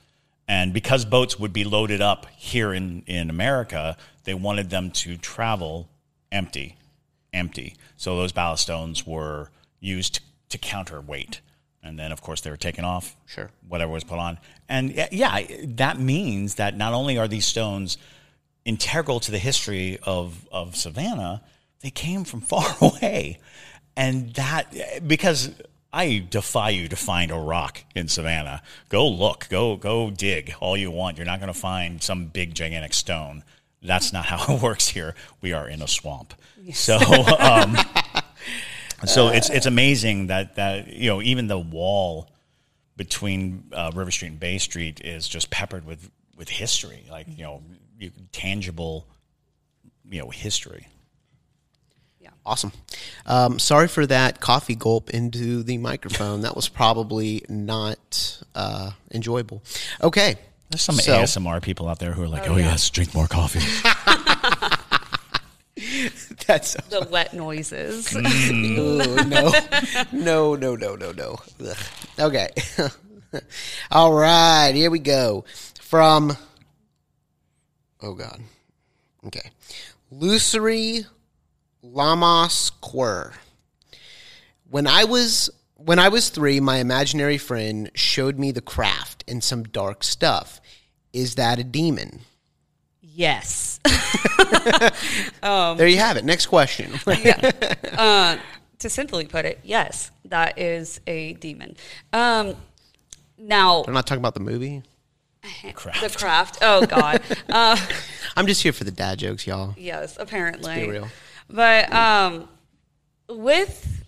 and 0.47 0.73
because 0.73 1.05
boats 1.05 1.39
would 1.39 1.53
be 1.53 1.65
loaded 1.65 2.01
up 2.01 2.27
here 2.37 2.73
in 2.73 3.03
in 3.07 3.31
America, 3.31 3.97
they 4.25 4.35
wanted 4.35 4.71
them 4.71 4.91
to 4.91 5.17
travel 5.17 5.89
empty, 6.33 6.77
empty. 7.33 7.75
So 7.97 8.17
those 8.17 8.33
ballast 8.33 8.63
stones 8.63 9.07
were 9.07 9.51
used 9.81 10.15
to, 10.17 10.21
to 10.51 10.59
counterweight, 10.59 11.41
and 11.83 11.99
then 11.99 12.13
of 12.13 12.23
course 12.23 12.41
they 12.41 12.51
were 12.51 12.57
taken 12.57 12.85
off. 12.85 13.17
Sure. 13.27 13.51
whatever 13.69 13.93
was 13.93 14.05
put 14.05 14.19
on, 14.19 14.39
and 14.69 14.93
yeah, 14.93 15.09
yeah, 15.13 15.43
that 15.65 15.99
means 15.99 16.55
that 16.57 16.77
not 16.77 16.95
only 16.95 17.19
are 17.19 17.29
these 17.29 17.45
stones 17.45 17.99
integral 18.69 19.19
to 19.19 19.31
the 19.31 19.39
history 19.39 19.99
of, 20.03 20.47
of 20.53 20.77
Savannah, 20.77 21.43
they 21.81 21.91
came 21.91 22.25
from 22.25 22.41
far 22.53 22.77
away. 22.81 23.39
And 23.99 24.33
that, 24.35 25.03
because 25.07 25.51
I 25.93 26.25
defy 26.31 26.71
you 26.71 26.89
to 26.89 26.97
find 26.97 27.31
a 27.31 27.37
rock 27.37 27.83
in 27.95 28.09
Savannah. 28.09 28.63
Go 28.89 29.09
look, 29.09 29.49
go, 29.51 29.77
go 29.77 30.11
dig 30.11 30.55
all 30.61 30.77
you 30.77 30.91
want. 30.91 31.17
You're 31.17 31.27
not 31.27 31.41
going 31.41 31.53
to 31.53 31.59
find 31.59 32.03
some 32.03 32.27
big, 32.27 32.55
gigantic 32.55 32.95
stone. 32.95 33.43
That's 33.83 34.13
not 34.13 34.27
how 34.27 34.55
it 34.55 34.63
works 34.63 34.89
here. 34.89 35.15
We 35.41 35.53
are 35.53 35.69
in 35.69 35.83
a 35.83 35.89
swamp. 35.89 36.35
So, 36.75 36.99
um, 37.39 37.77
so 39.05 39.29
it's 39.29 39.49
it's 39.49 39.65
amazing 39.65 40.27
that 40.27 40.57
that 40.57 40.89
you 40.89 41.09
know 41.09 41.23
even 41.23 41.47
the 41.47 41.59
wall 41.59 42.31
between 42.97 43.65
uh, 43.73 43.91
River 43.95 44.11
Street 44.11 44.29
and 44.29 44.41
Bay 44.41 44.59
Street 44.59 45.01
is 45.03 45.27
just 45.27 45.51
peppered 45.51 45.87
with 45.87 46.11
with 46.37 46.51
history, 46.51 47.05
like 47.11 47.27
you 47.29 47.45
know, 47.45 47.63
you, 47.99 48.11
tangible, 48.33 49.07
you 50.11 50.21
know, 50.21 50.29
history. 50.29 50.89
Awesome. 52.49 52.73
Um, 53.27 53.59
sorry 53.59 53.89
for 53.89 54.07
that 54.07 54.41
coffee 54.41 54.75
gulp 54.75 55.11
into 55.11 55.63
the 55.63 55.77
microphone. 55.77 56.41
That 56.41 56.57
was 56.57 56.67
probably 56.69 57.45
not 57.49 58.43
uh, 58.55 58.93
enjoyable. 59.13 59.63
Okay. 60.03 60.37
There's 60.71 60.81
some 60.83 60.95
So- 60.97 61.13
ASMR 61.21 61.61
people 61.63 61.89
out 61.89 61.99
there 61.99 62.13
who 62.13 62.23
are 62.23 62.29
like, 62.29 62.49
"Oh, 62.49 62.57
yes, 62.57 62.89
drink 62.91 63.15
more 63.15 63.27
coffee." 63.27 63.61
That's 66.47 66.75
The 66.91 67.07
wet 67.11 67.35
noises. 67.35 68.15
Ooh, 68.17 68.23
no, 68.23 69.53
no, 70.13 70.55
no, 70.55 70.75
no, 70.75 70.95
no, 70.97 71.13
no. 71.13 71.37
Ugh. 71.67 71.77
Okay. 72.19 72.49
All 73.91 74.13
right, 74.13 74.73
here 74.75 74.91
we 74.91 74.99
go. 74.99 75.45
From, 75.83 76.37
oh 78.03 78.15
God. 78.15 78.41
Okay. 79.27 79.51
Lucery 80.11 81.05
Lamas 81.93 82.71
Quer. 82.81 83.33
When 84.71 84.87
I 84.87 85.05
was 85.05 85.51
when 85.77 85.99
I 85.99 86.09
was 86.09 86.29
three, 86.29 86.61
my 86.61 86.79
imaginary 86.79 87.39
friend 87.39 87.91
showed 87.95 88.39
me 88.39 88.51
the 88.51 88.61
craft 88.61 89.25
and 89.29 89.43
some 89.43 89.63
dark 89.63 90.03
stuff. 90.03 90.61
Is 91.13 91.37
that 91.37 91.59
a 91.59 91.65
demon? 91.65 92.21
yes. 93.19 93.81
there 95.43 95.89
you 95.89 95.99
have 95.99 96.17
it. 96.17 96.25
Next 96.25 96.47
question. 96.47 96.93
to 97.05 98.39
simply 98.89 99.27
put 99.27 99.45
it, 99.45 99.59
yes, 99.65 100.13
that 100.27 100.59
is 100.59 101.01
a 101.07 101.33
demon. 101.35 101.77
Um, 102.13 102.55
now, 103.37 103.85
I'm 103.87 103.93
not 103.93 104.07
talking 104.07 104.23
about 104.23 104.35
the 104.35 104.41
movie. 104.41 104.83
the 105.63 105.73
craft. 106.17 106.59
Oh 106.63 106.87
God. 106.87 107.21
uh, 107.49 107.77
I'm 108.37 108.47
just 108.47 108.63
here 108.63 108.73
for 108.73 108.85
the 108.85 108.91
dad 108.93 109.19
jokes, 109.19 109.47
y'all. 109.47 109.75
yes, 109.77 110.17
apparently. 110.21 110.87
be 110.87 110.91
real. 110.91 111.09
But 111.49 111.93
um, 111.93 112.49
with 113.29 114.05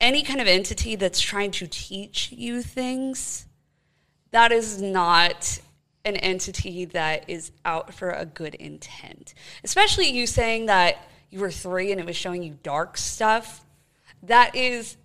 any 0.00 0.22
kind 0.22 0.40
of 0.40 0.46
entity 0.46 0.96
that's 0.96 1.20
trying 1.20 1.50
to 1.52 1.66
teach 1.66 2.30
you 2.32 2.62
things, 2.62 3.46
that 4.30 4.52
is 4.52 4.82
not 4.82 5.60
an 6.04 6.16
entity 6.16 6.84
that 6.84 7.24
is 7.28 7.52
out 7.64 7.94
for 7.94 8.10
a 8.10 8.26
good 8.26 8.54
intent. 8.56 9.32
Especially 9.62 10.10
you 10.10 10.26
saying 10.26 10.66
that 10.66 11.08
you 11.30 11.40
were 11.40 11.50
three 11.50 11.90
and 11.90 12.00
it 12.00 12.06
was 12.06 12.16
showing 12.16 12.42
you 12.42 12.58
dark 12.62 12.98
stuff. 12.98 13.64
That 14.22 14.54
is 14.54 14.96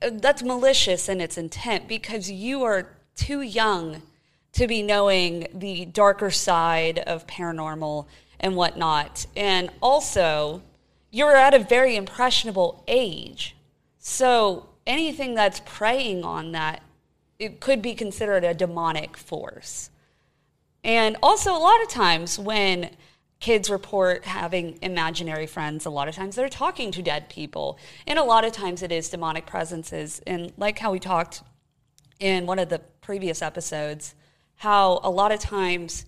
that's 0.00 0.42
malicious 0.42 1.08
in 1.08 1.20
its 1.20 1.38
intent 1.38 1.88
because 1.88 2.30
you 2.30 2.62
are 2.62 2.96
too 3.16 3.40
young 3.40 4.02
to 4.52 4.66
be 4.66 4.82
knowing 4.82 5.46
the 5.54 5.86
darker 5.86 6.30
side 6.30 6.98
of 7.00 7.26
paranormal 7.26 8.06
and 8.38 8.54
whatnot. 8.54 9.26
And 9.34 9.70
also, 9.80 10.62
you're 11.14 11.36
at 11.36 11.54
a 11.54 11.60
very 11.60 11.94
impressionable 11.94 12.82
age. 12.88 13.54
So 14.00 14.70
anything 14.84 15.34
that's 15.34 15.60
preying 15.64 16.24
on 16.24 16.50
that, 16.52 16.82
it 17.38 17.60
could 17.60 17.80
be 17.80 17.94
considered 17.94 18.42
a 18.42 18.52
demonic 18.52 19.16
force. 19.16 19.90
And 20.82 21.16
also, 21.22 21.52
a 21.52 21.56
lot 21.56 21.80
of 21.82 21.88
times 21.88 22.36
when 22.36 22.90
kids 23.38 23.70
report 23.70 24.24
having 24.24 24.76
imaginary 24.82 25.46
friends, 25.46 25.86
a 25.86 25.90
lot 25.90 26.08
of 26.08 26.16
times 26.16 26.34
they're 26.34 26.48
talking 26.48 26.90
to 26.90 27.00
dead 27.00 27.28
people. 27.28 27.78
And 28.08 28.18
a 28.18 28.24
lot 28.24 28.44
of 28.44 28.50
times 28.50 28.82
it 28.82 28.90
is 28.90 29.08
demonic 29.08 29.46
presences. 29.46 30.20
And 30.26 30.52
like 30.56 30.80
how 30.80 30.90
we 30.90 30.98
talked 30.98 31.44
in 32.18 32.44
one 32.44 32.58
of 32.58 32.70
the 32.70 32.80
previous 33.02 33.40
episodes, 33.40 34.16
how 34.56 34.98
a 35.04 35.10
lot 35.10 35.30
of 35.30 35.38
times 35.38 36.06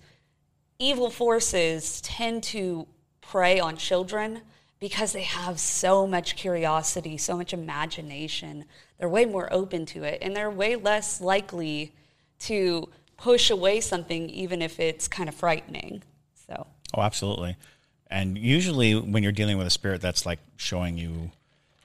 evil 0.79 1.09
forces 1.09 2.01
tend 2.01 2.43
to 2.43 2.87
prey 3.21 3.57
on 3.57 3.77
children 3.77 4.41
because 4.79 5.13
they 5.13 5.23
have 5.23 5.59
so 5.59 6.05
much 6.05 6.35
curiosity, 6.35 7.17
so 7.17 7.37
much 7.37 7.53
imagination. 7.53 8.65
They're 8.97 9.09
way 9.09 9.25
more 9.25 9.51
open 9.51 9.85
to 9.87 10.03
it, 10.03 10.19
and 10.21 10.35
they're 10.35 10.51
way 10.51 10.75
less 10.75 11.19
likely 11.19 11.93
to 12.41 12.89
push 13.17 13.49
away 13.49 13.81
something, 13.81 14.29
even 14.29 14.61
if 14.61 14.79
it's 14.79 15.07
kind 15.07 15.27
of 15.27 15.35
frightening. 15.35 16.03
So, 16.47 16.67
Oh, 16.93 17.01
absolutely. 17.01 17.57
And 18.09 18.37
usually, 18.37 18.93
when 18.93 19.23
you're 19.23 19.31
dealing 19.31 19.57
with 19.57 19.67
a 19.67 19.71
spirit 19.71 20.01
that's 20.01 20.25
like 20.25 20.39
showing 20.55 20.97
you 20.97 21.31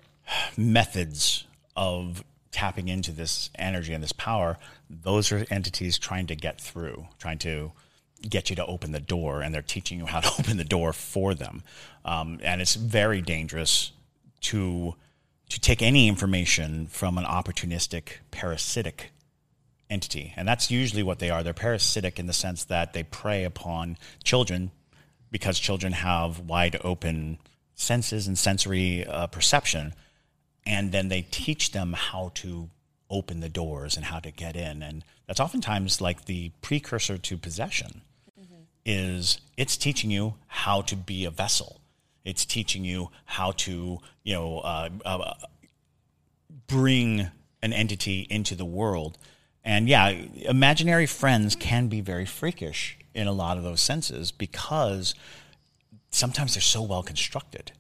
methods 0.57 1.45
of 1.77 2.23
tapping 2.53 2.89
into 2.89 3.13
this 3.13 3.51
energy 3.57 3.93
and 3.93 4.03
this 4.03 4.13
power, 4.13 4.59
those 4.89 5.33
are 5.33 5.45
entities 5.51 5.99
trying 5.99 6.27
to 6.27 6.37
get 6.37 6.61
through, 6.61 7.07
trying 7.19 7.39
to 7.39 7.73
get 8.29 8.51
you 8.51 8.57
to 8.57 8.67
open 8.67 8.93
the 8.93 9.01
door, 9.01 9.43
and 9.43 9.55
they're 9.55 9.63
teaching 9.63 9.99
you 9.99 10.07
how 10.07 10.21
to 10.21 10.31
open 10.39 10.57
the 10.57 10.65
door 10.65 10.93
for 10.93 11.35
them. 11.35 11.63
Um, 12.05 12.41
and 12.43 12.61
it's 12.61 12.75
very 12.75 13.21
dangerous 13.21 13.93
to 14.43 14.95
to 15.49 15.61
take 15.61 15.83
any 15.83 16.09
information 16.09 16.87
from 16.87 17.19
an 17.19 17.25
opportunistic, 17.25 18.21
parasitic 18.31 19.11
entity. 19.91 20.33
And 20.35 20.49
that's 20.49 20.71
usually 20.71 21.03
what 21.03 21.19
they 21.19 21.29
are. 21.29 21.43
They're 21.43 21.53
parasitic 21.53 22.19
in 22.19 22.25
the 22.25 22.33
sense 22.33 22.65
that 22.65 22.95
they 22.95 23.03
prey 23.03 23.45
upon 23.45 23.99
children 24.25 24.71
because 25.31 25.59
children 25.59 25.93
have 25.93 26.41
wide 26.41 26.81
open 26.83 27.37
senses 27.75 28.27
and 28.27 28.39
sensory 28.39 29.07
uh, 29.07 29.27
perception. 29.27 29.93
And 30.65 30.91
then 30.91 31.09
they 31.09 31.27
teach 31.31 31.73
them 31.73 31.93
how 31.93 32.33
to 32.37 32.71
open 33.11 33.41
the 33.41 33.51
doors 33.51 33.97
and 33.97 34.07
how 34.07 34.21
to 34.21 34.31
get 34.31 34.57
in. 34.57 34.83
And 34.83 35.05
that's 35.27 35.41
oftentimes 35.41 36.01
like 36.01 36.25
the 36.25 36.53
precursor 36.63 37.19
to 37.19 37.37
possession 37.37 38.01
is 38.85 39.41
it's 39.57 39.77
teaching 39.77 40.11
you 40.11 40.35
how 40.47 40.83
to 40.83 40.97
be 40.97 41.25
a 41.25 41.31
vessel. 41.31 41.81
It's 42.25 42.45
teaching 42.45 42.85
you 42.85 43.11
how 43.25 43.53
to, 43.53 43.99
you 44.23 44.35
know, 44.35 44.59
uh, 44.61 44.89
uh, 45.05 45.35
bring 46.67 47.29
an 47.63 47.73
entity 47.73 48.27
into 48.31 48.55
the 48.55 48.65
world. 48.65 49.19
And 49.65 49.89
yeah, 49.89 50.09
imaginary 50.09 51.07
friends 51.07 51.55
can 51.55 51.89
be 51.89 52.01
very 52.01 52.27
freakish 52.27 52.99
in 53.15 53.27
a 53.27 53.33
lot 53.33 53.57
of 53.57 53.63
those 53.63 53.81
senses 53.81 54.33
because 54.33 55.15
sometimes 56.11 56.55
they're 56.55 56.63
so 56.63 56.83
well 56.83 57.03
constructed. 57.03 57.73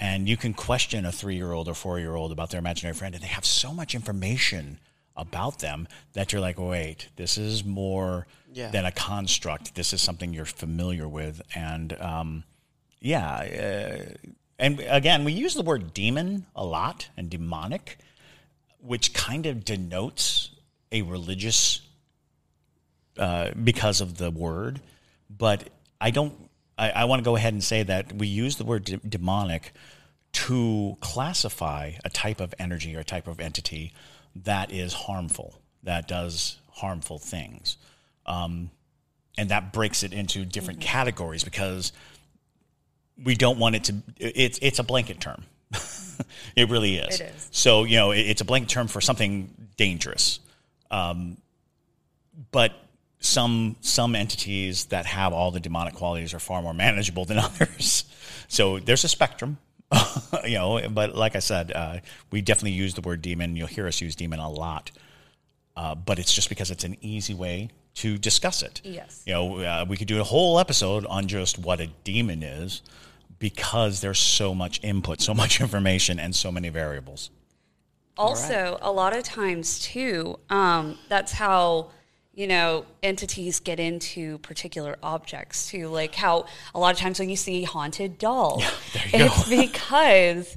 And 0.00 0.28
you 0.28 0.36
can 0.36 0.54
question 0.54 1.04
a 1.04 1.12
three 1.12 1.36
year 1.36 1.52
old 1.52 1.68
or 1.68 1.74
four 1.74 1.98
year 1.98 2.14
old 2.14 2.32
about 2.32 2.50
their 2.50 2.58
imaginary 2.58 2.94
friend, 2.94 3.14
and 3.14 3.22
they 3.22 3.28
have 3.28 3.44
so 3.44 3.72
much 3.72 3.94
information 3.94 4.78
about 5.16 5.60
them 5.60 5.86
that 6.14 6.32
you're 6.32 6.40
like, 6.40 6.58
wait, 6.58 7.08
this 7.16 7.38
is 7.38 7.64
more 7.64 8.26
Yeah. 8.54 8.70
than 8.70 8.84
a 8.84 8.92
construct. 8.92 9.74
This 9.74 9.92
is 9.92 10.00
something 10.00 10.32
you're 10.32 10.44
familiar 10.44 11.08
with. 11.08 11.42
And 11.54 11.92
um, 12.00 12.44
yeah, 13.00 13.34
uh, 13.36 14.30
and 14.58 14.80
again, 14.88 15.24
we 15.24 15.32
use 15.32 15.54
the 15.54 15.62
word 15.62 15.92
demon 15.92 16.46
a 16.54 16.64
lot 16.64 17.08
and 17.16 17.28
demonic, 17.28 17.98
which 18.80 19.12
kind 19.12 19.46
of 19.46 19.64
denotes 19.64 20.50
a 20.92 21.02
religious 21.02 21.80
uh, 23.18 23.50
because 23.62 24.00
of 24.00 24.16
the 24.16 24.30
word, 24.30 24.80
but 25.30 25.68
I 26.00 26.10
don't. 26.10 26.34
I, 26.76 26.90
I 26.90 27.04
want 27.04 27.20
to 27.20 27.24
go 27.24 27.36
ahead 27.36 27.52
and 27.52 27.62
say 27.62 27.84
that 27.84 28.12
we 28.12 28.26
use 28.26 28.56
the 28.56 28.64
word 28.64 28.84
de- 28.84 28.96
demonic 28.96 29.72
to 30.32 30.96
classify 31.00 31.92
a 32.04 32.10
type 32.10 32.40
of 32.40 32.52
energy 32.58 32.96
or 32.96 33.00
a 33.00 33.04
type 33.04 33.28
of 33.28 33.38
entity 33.38 33.92
that 34.34 34.72
is 34.72 34.92
harmful, 34.92 35.60
that 35.84 36.08
does 36.08 36.56
harmful 36.72 37.18
things, 37.18 37.76
um, 38.26 38.70
and 39.36 39.50
that 39.50 39.72
breaks 39.72 40.02
it 40.02 40.12
into 40.12 40.44
different 40.44 40.80
categories 40.80 41.44
because 41.44 41.92
we 43.22 43.34
don't 43.34 43.58
want 43.58 43.74
it 43.76 43.84
to. 43.84 43.94
It's 44.18 44.58
it's 44.62 44.78
a 44.78 44.84
blanket 44.84 45.20
term. 45.20 45.44
it 46.56 46.68
really 46.68 46.96
is. 46.96 47.20
It 47.20 47.32
is. 47.34 47.48
So 47.50 47.84
you 47.84 47.96
know, 47.96 48.12
it, 48.12 48.20
it's 48.20 48.40
a 48.40 48.44
blanket 48.44 48.68
term 48.68 48.88
for 48.88 49.00
something 49.00 49.52
dangerous 49.76 50.40
but 52.50 52.72
some 53.20 53.76
some 53.80 54.14
entities 54.14 54.86
that 54.86 55.06
have 55.06 55.32
all 55.32 55.50
the 55.50 55.60
demonic 55.60 55.94
qualities 55.94 56.34
are 56.34 56.38
far 56.38 56.62
more 56.62 56.74
manageable 56.86 57.24
than 57.24 57.38
others. 57.38 58.04
So 58.48 58.78
there's 58.78 59.04
a 59.04 59.08
spectrum, 59.08 59.58
you 60.44 60.54
know. 60.54 60.88
But 60.88 61.14
like 61.14 61.36
I 61.36 61.40
said, 61.40 61.72
uh, 61.72 61.98
we 62.30 62.42
definitely 62.42 62.72
use 62.72 62.94
the 62.94 63.00
word 63.00 63.22
demon. 63.22 63.56
You'll 63.56 63.66
hear 63.66 63.86
us 63.86 64.00
use 64.00 64.14
demon 64.14 64.38
a 64.38 64.50
lot, 64.50 64.90
uh, 65.76 65.94
but 65.94 66.18
it's 66.18 66.32
just 66.32 66.48
because 66.48 66.70
it's 66.70 66.84
an 66.84 66.96
easy 67.00 67.34
way 67.34 67.70
to 67.94 68.18
discuss 68.18 68.62
it. 68.62 68.80
Yes. 68.84 69.22
You 69.26 69.34
know, 69.34 69.58
uh, 69.58 69.84
we 69.88 69.96
could 69.96 70.08
do 70.08 70.20
a 70.20 70.24
whole 70.24 70.58
episode 70.58 71.06
on 71.06 71.28
just 71.28 71.58
what 71.58 71.80
a 71.80 71.86
demon 72.02 72.42
is 72.42 72.82
because 73.38 74.00
there's 74.00 74.18
so 74.18 74.54
much 74.54 74.80
input, 74.82 75.20
so 75.20 75.34
much 75.34 75.60
information, 75.60 76.18
and 76.18 76.34
so 76.34 76.50
many 76.50 76.68
variables. 76.68 77.30
Also, 78.16 78.78
a 78.80 78.92
lot 78.92 79.16
of 79.16 79.24
times 79.24 79.80
too, 79.80 80.38
um, 80.48 80.98
that's 81.08 81.32
how 81.32 81.90
you 82.34 82.48
know, 82.48 82.84
entities 83.02 83.60
get 83.60 83.78
into 83.78 84.38
particular 84.38 84.96
objects 85.02 85.68
too. 85.68 85.88
Like 85.88 86.14
how 86.14 86.46
a 86.74 86.78
lot 86.78 86.92
of 86.92 86.98
times 86.98 87.20
when 87.20 87.28
you 87.28 87.36
see 87.36 87.62
haunted 87.62 88.18
dolls, 88.18 88.64
you 88.94 89.00
it's 89.12 89.48
because 89.48 90.56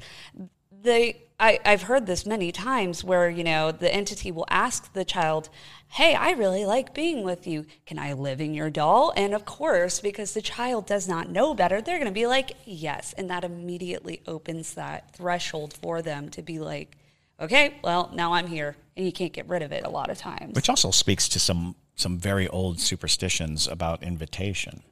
they 0.81 1.21
I, 1.39 1.59
I've 1.63 1.83
heard 1.83 2.07
this 2.07 2.25
many 2.25 2.51
times 2.51 3.03
where, 3.03 3.29
you 3.29 3.43
know, 3.43 3.71
the 3.71 3.93
entity 3.93 4.31
will 4.31 4.47
ask 4.49 4.91
the 4.93 5.05
child, 5.05 5.49
Hey, 5.89 6.15
I 6.15 6.31
really 6.31 6.65
like 6.65 6.95
being 6.95 7.23
with 7.23 7.45
you. 7.45 7.65
Can 7.85 7.99
I 7.99 8.13
live 8.13 8.41
in 8.41 8.55
your 8.55 8.71
doll? 8.71 9.13
And 9.15 9.35
of 9.35 9.45
course, 9.45 9.99
because 9.99 10.33
the 10.33 10.41
child 10.41 10.87
does 10.87 11.07
not 11.07 11.29
know 11.29 11.53
better, 11.53 11.79
they're 11.79 11.99
going 11.99 12.07
to 12.07 12.11
be 12.11 12.25
like, 12.25 12.53
Yes. 12.65 13.13
And 13.17 13.29
that 13.29 13.43
immediately 13.43 14.21
opens 14.25 14.73
that 14.73 15.13
threshold 15.13 15.73
for 15.73 16.01
them 16.01 16.29
to 16.29 16.41
be 16.41 16.57
like, 16.57 16.97
Okay, 17.39 17.75
well, 17.83 18.09
now 18.15 18.33
I'm 18.33 18.47
here. 18.47 18.75
And 18.95 19.05
you 19.05 19.11
can't 19.11 19.31
get 19.31 19.47
rid 19.47 19.61
of 19.61 19.71
it 19.71 19.85
a 19.85 19.89
lot 19.89 20.09
of 20.09 20.17
times. 20.17 20.55
Which 20.55 20.69
also 20.69 20.89
speaks 20.89 21.29
to 21.29 21.39
some 21.39 21.75
some 21.95 22.17
very 22.17 22.47
old 22.47 22.79
superstitions 22.79 23.67
about 23.67 24.03
invitation. 24.03 24.83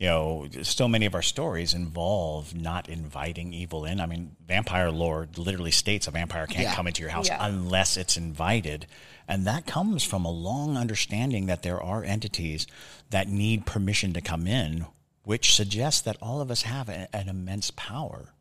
You 0.00 0.06
know, 0.06 0.48
so 0.62 0.88
many 0.88 1.04
of 1.04 1.14
our 1.14 1.20
stories 1.20 1.74
involve 1.74 2.54
not 2.54 2.88
inviting 2.88 3.52
evil 3.52 3.84
in. 3.84 4.00
I 4.00 4.06
mean, 4.06 4.34
vampire 4.48 4.90
lore 4.90 5.28
literally 5.36 5.70
states 5.70 6.06
a 6.08 6.10
vampire 6.10 6.46
can't 6.46 6.64
Yeah. 6.64 6.74
come 6.74 6.86
into 6.86 7.02
your 7.02 7.10
house 7.10 7.28
Yeah. 7.28 7.36
unless 7.38 7.98
it's 7.98 8.16
invited. 8.16 8.86
And 9.28 9.46
that 9.46 9.66
comes 9.66 10.02
from 10.02 10.24
a 10.24 10.30
long 10.30 10.78
understanding 10.78 11.44
that 11.46 11.60
there 11.62 11.80
are 11.82 12.02
entities 12.02 12.66
that 13.10 13.28
need 13.28 13.66
permission 13.66 14.14
to 14.14 14.22
come 14.22 14.46
in, 14.46 14.86
which 15.24 15.54
suggests 15.54 16.00
that 16.00 16.16
all 16.22 16.40
of 16.40 16.50
us 16.50 16.62
have 16.62 16.88
a- 16.88 17.14
an 17.14 17.28
immense 17.28 17.70
power. 17.70 18.32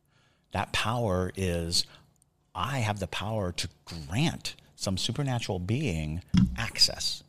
That 0.54 0.72
power 0.72 1.34
is 1.36 1.84
I 2.56 2.80
have 2.80 3.00
the 3.00 3.08
power 3.08 3.52
to 3.52 3.70
grant 3.84 4.56
some 4.78 4.98
supernatural 4.98 5.60
being 5.60 6.22
access. 6.58 7.22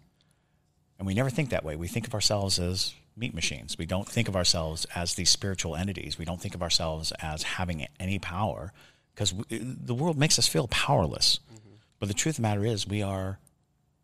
And 0.98 1.06
we 1.06 1.14
never 1.14 1.30
think 1.30 1.50
that 1.50 1.64
way. 1.64 1.74
We 1.74 1.88
think 1.88 2.06
of 2.06 2.14
ourselves 2.14 2.60
as 2.60 2.94
meat 3.20 3.34
machines. 3.34 3.78
We 3.78 3.86
don't 3.86 4.08
think 4.08 4.26
of 4.26 4.34
ourselves 4.34 4.86
as 4.94 5.14
these 5.14 5.30
spiritual 5.30 5.76
entities. 5.76 6.18
We 6.18 6.24
don't 6.24 6.40
think 6.40 6.54
of 6.54 6.62
ourselves 6.62 7.12
as 7.20 7.42
having 7.42 7.86
any 8.00 8.18
power 8.18 8.72
because 9.14 9.34
the 9.50 9.94
world 9.94 10.18
makes 10.18 10.38
us 10.38 10.48
feel 10.48 10.66
powerless. 10.68 11.40
Mm-hmm. 11.52 11.74
But 11.98 12.08
the 12.08 12.14
truth 12.14 12.38
of 12.38 12.42
the 12.42 12.48
matter 12.48 12.64
is, 12.64 12.88
we 12.88 13.02
are 13.02 13.38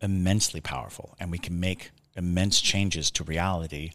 immensely 0.03 0.61
powerful 0.61 1.17
and 1.19 1.31
we 1.31 1.39
can 1.39 1.59
make 1.59 1.91
immense 2.15 2.61
changes 2.61 3.11
to 3.13 3.25
reality 3.25 3.93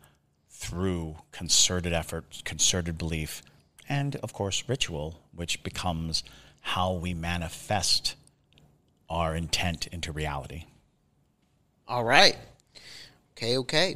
through 0.49 1.17
concerted 1.31 1.93
effort, 1.93 2.41
concerted 2.43 2.97
belief, 2.97 3.41
and 3.87 4.15
of 4.17 4.33
course, 4.33 4.63
ritual, 4.67 5.21
which 5.33 5.63
becomes 5.63 6.23
how 6.61 6.93
we 6.93 7.13
manifest 7.13 8.15
our 9.09 9.35
intent 9.35 9.87
into 9.87 10.11
reality. 10.11 10.65
All 11.87 12.03
right. 12.03 12.37
Okay, 13.35 13.57
okay. 13.57 13.95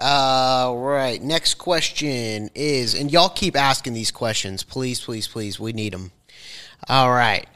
All 0.00 0.78
right. 0.78 1.20
Next 1.22 1.54
question 1.54 2.50
is, 2.54 2.94
and 2.94 3.12
y'all 3.12 3.28
keep 3.28 3.54
asking 3.54 3.92
these 3.92 4.10
questions. 4.10 4.62
Please, 4.62 5.00
please, 5.00 5.28
please. 5.28 5.60
We 5.60 5.72
need 5.74 5.92
them. 5.92 6.12
All 6.88 7.10
right. 7.10 7.46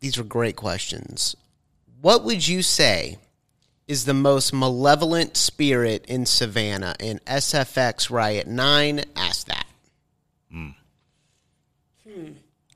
These 0.00 0.18
are 0.18 0.24
great 0.24 0.56
questions. 0.56 1.36
What 2.00 2.24
would 2.24 2.46
you 2.46 2.62
say 2.62 3.18
is 3.86 4.04
the 4.04 4.14
most 4.14 4.52
malevolent 4.52 5.36
spirit 5.36 6.06
in 6.06 6.24
Savannah? 6.24 6.94
And 7.00 7.22
SFX 7.26 8.10
Riot 8.10 8.46
9 8.46 9.04
asked 9.16 9.48
that. 9.48 9.66
hmm 10.50 10.70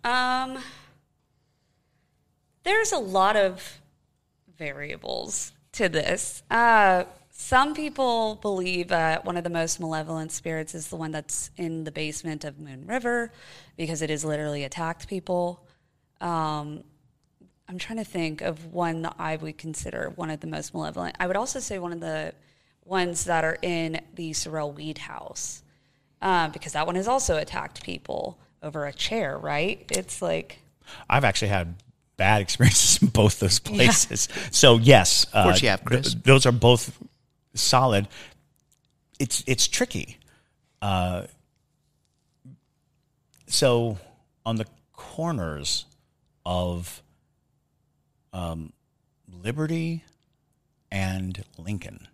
Um, 0.05 0.59
there's 2.64 2.93
a 2.93 2.99
lot 2.99 3.36
of 3.36 3.80
variables 4.59 5.53
to 5.72 5.88
this. 5.88 6.43
Uh, 6.51 7.05
some 7.43 7.74
people 7.74 8.36
believe 8.36 8.88
that 8.88 9.24
one 9.24 9.36
of 9.36 9.43
the 9.43 9.51
most 9.51 9.80
malevolent 9.80 10.30
spirits 10.30 10.76
is 10.76 10.86
the 10.86 10.97
one 10.97 11.11
that's 11.11 11.51
in 11.57 11.82
the 11.82 11.90
basement 11.90 12.45
of 12.45 12.61
Moon 12.61 12.86
River 12.86 13.32
because 13.76 14.01
it 14.01 14.11
has 14.11 14.24
literally 14.24 14.62
attacked 14.62 15.09
people. 15.09 15.66
Um, 16.20 16.84
I'm 17.68 17.78
trying 17.78 17.99
to 17.99 18.05
think 18.05 18.43
of 18.43 18.66
one 18.66 19.03
that 19.03 19.16
I 19.18 19.34
would 19.34 19.59
consider 19.59 20.12
one 20.14 20.30
of 20.30 20.38
the 20.38 20.47
most 20.47 20.72
malevolent. 20.72 21.16
I 21.18 21.26
would 21.26 21.34
also 21.34 21.59
say 21.59 21.80
one 21.80 21.93
of 21.93 21.99
the 21.99 22.32
ones 22.84 23.24
that 23.24 23.43
are 23.43 23.59
in 23.61 24.01
the 24.14 24.32
Sorrel 24.34 24.70
Weed 24.70 24.99
House 24.99 25.64
uh, 26.22 26.49
because 26.49 26.74
that 26.74 26.86
one 26.86 26.95
has 26.95 27.09
also 27.09 27.38
attacked 27.38 27.82
people 27.82 28.38
over 28.62 28.86
a 28.86 28.93
chair, 28.93 29.36
right? 29.36 29.84
It's 29.90 30.22
like, 30.22 30.61
I've 31.11 31.24
actually 31.24 31.49
had 31.49 31.74
bad 32.16 32.40
experiences 32.40 33.03
in 33.03 33.09
both 33.09 33.40
those 33.40 33.59
places. 33.59 34.28
So 34.53 34.78
yes, 34.78 35.24
of 35.32 35.43
course 35.43 35.61
you 35.61 35.70
have, 35.70 35.84
Chris. 35.84 36.14
those 36.14 36.47
are 36.47 36.53
both 36.53 36.97
solid. 37.55 38.09
It's 39.18 39.42
it's 39.46 39.68
tricky. 39.68 40.18
Uh, 40.80 41.26
so 43.46 43.98
on 44.44 44.57
the 44.57 44.66
corners 44.92 45.84
of 46.44 47.03
um, 48.32 48.72
Liberty 49.30 50.05
and 50.90 51.44
Lincoln. 51.59 52.09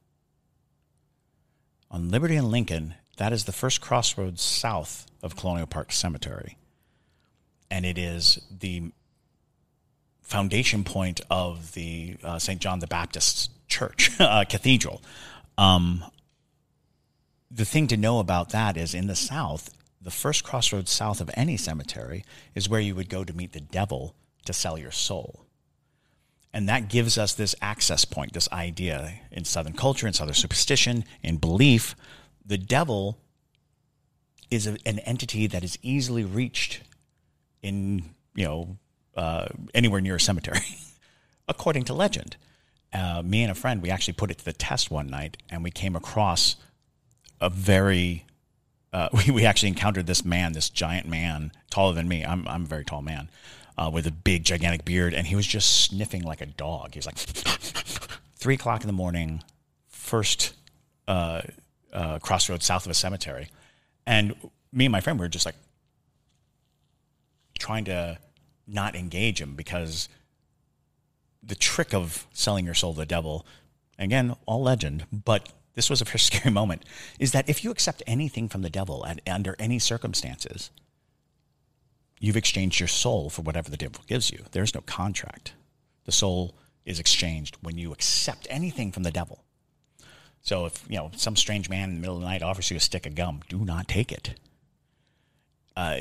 On 1.91 2.11
Liberty 2.11 2.36
and 2.36 2.51
Lincoln, 2.51 2.95
that 3.16 3.32
is 3.32 3.45
the 3.45 3.53
first 3.53 3.80
crossroads 3.80 4.43
south 4.43 5.07
of 5.22 5.36
Colonial 5.36 5.66
Park 5.66 5.93
Cemetery. 5.93 6.59
And 7.70 7.86
it 7.86 7.99
is 7.99 8.41
the 8.51 8.93
foundation 10.22 10.84
point 10.84 11.20
of 11.30 11.72
the 11.72 12.16
uh, 12.22 12.39
St. 12.39 12.61
John 12.61 12.80
the 12.80 12.86
Baptist 12.86 13.51
Church 13.69 14.11
uh, 14.21 14.45
Cathedral. 14.49 15.03
Um, 15.57 16.05
the 17.51 17.64
thing 17.64 17.87
to 17.89 17.97
know 17.97 18.19
about 18.19 18.51
that 18.51 18.77
is 18.77 18.95
in 18.95 19.07
the 19.07 19.16
South, 19.16 19.75
the 20.01 20.11
first 20.11 20.45
crossroads 20.45 20.91
south 20.91 21.21
of 21.21 21.31
any 21.35 21.57
cemetery 21.57 22.25
is 22.55 22.69
where 22.69 22.81
you 22.81 22.95
would 22.95 23.09
go 23.09 23.25
to 23.25 23.33
meet 23.33 23.53
the 23.53 23.61
devil 23.61 24.14
to 24.45 24.53
sell 24.53 24.79
your 24.79 24.91
soul. 24.91 25.45
And 26.53 26.69
that 26.69 26.89
gives 26.89 27.19
us 27.19 27.35
this 27.35 27.55
access 27.61 28.05
point, 28.05 28.33
this 28.33 28.51
idea 28.51 29.21
in 29.31 29.45
Southern 29.45 29.75
culture, 29.75 30.07
in 30.07 30.12
Southern 30.12 30.35
superstition, 30.35 31.05
in 31.23 31.37
belief. 31.37 31.95
The 32.45 32.59
devil 32.59 33.19
is 34.51 34.66
a, 34.66 34.77
an 34.87 34.99
entity 35.01 35.47
that 35.47 35.62
is 35.62 35.79
easily 35.83 36.25
reached 36.25 36.81
in, 37.62 38.14
you 38.35 38.45
know, 38.45 38.79
uh, 39.14 39.49
anywhere 39.75 40.01
near 40.01 40.14
a 40.14 40.21
cemetery, 40.21 40.64
according 41.49 41.85
to 41.85 41.95
legend. 41.95 42.37
Uh, 42.93 43.22
me 43.24 43.43
and 43.43 43.53
a 43.53 43.55
friend, 43.55 43.82
we 43.82 43.91
actually 43.91 44.14
put 44.14 44.30
it 44.30 44.39
to 44.39 44.45
the 44.45 44.53
test 44.53 44.91
one 44.91 45.09
night, 45.09 45.36
and 45.51 45.62
we 45.62 45.70
came 45.70 45.95
across 45.95 46.57
a 47.41 47.51
very 47.51 48.24
uh, 48.93 49.09
we, 49.26 49.32
we 49.32 49.45
actually 49.45 49.68
encountered 49.68 50.07
this 50.07 50.24
man, 50.24 50.53
this 50.53 50.70
giant 50.70 51.07
man, 51.07 51.53
taller 51.70 51.95
than 51.95 52.09
me. 52.09 52.24
I'm, 52.24 52.47
I'm 52.49 52.62
a 52.62 52.66
very 52.66 52.84
tall 52.84 53.03
man 53.03 53.28
uh, 53.76 53.91
with 53.93 54.07
a 54.07 54.12
big, 54.12 54.45
gigantic 54.45 54.84
beard, 54.84 55.14
and 55.14 55.26
he 55.26 55.36
was 55.36 55.47
just 55.47 55.84
sniffing 55.84 56.22
like 56.22 56.41
a 56.41 56.47
dog. 56.47 56.95
He 56.95 56.99
was 56.99 57.07
like, 57.07 57.16
three 58.36 58.55
o'clock 58.55 58.82
in 58.82 58.86
the 58.86 58.93
morning, 58.93 59.43
first 59.89 60.55
uh, 61.07 61.43
uh, 61.93 62.18
crossroads 62.18 62.64
south 62.64 62.86
of 62.86 62.91
a 62.91 62.95
cemetery. 62.95 63.49
And 64.07 64.34
me 64.72 64.86
and 64.86 64.93
my 64.93 65.01
friend 65.01 65.18
were 65.18 65.28
just 65.28 65.47
like 65.47 65.57
trying 67.59 67.84
to 67.84 68.18
not 68.66 68.95
engage 68.95 69.41
him 69.41 69.55
because 69.55 70.09
the 71.49 71.55
trick 71.55 71.92
of 71.92 72.26
selling 72.32 72.64
your 72.64 72.74
soul 72.74 72.92
to 72.92 73.01
the 73.01 73.07
devil, 73.07 73.44
again, 73.99 74.36
all 74.46 74.62
legend, 74.62 75.07
but 75.12 75.49
this 75.74 75.90
was 75.90 76.01
a 76.01 76.05
very 76.05 76.18
scary 76.18 76.53
moment, 76.53 76.84
is 77.18 77.32
that 77.32 77.49
if 77.49 77.64
you 77.64 77.70
accept 77.70 78.03
anything 78.07 78.49
from 78.49 78.62
the 78.62 78.70
devil 78.70 79.05
at, 79.05 79.20
under 79.28 79.57
any 79.59 79.78
circumstances, 79.78 80.70
you've 82.20 82.36
exchanged 82.36 82.80
your 82.80 82.88
soul 82.88 83.30
for 83.30 83.42
whatever 83.42 83.70
the 83.70 83.76
devil 83.76 84.03
gives 84.07 84.30
you. 84.30 84.44
There's 84.53 84.74
no 84.74 84.80
contract. 84.82 85.55
The 86.05 86.12
soul 86.12 86.55
is 86.84 86.99
exchanged 87.01 87.57
when 87.61 87.76
you 87.76 87.92
accept 87.92 88.46
anything 88.51 88.92
from 88.92 89.03
the 89.03 89.11
devil. 89.11 89.44
So 90.40 90.66
if 90.66 90.84
you 90.88 90.96
know 90.96 91.11
some 91.16 91.36
strange 91.36 91.68
man 91.68 91.90
in 91.90 91.96
the 91.96 92.01
middle 92.01 92.16
of 92.16 92.22
the 92.22 92.28
night 92.28 92.42
offers 92.42 92.70
you 92.70 92.76
a 92.76 92.80
stick 92.80 93.07
of 93.07 93.14
gum, 93.14 93.42
do 93.49 93.59
not 93.59 93.88
take 93.88 94.12
it. 94.12 94.34
Uh, 95.76 96.01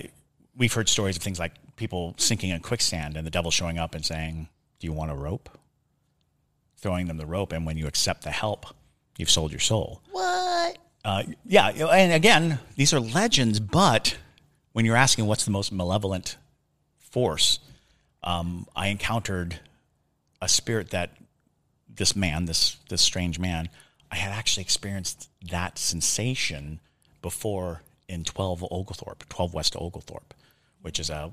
we've 0.56 0.74
heard 0.74 0.90
stories 0.90 1.18
of 1.18 1.24
things 1.24 1.40
like 1.40 1.54
people 1.76 2.16
sinking 2.18 2.50
in 2.50 2.60
quicksand 2.62 3.18
and 3.18 3.26
the 3.26 3.32
devil 3.32 3.52
showing 3.52 3.78
up 3.78 3.94
and 3.94 4.06
saying, 4.06 4.48
"Do 4.80 4.88
you 4.88 4.94
want 4.94 5.12
a 5.12 5.16
rope?" 5.16 5.50
Throwing 6.78 7.08
them 7.08 7.18
the 7.18 7.26
rope, 7.26 7.52
and 7.52 7.66
when 7.66 7.78
you 7.78 7.88
accept 7.88 8.24
the 8.24 8.32
help, 8.32 8.68
you've 9.18 9.32
sold 9.32 9.52
your 9.52 9.60
soul. 9.60 10.02
What? 10.12 10.78
Uh, 11.04 11.24
yeah, 11.46 11.70
and 11.70 12.14
again, 12.14 12.60
these 12.76 12.94
are 12.94 13.00
legends, 13.00 13.60
but 13.60 14.18
when 14.74 14.86
you're 14.86 14.96
asking 14.96 15.26
what's 15.26 15.46
the 15.46 15.52
most 15.52 15.72
malevolent 15.72 16.38
force, 17.00 17.60
um, 18.24 18.68
I 18.76 18.88
encountered 18.88 19.60
a 20.42 20.50
spirit 20.50 20.92
that 20.92 21.12
this 21.88 22.16
man, 22.16 22.46
this 22.46 22.78
this 22.90 23.02
strange 23.02 23.40
man, 23.40 23.70
I 24.12 24.18
had 24.18 24.32
actually 24.32 24.64
experienced 24.64 25.30
that 25.50 25.78
sensation 25.78 26.80
before 27.22 27.82
in 28.08 28.24
12 28.24 28.66
Oglethorpe, 28.72 29.28
12 29.30 29.54
West 29.54 29.76
Oglethorpe, 29.76 30.34
which 30.82 31.00
is 31.00 31.10
a 31.10 31.32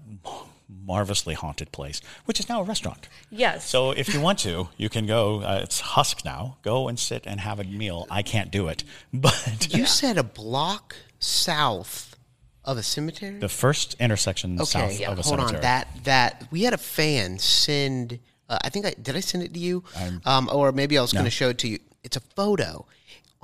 marvelously 0.68 1.34
haunted 1.34 1.70
place, 1.72 2.00
which 2.24 2.40
is 2.40 2.48
now 2.48 2.60
a 2.60 2.64
restaurant. 2.64 3.08
Yes. 3.30 3.68
So 3.68 3.90
if 3.92 4.12
you 4.14 4.20
want 4.20 4.38
to, 4.40 4.68
you 4.76 4.88
can 4.88 5.06
go. 5.06 5.40
Uh, 5.42 5.60
it's 5.62 5.80
Husk 5.80 6.24
now. 6.24 6.56
Go 6.62 6.88
and 6.88 6.98
sit 6.98 7.24
and 7.26 7.40
have 7.40 7.58
a 7.60 7.64
meal. 7.64 8.06
I 8.10 8.22
can't 8.22 8.50
do 8.50 8.68
it, 8.68 8.84
but 9.12 9.68
You 9.74 9.86
said 9.86 10.18
a 10.18 10.22
block 10.24 10.96
south 11.18 12.16
of 12.64 12.78
a 12.78 12.82
cemetery. 12.82 13.38
the 13.38 13.48
first 13.48 13.94
intersection 14.00 14.54
okay, 14.60 14.64
south 14.64 15.00
of 15.08 15.18
a 15.18 15.22
hold 15.22 15.26
cemetery. 15.38 15.56
on. 15.56 15.62
That 15.62 15.88
that 16.04 16.48
we 16.50 16.62
had 16.62 16.72
a 16.72 16.78
fan 16.78 17.38
send. 17.38 18.18
Uh, 18.48 18.58
I 18.62 18.68
think 18.70 18.86
I 18.86 18.94
did. 19.00 19.16
I 19.16 19.20
send 19.20 19.42
it 19.44 19.52
to 19.54 19.60
you, 19.60 19.84
um, 20.24 20.48
or 20.52 20.72
maybe 20.72 20.98
I 20.98 21.02
was 21.02 21.12
going 21.12 21.24
to 21.24 21.30
show 21.30 21.48
it 21.50 21.58
to 21.58 21.68
you. 21.68 21.78
It's 22.02 22.16
a 22.16 22.20
photo 22.20 22.86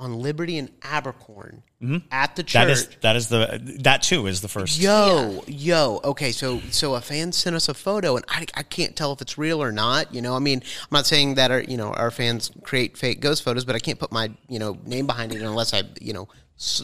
on 0.01 0.19
Liberty 0.19 0.57
and 0.57 0.79
Abercorn 0.81 1.61
at 2.11 2.35
the 2.35 2.41
church. 2.43 2.61
Mm-hmm. 2.61 2.67
That 2.67 2.69
is 2.69 2.89
that 3.01 3.15
is 3.15 3.27
the 3.29 3.77
that 3.83 4.01
too 4.01 4.25
is 4.25 4.41
the 4.41 4.47
first. 4.47 4.81
Yo, 4.81 5.43
yo. 5.45 6.01
Okay, 6.03 6.31
so 6.31 6.59
so 6.71 6.95
a 6.95 7.01
fan 7.01 7.31
sent 7.31 7.55
us 7.55 7.69
a 7.69 7.73
photo, 7.75 8.15
and 8.15 8.25
I, 8.27 8.47
I 8.55 8.63
can't 8.63 8.95
tell 8.95 9.13
if 9.13 9.21
it's 9.21 9.37
real 9.37 9.61
or 9.61 9.71
not. 9.71 10.13
You 10.13 10.23
know, 10.23 10.35
I 10.35 10.39
mean, 10.39 10.59
I'm 10.59 10.87
not 10.91 11.05
saying 11.05 11.35
that 11.35 11.51
our 11.51 11.61
you 11.61 11.77
know 11.77 11.93
our 11.93 12.09
fans 12.09 12.49
create 12.63 12.97
fake 12.97 13.21
ghost 13.21 13.43
photos, 13.43 13.63
but 13.63 13.75
I 13.75 13.79
can't 13.79 13.99
put 13.99 14.11
my 14.11 14.31
you 14.49 14.57
know 14.57 14.79
name 14.85 15.05
behind 15.05 15.33
it 15.33 15.41
unless 15.41 15.73
I 15.73 15.83
you 16.01 16.13
know 16.13 16.27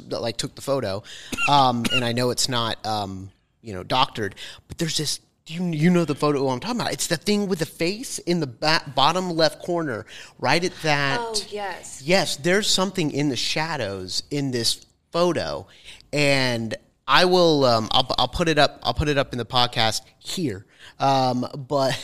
like 0.09 0.38
took 0.38 0.53
the 0.53 0.61
photo, 0.61 1.01
um, 1.49 1.86
and 1.91 2.05
I 2.05 2.11
know 2.11 2.30
it's 2.30 2.47
not 2.47 2.84
um, 2.86 3.32
you 3.61 3.74
know 3.74 3.84
doctored. 3.84 4.36
But 4.68 4.78
there's 4.78 4.97
this. 4.97 5.20
You, 5.47 5.65
you 5.71 5.89
know 5.89 6.03
the 6.05 6.15
photo 6.15 6.47
I'm 6.49 6.59
talking 6.59 6.81
about. 6.81 6.91
It's 6.93 7.07
the 7.07 7.15
thing 7.17 7.47
with 7.47 7.59
the 7.59 7.65
face 7.65 8.19
in 8.19 8.39
the 8.41 8.47
ba- 8.47 8.83
bottom 8.95 9.29
left 9.31 9.63
corner, 9.63 10.05
right 10.39 10.63
at 10.63 10.73
that. 10.83 11.19
oh 11.21 11.35
yes. 11.49 12.01
Yes, 12.05 12.35
there's 12.35 12.67
something 12.69 13.11
in 13.11 13.29
the 13.29 13.35
shadows 13.37 14.23
in 14.29 14.51
this 14.51 14.85
photo, 15.11 15.67
and 16.11 16.75
I 17.07 17.25
will. 17.25 17.63
Um, 17.63 17.87
I'll, 17.91 18.07
I'll 18.17 18.27
put 18.27 18.49
it 18.49 18.57
up. 18.57 18.79
I'll 18.83 18.93
put 18.93 19.07
it 19.07 19.17
up 19.17 19.31
in 19.31 19.37
the 19.37 19.45
podcast 19.45 20.01
here. 20.19 20.65
Um, 20.99 21.47
but 21.69 21.97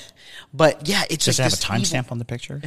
but 0.54 0.88
yeah, 0.88 1.04
it's 1.10 1.26
just 1.26 1.38
Does 1.40 1.52
like 1.52 1.60
it 1.60 1.64
have 1.66 1.80
a 1.80 1.84
timestamp 1.84 2.12
on 2.14 2.20
the 2.20 2.26
picture? 2.26 2.62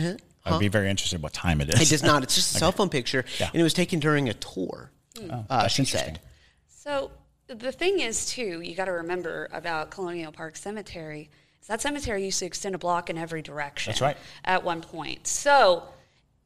I'd 0.44 0.60
be 0.60 0.68
very 0.68 0.90
interested 0.90 1.16
in 1.16 1.22
what 1.22 1.32
time 1.32 1.60
it 1.62 1.70
is. 1.70 1.80
It 1.80 1.88
does 1.88 2.02
not. 2.02 2.22
It's 2.22 2.34
just 2.34 2.54
a 2.54 2.58
cell 2.60 2.72
phone 2.72 2.90
picture, 2.90 3.24
Yeah. 3.40 3.48
and 3.52 3.58
it 3.60 3.64
was 3.64 3.72
taken 3.74 3.98
during 3.98 4.28
a 4.28 4.34
tour. 4.34 4.90
uh, 5.18 5.42
That's 5.48 5.72
she 5.74 5.82
interesting. 5.82 6.14
said. 6.16 6.20
So 6.68 7.10
the 7.48 7.72
thing 7.72 8.00
is, 8.00 8.26
too, 8.26 8.60
you 8.60 8.74
got 8.74 8.86
to 8.86 8.92
remember 8.92 9.48
about 9.52 9.90
Colonial 9.90 10.32
Park 10.32 10.56
Cemetery. 10.56 11.30
Is 11.60 11.68
that 11.68 11.80
cemetery 11.80 12.24
used 12.24 12.38
to 12.40 12.46
extend 12.46 12.74
a 12.74 12.78
block 12.78 13.10
in 13.10 13.18
every 13.18 13.42
direction. 13.42 13.90
That's 13.90 14.00
right. 14.00 14.16
At 14.44 14.62
one 14.64 14.82
point, 14.82 15.26
so 15.26 15.84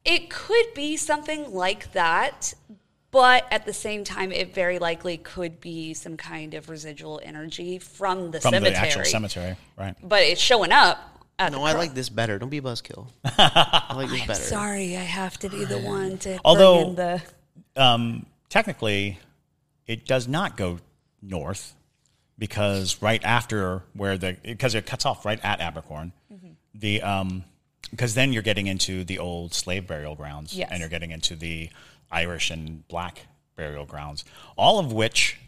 it 0.05 0.31
could 0.31 0.73
be 0.75 0.97
something 0.97 1.53
like 1.53 1.93
that, 1.93 2.55
but 3.11 3.45
at 3.51 3.67
the 3.67 3.73
same 3.73 4.05
time, 4.05 4.33
it 4.33 4.55
very 4.55 4.79
likely 4.79 5.19
could 5.19 5.61
be 5.61 5.93
some 5.95 6.17
kind 6.17 6.55
of 6.55 6.71
residual 6.71 7.21
energy 7.23 7.79
from 7.79 8.31
the 8.31 8.41
cemetery. 8.41 8.41
from 8.41 8.53
cemetery. 8.53 8.73
the 8.73 8.79
actual 8.79 9.05
cemetery, 9.05 9.57
right? 9.77 9.95
But 10.03 10.23
it's 10.23 10.41
showing 10.41 10.73
up. 10.73 10.99
No, 11.39 11.63
I 11.65 11.73
like 11.73 11.95
this 11.95 12.11
better. 12.11 12.39
Don't 12.39 12.51
be 12.51 12.59
a 12.59 12.63
buzzkill. 12.63 13.07
I 13.25 13.95
like 13.97 14.11
this 14.11 14.27
better. 14.27 14.41
Sorry, 14.41 14.97
I 14.97 15.01
have 15.01 15.39
to 15.39 15.49
be 15.49 15.65
the 15.65 15.79
one 15.79 16.19
to 16.19 16.39
Although- 16.45 16.77
bring 16.77 16.89
in 16.91 16.95
the. 16.97 17.23
Um, 17.77 18.27
technically, 18.51 19.19
it 19.87 20.05
does 20.07 20.29
not 20.29 20.57
go 20.57 20.79
north 21.23 21.75
because 22.39 23.01
right 23.03 23.23
after 23.25 23.83
where 23.95 24.17
the 24.17 24.37
because 24.43 24.75
it 24.75 24.87
cuts 24.87 25.05
off 25.07 25.25
right 25.25 25.41
at 25.45 25.61
Abercorn, 25.61 26.13
Mm-hmm. 26.33 26.49
the 26.75 27.03
um 27.03 27.45
because 27.91 28.15
then 28.15 28.33
you're 28.33 28.43
getting 28.43 28.67
into 28.69 29.03
the 29.05 29.19
old 29.19 29.53
slave 29.53 29.87
burial 29.87 30.15
grounds 30.15 30.55
Yes. 30.55 30.69
and 30.71 30.81
you're 30.81 30.89
getting 30.89 31.11
into 31.11 31.35
the 31.35 31.71
Irish 32.11 32.51
and 32.51 32.87
black 32.89 33.27
burial 33.57 33.85
grounds, 33.85 34.25
all 34.57 34.79
of 34.79 34.93
which 34.93 35.39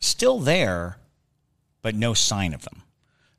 still 0.00 0.38
there, 0.38 0.98
but 1.82 1.94
no 1.94 2.14
sign 2.14 2.52
of 2.54 2.62
them. 2.62 2.82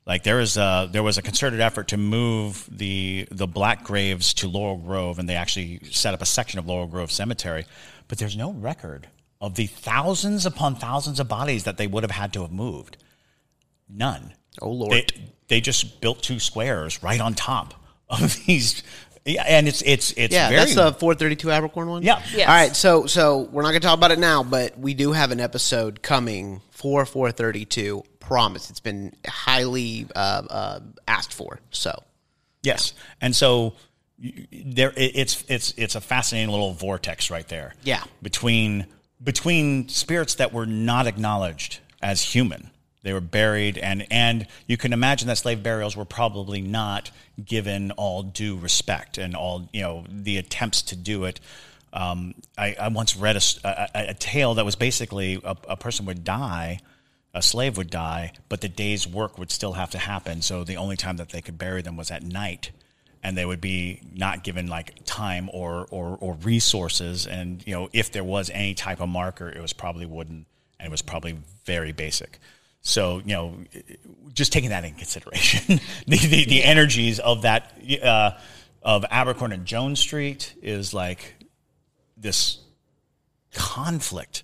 Like 0.06 0.24
there 0.24 0.40
is 0.40 0.56
a 0.56 0.88
there 0.90 1.02
was 1.02 1.16
a 1.18 1.22
concerted 1.22 1.60
effort 1.60 1.88
to 1.88 1.96
move 1.96 2.68
the 2.70 3.28
the 3.30 3.46
black 3.46 3.84
graves 3.84 4.34
to 4.34 4.48
Laurel 4.48 4.76
Grove, 4.78 5.18
and 5.18 5.28
they 5.28 5.36
actually 5.36 5.80
set 5.90 6.12
up 6.14 6.20
a 6.22 6.26
section 6.26 6.58
of 6.58 6.66
Laurel 6.66 6.86
Grove 6.88 7.12
Cemetery, 7.12 7.64
but 8.08 8.18
there's 8.18 8.36
no 8.36 8.50
record 8.52 9.06
of 9.40 9.54
the 9.54 9.66
thousands 9.66 10.44
upon 10.46 10.76
thousands 10.76 11.18
of 11.20 11.28
bodies 11.28 11.64
that 11.64 11.76
they 11.78 11.86
would 11.86 12.02
have 12.02 12.10
had 12.10 12.32
to 12.34 12.42
have 12.42 12.52
moved. 12.52 12.96
None. 13.88 14.34
Oh, 14.60 14.70
Lord. 14.70 14.92
They, 14.92 15.06
they 15.48 15.60
just 15.60 16.00
built 16.00 16.22
two 16.22 16.38
squares 16.38 17.02
right 17.02 17.20
on 17.20 17.34
top 17.34 17.74
of 18.08 18.36
these, 18.46 18.82
yeah, 19.24 19.44
and 19.46 19.66
it's 19.68 19.82
it's 19.82 20.12
it's 20.16 20.32
Yeah, 20.34 20.48
very 20.48 20.60
that's 20.60 20.74
the 20.74 20.92
432 20.92 21.48
Abercorn 21.48 21.86
one. 21.88 22.02
Yeah. 22.02 22.22
Yes. 22.34 22.48
All 22.48 22.54
right, 22.54 22.74
so 22.76 23.06
so 23.06 23.48
we're 23.52 23.62
not 23.62 23.70
going 23.70 23.80
to 23.80 23.86
talk 23.86 23.96
about 23.98 24.10
it 24.10 24.18
now, 24.18 24.42
but 24.42 24.78
we 24.78 24.94
do 24.94 25.12
have 25.12 25.30
an 25.30 25.40
episode 25.40 26.02
coming 26.02 26.60
for 26.70 27.04
432. 27.06 28.02
Promise, 28.20 28.70
it's 28.70 28.80
been 28.80 29.12
highly 29.26 30.06
uh, 30.14 30.42
uh, 30.48 30.80
asked 31.08 31.32
for. 31.32 31.60
So 31.70 32.02
Yes, 32.62 32.92
and 33.20 33.34
so 33.34 33.74
there 34.18 34.90
it- 34.96 35.12
it's 35.16 35.44
it's 35.48 35.74
it's 35.76 35.94
a 35.94 36.00
fascinating 36.00 36.50
little 36.50 36.72
vortex 36.74 37.30
right 37.30 37.48
there. 37.48 37.74
Yeah. 37.82 38.02
between 38.22 38.86
between 39.22 39.88
spirits 39.88 40.34
that 40.36 40.52
were 40.52 40.66
not 40.66 41.06
acknowledged 41.06 41.80
as 42.02 42.22
human. 42.22 42.70
They 43.02 43.12
were 43.12 43.20
buried, 43.20 43.78
and 43.78 44.06
and 44.10 44.46
you 44.66 44.76
can 44.76 44.92
imagine 44.92 45.28
that 45.28 45.38
slave 45.38 45.62
burials 45.62 45.96
were 45.96 46.04
probably 46.04 46.60
not 46.60 47.10
given 47.42 47.92
all 47.92 48.22
due 48.22 48.58
respect 48.58 49.16
and 49.16 49.34
all 49.34 49.68
you 49.72 49.82
know 49.82 50.04
the 50.08 50.36
attempts 50.36 50.82
to 50.82 50.96
do 50.96 51.24
it. 51.24 51.40
Um, 51.92 52.34
I, 52.56 52.76
I 52.78 52.88
once 52.88 53.16
read 53.16 53.36
a 53.64 54.14
tale 54.14 54.54
that 54.54 54.64
was 54.64 54.76
basically 54.76 55.40
a, 55.42 55.56
a 55.68 55.76
person 55.76 56.06
would 56.06 56.24
die, 56.24 56.80
a 57.34 57.42
slave 57.42 57.76
would 57.78 57.90
die, 57.90 58.32
but 58.48 58.60
the 58.60 58.68
day's 58.68 59.06
work 59.06 59.38
would 59.38 59.50
still 59.50 59.72
have 59.72 59.90
to 59.90 59.98
happen. 59.98 60.42
So 60.42 60.62
the 60.62 60.76
only 60.76 60.96
time 60.96 61.16
that 61.16 61.30
they 61.30 61.40
could 61.40 61.58
bury 61.58 61.82
them 61.82 61.96
was 61.96 62.10
at 62.10 62.22
night, 62.22 62.70
and 63.22 63.36
they 63.36 63.44
would 63.44 63.60
be 63.60 64.00
not 64.14 64.42
given 64.42 64.66
like 64.66 65.04
time 65.04 65.50
or 65.52 65.86
or, 65.90 66.16
or 66.20 66.34
resources. 66.42 67.26
And 67.26 67.66
you 67.66 67.74
know, 67.74 67.88
if 67.92 68.12
there 68.12 68.24
was 68.24 68.50
any 68.50 68.74
type 68.74 69.00
of 69.00 69.08
marker, 69.08 69.48
it 69.48 69.60
was 69.60 69.72
probably 69.72 70.06
wooden, 70.06 70.46
and 70.78 70.86
it 70.86 70.90
was 70.90 71.02
probably 71.02 71.38
very 71.64 71.92
basic. 71.92 72.38
So 72.82 73.18
you 73.18 73.34
know, 73.34 73.54
just 74.32 74.52
taking 74.52 74.70
that 74.70 74.84
in 74.84 74.94
consideration, 74.94 75.80
the, 76.06 76.16
the, 76.16 76.44
the 76.46 76.64
energies 76.64 77.18
of 77.18 77.42
that 77.42 77.72
uh, 78.02 78.32
of 78.82 79.04
Abercorn 79.10 79.52
and 79.52 79.66
Jones 79.66 80.00
Street 80.00 80.54
is 80.62 80.94
like 80.94 81.34
this 82.16 82.58
conflict 83.52 84.42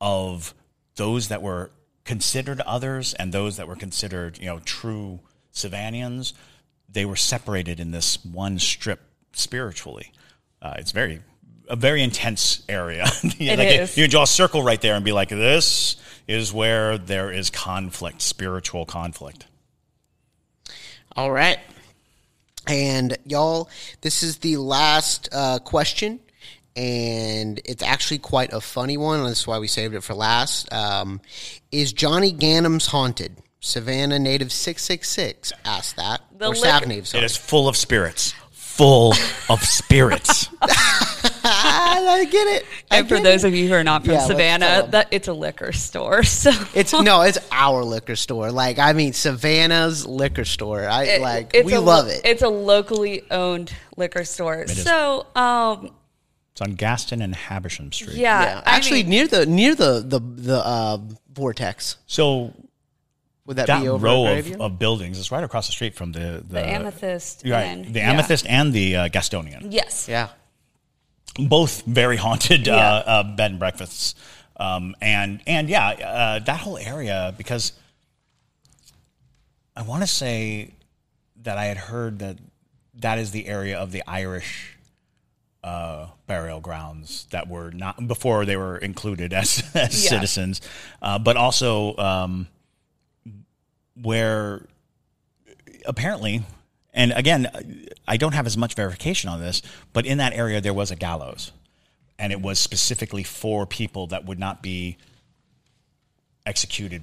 of 0.00 0.54
those 0.96 1.28
that 1.28 1.42
were 1.42 1.70
considered 2.04 2.60
others 2.62 3.14
and 3.14 3.32
those 3.32 3.56
that 3.56 3.68
were 3.68 3.76
considered, 3.76 4.38
you 4.38 4.46
know, 4.46 4.58
true 4.60 5.20
Savannians. 5.52 6.34
They 6.92 7.04
were 7.04 7.16
separated 7.16 7.80
in 7.80 7.90
this 7.90 8.24
one 8.24 8.58
strip 8.58 9.00
spiritually. 9.32 10.12
Uh, 10.60 10.74
it's 10.78 10.92
very 10.92 11.20
a 11.68 11.76
very 11.76 12.02
intense 12.02 12.62
area. 12.68 13.06
It 13.22 13.58
like 13.58 13.68
is. 13.68 13.96
You 13.96 14.08
draw 14.08 14.24
a 14.24 14.26
circle 14.26 14.62
right 14.62 14.80
there 14.80 14.94
and 14.96 15.04
be 15.04 15.12
like, 15.12 15.28
this 15.28 15.96
is 16.26 16.52
where 16.52 16.98
there 16.98 17.30
is 17.30 17.48
conflict, 17.48 18.20
spiritual 18.20 18.84
conflict. 18.84 19.46
All 21.16 21.30
right. 21.30 21.58
And 22.66 23.16
y'all, 23.24 23.70
this 24.02 24.22
is 24.22 24.38
the 24.38 24.56
last 24.58 25.28
uh, 25.32 25.58
question, 25.60 26.20
and 26.76 27.60
it's 27.64 27.82
actually 27.82 28.18
quite 28.18 28.52
a 28.52 28.60
funny 28.60 28.96
one. 28.96 29.24
That's 29.24 29.46
why 29.46 29.58
we 29.58 29.66
saved 29.66 29.94
it 29.94 30.02
for 30.02 30.14
last. 30.14 30.72
Um, 30.72 31.20
is 31.72 31.92
Johnny 31.92 32.32
Ganem's 32.32 32.86
haunted? 32.86 33.36
Savannah 33.60 34.18
native 34.18 34.50
six 34.52 34.82
six 34.84 35.08
six 35.08 35.52
asked 35.64 35.96
that, 35.96 36.22
The 36.36 36.46
or 36.46 36.48
liquor- 36.54 36.60
Sav 36.66 36.86
native. 36.86 37.04
It 37.04 37.08
Sorry. 37.08 37.24
is 37.24 37.36
full 37.36 37.68
of 37.68 37.76
spirits. 37.76 38.34
Full 38.52 39.12
of 39.50 39.62
spirits. 39.62 40.48
I 41.42 42.26
get 42.30 42.46
it. 42.46 42.66
I 42.90 42.98
And 42.98 43.08
for 43.08 43.16
get 43.16 43.24
those 43.24 43.44
it. 43.44 43.48
of 43.48 43.54
you 43.54 43.68
who 43.68 43.74
are 43.74 43.84
not 43.84 44.02
from 44.04 44.12
Yeah, 44.12 44.18
let's 44.18 44.28
tell 44.28 44.36
Savannah, 44.38 44.66
'em. 44.84 44.90
that 44.92 45.08
it's 45.10 45.28
a 45.28 45.32
liquor 45.32 45.72
store. 45.72 46.22
So 46.30 46.50
It's 46.74 46.92
no, 46.94 47.20
it's 47.22 47.38
our 47.52 47.84
liquor 47.84 48.16
store. 48.16 48.50
Like 48.50 48.78
I 48.78 48.92
mean, 48.94 49.12
Savannah's 49.12 50.06
liquor 50.06 50.44
store. 50.46 50.88
I 50.88 51.04
it- 51.04 51.20
like 51.20 51.50
it's 51.54 51.66
we 51.66 51.74
a 51.74 51.80
love 51.80 52.08
it. 52.08 52.22
It's 52.24 52.42
a 52.42 52.48
locally 52.48 53.22
owned 53.30 53.72
liquor 53.96 54.24
store. 54.24 54.62
is. 54.62 54.82
So, 54.82 55.26
um, 55.34 55.90
It's 56.52 56.60
on 56.62 56.72
Gaston 56.76 57.20
and 57.20 57.34
Habersham 57.34 57.92
Street. 57.92 58.16
yeah, 58.16 58.42
yeah, 58.42 58.62
I 58.64 58.76
actually 58.76 59.02
mean, 59.02 59.10
near 59.10 59.26
the 59.26 59.44
near 59.46 59.74
the 59.74 60.00
the 60.06 60.20
the 60.20 60.64
uh, 60.66 60.98
vortex. 61.34 61.96
So 62.06 62.54
Would 63.46 63.56
that, 63.56 63.66
that 63.66 63.80
be 63.82 63.88
over 63.88 64.04
row 64.06 64.26
of, 64.38 64.60
of 64.60 64.78
buildings 64.78 65.18
is 65.18 65.32
right 65.32 65.42
across 65.42 65.66
the 65.66 65.72
street 65.72 65.94
from 65.94 66.12
the 66.12 66.42
the, 66.46 66.54
the 66.54 66.68
amethyst. 66.68 67.42
Right, 67.44 67.62
and- 67.64 67.84
the 67.94 68.00
yeah. 68.00 68.10
amethyst 68.12 68.46
and 68.46 68.72
the 68.72 68.96
uh, 68.96 69.08
Gastonian. 69.08 69.66
Yes. 69.70 70.08
yeah. 70.08 70.28
both 71.38 71.82
very 71.86 72.16
haunted 72.16 72.68
uh, 72.68 72.72
Yeah. 72.74 73.12
uh, 73.12 73.22
bed 73.36 73.50
and 73.52 73.58
breakfasts, 73.60 74.14
um, 74.56 74.94
and 75.00 75.40
and 75.46 75.68
yeah, 75.68 75.88
uh, 75.88 76.38
that 76.40 76.60
whole 76.60 76.78
area 76.78 77.34
because 77.36 77.72
I 79.76 79.82
want 79.82 80.02
to 80.02 80.06
say 80.06 80.74
that 81.42 81.56
I 81.56 81.64
had 81.66 81.76
heard 81.76 82.18
that 82.18 82.38
that 82.96 83.18
is 83.18 83.30
the 83.30 83.46
area 83.46 83.78
of 83.78 83.92
the 83.92 84.02
Irish 84.06 84.76
uh, 85.64 86.06
burial 86.26 86.60
grounds 86.60 87.26
that 87.30 87.48
were 87.48 87.70
not 87.70 88.06
before 88.06 88.44
they 88.44 88.56
were 88.56 88.76
included 88.78 89.32
as, 89.32 89.62
as 89.74 90.04
Yeah. 90.04 90.10
citizens, 90.10 90.60
uh, 91.00 91.18
but 91.18 91.36
also 91.36 91.96
um, 91.96 92.48
where 93.94 94.66
apparently, 95.86 96.42
and 96.92 97.12
again, 97.12 97.86
I 98.06 98.16
don't 98.16 98.34
have 98.34 98.46
as 98.46 98.56
much 98.56 98.74
verification 98.74 99.30
on 99.30 99.40
this, 99.40 99.62
but 99.92 100.06
in 100.06 100.18
that 100.18 100.32
area 100.32 100.60
there 100.60 100.74
was 100.74 100.90
a 100.90 100.96
gallows, 100.96 101.52
and 102.18 102.32
it 102.32 102.40
was 102.40 102.58
specifically 102.58 103.22
for 103.22 103.66
people 103.66 104.08
that 104.08 104.24
would 104.24 104.38
not 104.38 104.62
be 104.62 104.96
executed 106.46 107.02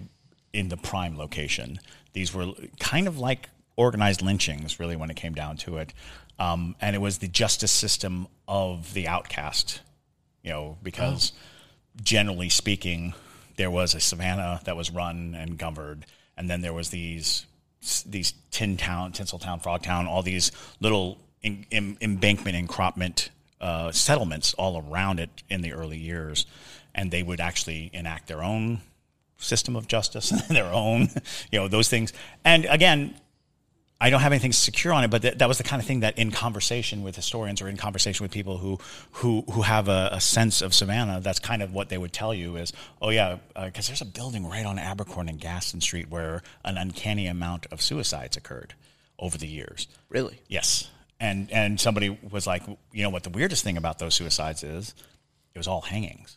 in 0.54 0.70
the 0.70 0.78
prime 0.78 1.18
location. 1.18 1.80
These 2.14 2.34
were 2.34 2.54
kind 2.80 3.08
of 3.08 3.18
like 3.18 3.50
organized 3.76 4.22
lynchings, 4.22 4.80
really, 4.80 4.96
when 4.96 5.10
it 5.10 5.16
came 5.16 5.34
down 5.34 5.58
to 5.58 5.78
it. 5.78 5.94
Um, 6.40 6.76
and 6.82 6.96
it 6.96 7.00
was 7.00 7.20
the 7.20 7.28
justice 7.28 7.72
system 7.72 8.28
of 8.48 8.94
the 8.94 9.08
outcast, 9.08 9.82
you 10.44 10.52
know, 10.52 10.78
because 10.84 11.32
generally 12.02 12.50
speaking, 12.50 13.14
there 13.56 13.72
was 13.72 13.96
a 13.96 14.00
savannah 14.00 14.62
that 14.66 14.76
was 14.76 14.92
run 14.92 15.36
and 15.36 15.58
governed, 15.58 16.06
and 16.38 16.50
then 16.50 16.62
there 16.62 16.74
was 16.74 16.90
these 16.90 17.46
these 18.06 18.34
tin 18.52 18.76
town, 18.76 19.12
Tinseltown, 19.12 19.62
Frogtown, 19.62 20.08
all 20.08 20.22
these 20.22 20.52
little 20.80 21.18
in, 21.42 21.66
in, 21.72 21.98
embankment 22.02 22.56
encropment 22.58 23.30
uh, 23.62 23.92
settlements 23.92 24.54
all 24.56 24.84
around 24.90 25.20
it 25.20 25.44
in 25.50 25.62
the 25.62 25.74
early 25.74 25.98
years, 25.98 26.46
and 26.94 27.12
they 27.12 27.24
would 27.24 27.40
actually 27.40 27.90
enact 27.94 28.28
their 28.28 28.44
own 28.44 28.82
system 29.38 29.76
of 29.76 29.88
justice, 29.88 30.32
and 30.32 30.42
their 30.50 30.72
own, 30.72 31.10
you 31.52 31.60
know, 31.60 31.68
those 31.68 31.90
things. 31.90 32.14
And 32.44 32.66
again, 32.66 33.16
I 34.00 34.12
don't 34.12 34.22
have 34.22 34.32
anything 34.32 34.54
secure 34.54 34.94
on 34.94 35.04
it, 35.04 35.10
but 35.10 35.24
th- 35.24 35.40
that 35.40 35.48
was 35.48 35.58
the 35.58 35.64
kind 35.64 35.82
of 35.82 35.88
thing 35.88 36.02
that, 36.02 36.20
in 36.20 36.30
conversation 36.30 37.02
with 37.02 37.16
historians 37.16 37.62
or 37.62 37.68
in 37.68 37.78
conversation 37.78 38.24
with 38.24 38.32
people 38.32 38.58
who 38.58 38.78
who 39.12 39.44
who 39.52 39.64
have 39.64 39.88
a, 39.88 40.10
a 40.12 40.22
sense 40.22 40.62
of 40.62 40.74
Savannah, 40.74 41.20
that's 41.20 41.40
kind 41.40 41.64
of 41.64 41.74
what 41.74 41.90
they 41.90 41.98
would 41.98 42.14
tell 42.14 42.34
you 42.34 42.58
is, 42.58 42.72
oh 43.02 43.10
yeah, 43.10 43.38
because 43.66 43.88
uh, 43.88 43.90
there's 43.90 44.02
a 44.02 44.06
building 44.06 44.48
right 44.48 44.66
on 44.66 44.78
Abercorn 44.78 45.30
and 45.30 45.40
Gaston 45.40 45.82
Street 45.82 46.10
where 46.10 46.44
an 46.64 46.78
uncanny 46.78 47.26
amount 47.26 47.66
of 47.72 47.82
suicides 47.82 48.38
occurred 48.38 48.76
over 49.18 49.38
the 49.38 49.48
years. 49.48 49.88
Really? 50.10 50.42
Yes. 50.48 50.90
And 51.20 51.52
and 51.52 51.80
somebody 51.80 52.16
was 52.30 52.46
like, 52.46 52.64
you 52.92 53.02
know 53.02 53.10
what 53.10 53.24
the 53.24 53.32
weirdest 53.32 53.64
thing 53.64 53.78
about 53.78 53.98
those 53.98 54.14
suicides 54.14 54.64
is, 54.64 54.94
it 55.56 55.58
was 55.58 55.68
all 55.68 55.82
hangings. 55.82 56.37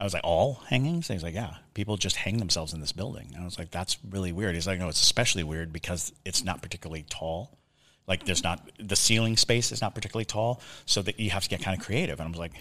I 0.00 0.04
was 0.04 0.14
like, 0.14 0.24
all 0.24 0.54
hangings? 0.68 1.10
And 1.10 1.16
he's 1.18 1.22
like, 1.22 1.34
yeah, 1.34 1.54
people 1.74 1.96
just 1.98 2.16
hang 2.16 2.38
themselves 2.38 2.72
in 2.72 2.80
this 2.80 2.92
building. 2.92 3.32
And 3.34 3.42
I 3.42 3.44
was 3.44 3.58
like, 3.58 3.70
that's 3.70 3.98
really 4.08 4.32
weird. 4.32 4.54
He's 4.54 4.66
like, 4.66 4.78
no, 4.78 4.88
it's 4.88 5.02
especially 5.02 5.44
weird 5.44 5.72
because 5.72 6.12
it's 6.24 6.42
not 6.42 6.62
particularly 6.62 7.04
tall. 7.10 7.58
Like 8.06 8.24
there's 8.24 8.42
not, 8.42 8.68
the 8.78 8.96
ceiling 8.96 9.36
space 9.36 9.70
is 9.72 9.82
not 9.82 9.94
particularly 9.94 10.24
tall. 10.24 10.62
So 10.86 11.02
that 11.02 11.20
you 11.20 11.30
have 11.30 11.42
to 11.44 11.48
get 11.50 11.62
kind 11.62 11.78
of 11.78 11.84
creative. 11.84 12.18
And 12.18 12.26
I 12.26 12.30
was 12.30 12.38
like, 12.40 12.52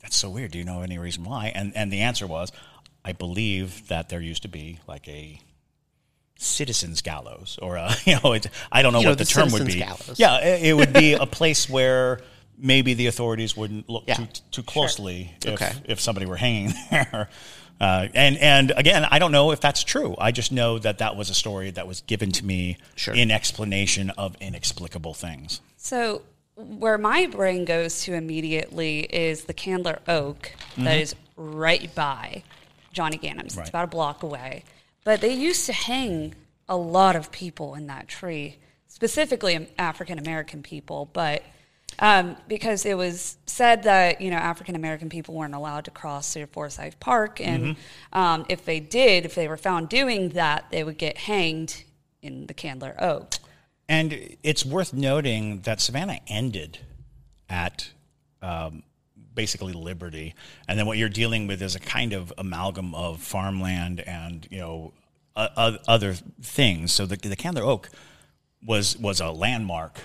that's 0.00 0.16
so 0.16 0.30
weird. 0.30 0.50
Do 0.52 0.58
you 0.58 0.64
know 0.64 0.80
any 0.80 0.96
reason 0.98 1.24
why? 1.24 1.52
And, 1.54 1.76
and 1.76 1.92
the 1.92 2.00
answer 2.00 2.26
was, 2.26 2.50
I 3.04 3.12
believe 3.12 3.88
that 3.88 4.08
there 4.08 4.20
used 4.20 4.42
to 4.42 4.48
be 4.48 4.78
like 4.88 5.06
a 5.08 5.40
citizens 6.38 7.02
gallows 7.02 7.58
or 7.60 7.76
a, 7.76 7.94
you 8.04 8.16
know, 8.22 8.32
it, 8.32 8.46
I 8.72 8.82
don't 8.82 8.92
know 8.92 9.00
You 9.00 9.08
what 9.08 9.12
know, 9.12 9.14
the, 9.16 9.24
the 9.24 9.30
term 9.30 9.52
would 9.52 9.66
be. 9.66 9.78
gallows. 9.78 10.14
Yeah, 10.16 10.38
it, 10.38 10.66
it 10.68 10.72
would 10.74 10.92
be 10.92 11.12
a 11.12 11.26
place 11.26 11.68
where 11.68 12.20
maybe 12.58 12.94
the 12.94 13.06
authorities 13.06 13.56
wouldn't 13.56 13.88
look 13.88 14.04
Yeah. 14.06 14.14
too, 14.16 14.26
too 14.50 14.62
closely 14.62 15.34
if, 15.44 15.52
Okay. 15.54 15.72
if 15.84 16.00
somebody 16.00 16.26
were 16.26 16.36
hanging 16.36 16.74
there. 16.90 17.28
Uh, 17.80 18.08
and 18.14 18.36
and 18.38 18.72
again, 18.76 19.06
I 19.08 19.20
don't 19.20 19.30
know 19.30 19.52
if 19.52 19.60
that's 19.60 19.84
true. 19.84 20.16
I 20.18 20.32
just 20.32 20.50
know 20.50 20.78
that 20.80 20.98
that 20.98 21.14
was 21.14 21.30
a 21.30 21.34
story 21.34 21.70
that 21.70 21.86
was 21.86 22.00
given 22.02 22.32
to 22.32 22.44
me 22.44 22.76
Sure. 22.96 23.14
in 23.14 23.30
explanation 23.30 24.10
of 24.10 24.34
inexplicable 24.40 25.14
things. 25.14 25.60
So, 25.76 26.22
where 26.56 26.98
my 26.98 27.26
brain 27.26 27.64
goes 27.64 28.02
to 28.02 28.14
immediately 28.14 29.00
is 29.02 29.44
the 29.44 29.54
Candler 29.54 30.00
Oak 30.08 30.50
that 30.76 30.98
is 30.98 31.14
right 31.36 31.94
by 31.94 32.42
Johnny 32.92 33.16
Ganem's. 33.16 33.54
Right. 33.56 33.62
It's 33.62 33.68
about 33.68 33.84
a 33.84 33.88
block 33.88 34.24
away. 34.24 34.64
But 35.04 35.20
they 35.20 35.32
used 35.32 35.64
to 35.66 35.72
hang 35.72 36.34
a 36.68 36.76
lot 36.76 37.14
of 37.14 37.30
people 37.30 37.76
in 37.76 37.86
that 37.86 38.08
tree, 38.08 38.56
specifically 38.88 39.68
African 39.78 40.18
American 40.18 40.64
people. 40.64 41.08
But 41.12 41.44
um, 41.98 42.36
because 42.46 42.86
it 42.86 42.96
was 42.96 43.36
said 43.46 43.82
that 43.84 44.20
you 44.20 44.30
know 44.30 44.36
African 44.36 44.76
American 44.76 45.08
people 45.08 45.34
weren't 45.34 45.54
allowed 45.54 45.84
to 45.86 45.90
cross 45.90 46.32
through 46.32 46.46
Forsyth 46.46 46.98
Park, 47.00 47.40
and 47.40 47.76
um, 48.12 48.46
if 48.48 48.64
they 48.64 48.80
did, 48.80 49.24
if 49.24 49.34
they 49.34 49.48
were 49.48 49.56
found 49.56 49.88
doing 49.88 50.30
that, 50.30 50.66
they 50.70 50.84
would 50.84 50.98
get 50.98 51.18
hanged 51.18 51.84
in 52.22 52.46
the 52.46 52.54
Candler 52.54 52.94
Oak. 53.00 53.34
And 53.88 54.36
it's 54.42 54.64
worth 54.64 54.92
noting 54.92 55.62
that 55.62 55.80
Savannah 55.80 56.20
ended 56.26 56.78
at 57.48 57.90
um, 58.42 58.82
basically 59.34 59.72
Liberty, 59.72 60.34
and 60.68 60.78
then 60.78 60.86
what 60.86 60.98
you're 60.98 61.08
dealing 61.08 61.46
with 61.46 61.62
is 61.62 61.74
a 61.74 61.80
kind 61.80 62.12
of 62.12 62.32
amalgam 62.38 62.94
of 62.94 63.20
farmland 63.20 64.00
and 64.00 64.46
you 64.50 64.58
know 64.58 64.92
other 65.34 66.14
things. 66.42 66.92
So 66.92 67.06
the, 67.06 67.16
the 67.16 67.36
Candler 67.36 67.62
Oak 67.62 67.90
was 68.64 68.96
was 68.98 69.20
a 69.20 69.30
landmark 69.30 70.00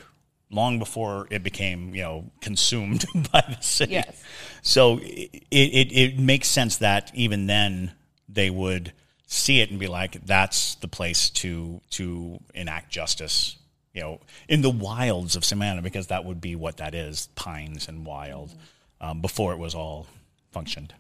long 0.53 0.79
before 0.79 1.27
it 1.29 1.43
became 1.43 1.93
you 1.95 2.01
know 2.01 2.25
consumed 2.41 3.05
by 3.31 3.43
the 3.47 3.61
city. 3.61 3.93
Yes. 3.93 4.23
So 4.61 4.99
it, 5.01 5.41
it 5.51 5.91
it 5.91 6.19
makes 6.19 6.47
sense 6.47 6.77
that 6.77 7.11
even 7.13 7.47
then 7.47 7.91
they 8.29 8.49
would 8.49 8.93
see 9.33 9.61
it 9.61 9.71
and 9.71 9.79
be 9.79 9.87
like, 9.87 10.25
that's 10.25 10.75
the 10.75 10.87
place 10.87 11.29
to 11.31 11.81
to 11.91 12.39
enact 12.53 12.91
justice. 12.91 13.57
You 13.93 14.01
know, 14.01 14.19
in 14.47 14.61
the 14.61 14.71
wilds 14.71 15.35
of 15.35 15.45
Savannah, 15.45 15.83
because 15.83 16.07
that 16.07 16.25
would 16.25 16.41
be 16.41 16.55
what 16.55 16.77
that 16.77 16.95
is, 16.95 17.27
pines 17.35 17.87
and 17.87 18.05
wild, 18.05 18.51
um, 18.99 19.21
before 19.21 19.53
it 19.53 19.59
was 19.59 19.75
all 19.75 20.07
functioned. 20.51 20.95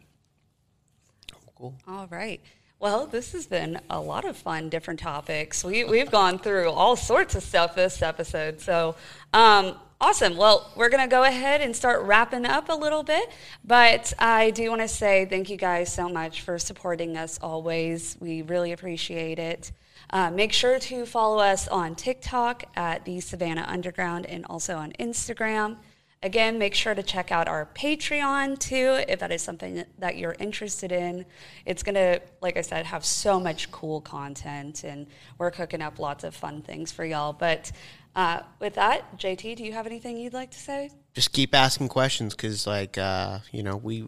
Cool. 1.55 1.73
All 1.87 2.07
right. 2.11 2.39
Well, 2.83 3.05
this 3.05 3.31
has 3.31 3.47
been 3.47 3.79
a 3.89 4.01
lot 4.01 4.25
of 4.25 4.35
fun, 4.35 4.67
different 4.67 4.99
topics. 4.99 5.63
We, 5.63 5.85
we've 5.85 6.11
gone 6.11 6.37
through 6.37 6.69
all 6.69 6.97
sorts 6.97 7.33
of 7.33 7.41
stuff 7.41 7.75
this 7.75 8.01
episode. 8.01 8.59
So, 8.59 8.97
um, 9.31 9.77
awesome. 10.01 10.35
Well, 10.35 10.69
we're 10.75 10.89
going 10.89 11.01
to 11.01 11.09
go 11.09 11.23
ahead 11.23 11.61
and 11.61 11.73
start 11.73 12.03
wrapping 12.03 12.45
up 12.45 12.67
a 12.67 12.73
little 12.73 13.01
bit. 13.01 13.31
But 13.63 14.11
I 14.19 14.49
do 14.49 14.69
want 14.69 14.81
to 14.81 14.89
say 14.89 15.23
thank 15.23 15.49
you 15.49 15.55
guys 15.55 15.93
so 15.93 16.09
much 16.09 16.41
for 16.41 16.59
supporting 16.59 17.15
us 17.15 17.39
always. 17.41 18.17
We 18.19 18.41
really 18.41 18.73
appreciate 18.73 19.39
it. 19.39 19.71
Uh, 20.09 20.29
make 20.31 20.51
sure 20.51 20.77
to 20.77 21.05
follow 21.05 21.39
us 21.39 21.69
on 21.69 21.95
TikTok 21.95 22.65
at 22.75 23.05
the 23.05 23.21
Savannah 23.21 23.63
Underground 23.65 24.25
and 24.25 24.45
also 24.49 24.75
on 24.75 24.91
Instagram. 24.99 25.77
Again, 26.23 26.57
make 26.57 26.73
sure 26.73 26.95
to 26.95 27.03
check 27.03 27.31
out 27.31 27.49
our 27.49 27.67
Patreon 27.75 28.57
too 28.57 29.03
if 29.09 29.19
that 29.19 29.31
is 29.31 29.41
something 29.41 29.83
that 29.99 30.17
you're 30.17 30.35
interested 30.39 30.91
in. 30.91 31.25
It's 31.65 31.83
going 31.83 31.95
to, 31.95 32.21
like 32.41 32.55
I 32.55 32.61
said, 32.61 32.85
have 32.85 33.03
so 33.03 33.41
much 33.41 33.69
cool 33.71 33.99
content 33.99 34.85
and 34.85 35.05
we're 35.37 35.51
cooking 35.51 35.81
up 35.81 35.99
lots 35.99 36.23
of 36.23 36.33
fun 36.33 36.61
things 36.61 36.93
for 36.93 37.03
y'all. 37.03 37.33
But 37.33 37.73
uh, 38.15 38.39
with 38.59 38.75
that, 38.75 39.17
JT, 39.17 39.57
do 39.57 39.65
you 39.65 39.73
have 39.73 39.85
anything 39.85 40.17
you'd 40.17 40.33
like 40.33 40.51
to 40.51 40.59
say? 40.59 40.91
Just 41.13 41.33
keep 41.33 41.53
asking 41.53 41.89
questions 41.89 42.33
because, 42.33 42.65
like, 42.65 42.97
uh, 42.97 43.39
you 43.51 43.61
know, 43.61 43.75
we 43.75 44.05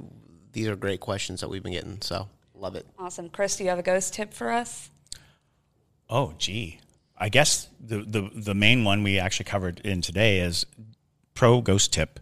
these 0.54 0.70
are 0.70 0.76
great 0.78 1.02
questions 1.02 1.42
that 1.42 1.50
we've 1.50 1.62
been 1.62 1.74
getting. 1.74 2.02
So 2.02 2.30
love 2.56 2.76
it. 2.76 2.88
Awesome. 2.98 3.30
Chris, 3.30 3.58
do 3.58 3.66
you 3.66 3.70
have 3.70 3.80
a 3.80 3.84
ghost 3.84 4.14
tip 4.14 4.34
for 4.34 4.52
us? 4.52 4.90
Oh, 6.10 6.34
gee. 6.38 6.80
I 7.18 7.30
guess 7.30 7.70
the, 7.80 8.00
the, 8.00 8.30
the 8.34 8.56
main 8.56 8.84
one 8.84 9.04
we 9.04 9.20
actually 9.20 9.46
covered 9.46 9.80
in 9.82 10.02
today 10.02 10.40
is 10.40 10.66
pro 11.36 11.62
ghost 11.62 11.94
tip. 11.94 12.20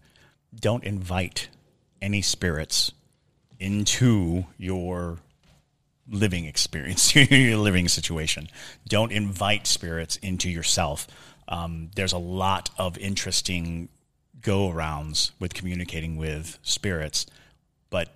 Don't 0.53 0.83
invite 0.83 1.47
any 2.01 2.21
spirits 2.21 2.91
into 3.59 4.45
your 4.57 5.19
living 6.09 6.45
experience, 6.45 7.15
your 7.31 7.57
living 7.57 7.87
situation. 7.87 8.49
Don't 8.87 9.11
invite 9.11 9.65
spirits 9.65 10.17
into 10.17 10.49
yourself. 10.49 11.07
Um, 11.47 11.91
there's 11.95 12.13
a 12.13 12.17
lot 12.17 12.69
of 12.77 12.97
interesting 12.97 13.87
go 14.41 14.69
arounds 14.69 15.31
with 15.39 15.53
communicating 15.53 16.17
with 16.17 16.59
spirits, 16.61 17.25
but 17.89 18.09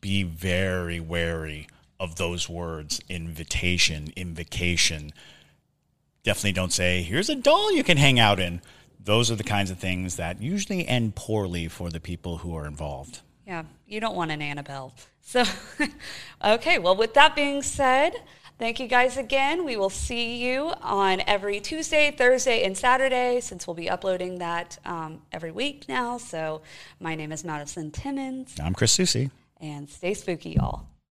be 0.00 0.22
very 0.22 1.00
wary 1.00 1.66
of 1.98 2.16
those 2.16 2.48
words 2.48 3.00
invitation, 3.08 4.12
invocation. 4.16 5.12
Definitely 6.22 6.52
don't 6.52 6.72
say, 6.72 7.02
here's 7.02 7.28
a 7.28 7.34
doll 7.34 7.72
you 7.72 7.84
can 7.84 7.96
hang 7.96 8.18
out 8.18 8.38
in. 8.38 8.60
Those 9.04 9.30
are 9.30 9.36
the 9.36 9.44
kinds 9.44 9.70
of 9.70 9.78
things 9.78 10.16
that 10.16 10.40
usually 10.40 10.86
end 10.88 11.14
poorly 11.14 11.68
for 11.68 11.90
the 11.90 12.00
people 12.00 12.38
who 12.38 12.56
are 12.56 12.66
involved. 12.66 13.20
Yeah, 13.46 13.64
you 13.86 14.00
don't 14.00 14.16
want 14.16 14.30
an 14.30 14.40
Annabelle. 14.40 14.94
So, 15.20 15.44
okay, 16.44 16.78
well, 16.78 16.96
with 16.96 17.12
that 17.14 17.36
being 17.36 17.62
said, 17.62 18.12
thank 18.58 18.80
you 18.80 18.86
guys 18.86 19.18
again. 19.18 19.64
We 19.66 19.76
will 19.76 19.90
see 19.90 20.36
you 20.36 20.72
on 20.80 21.22
every 21.26 21.60
Tuesday, 21.60 22.10
Thursday, 22.10 22.64
and 22.64 22.76
Saturday 22.76 23.40
since 23.40 23.66
we'll 23.66 23.74
be 23.74 23.90
uploading 23.90 24.38
that 24.38 24.78
um, 24.86 25.20
every 25.32 25.50
week 25.50 25.84
now. 25.86 26.16
So, 26.16 26.62
my 26.98 27.14
name 27.14 27.30
is 27.32 27.44
Madison 27.44 27.90
Timmons, 27.90 28.54
I'm 28.62 28.72
Chris 28.74 28.92
Susi. 28.92 29.30
and 29.60 29.88
stay 29.88 30.14
spooky, 30.14 30.50
y'all. 30.52 30.86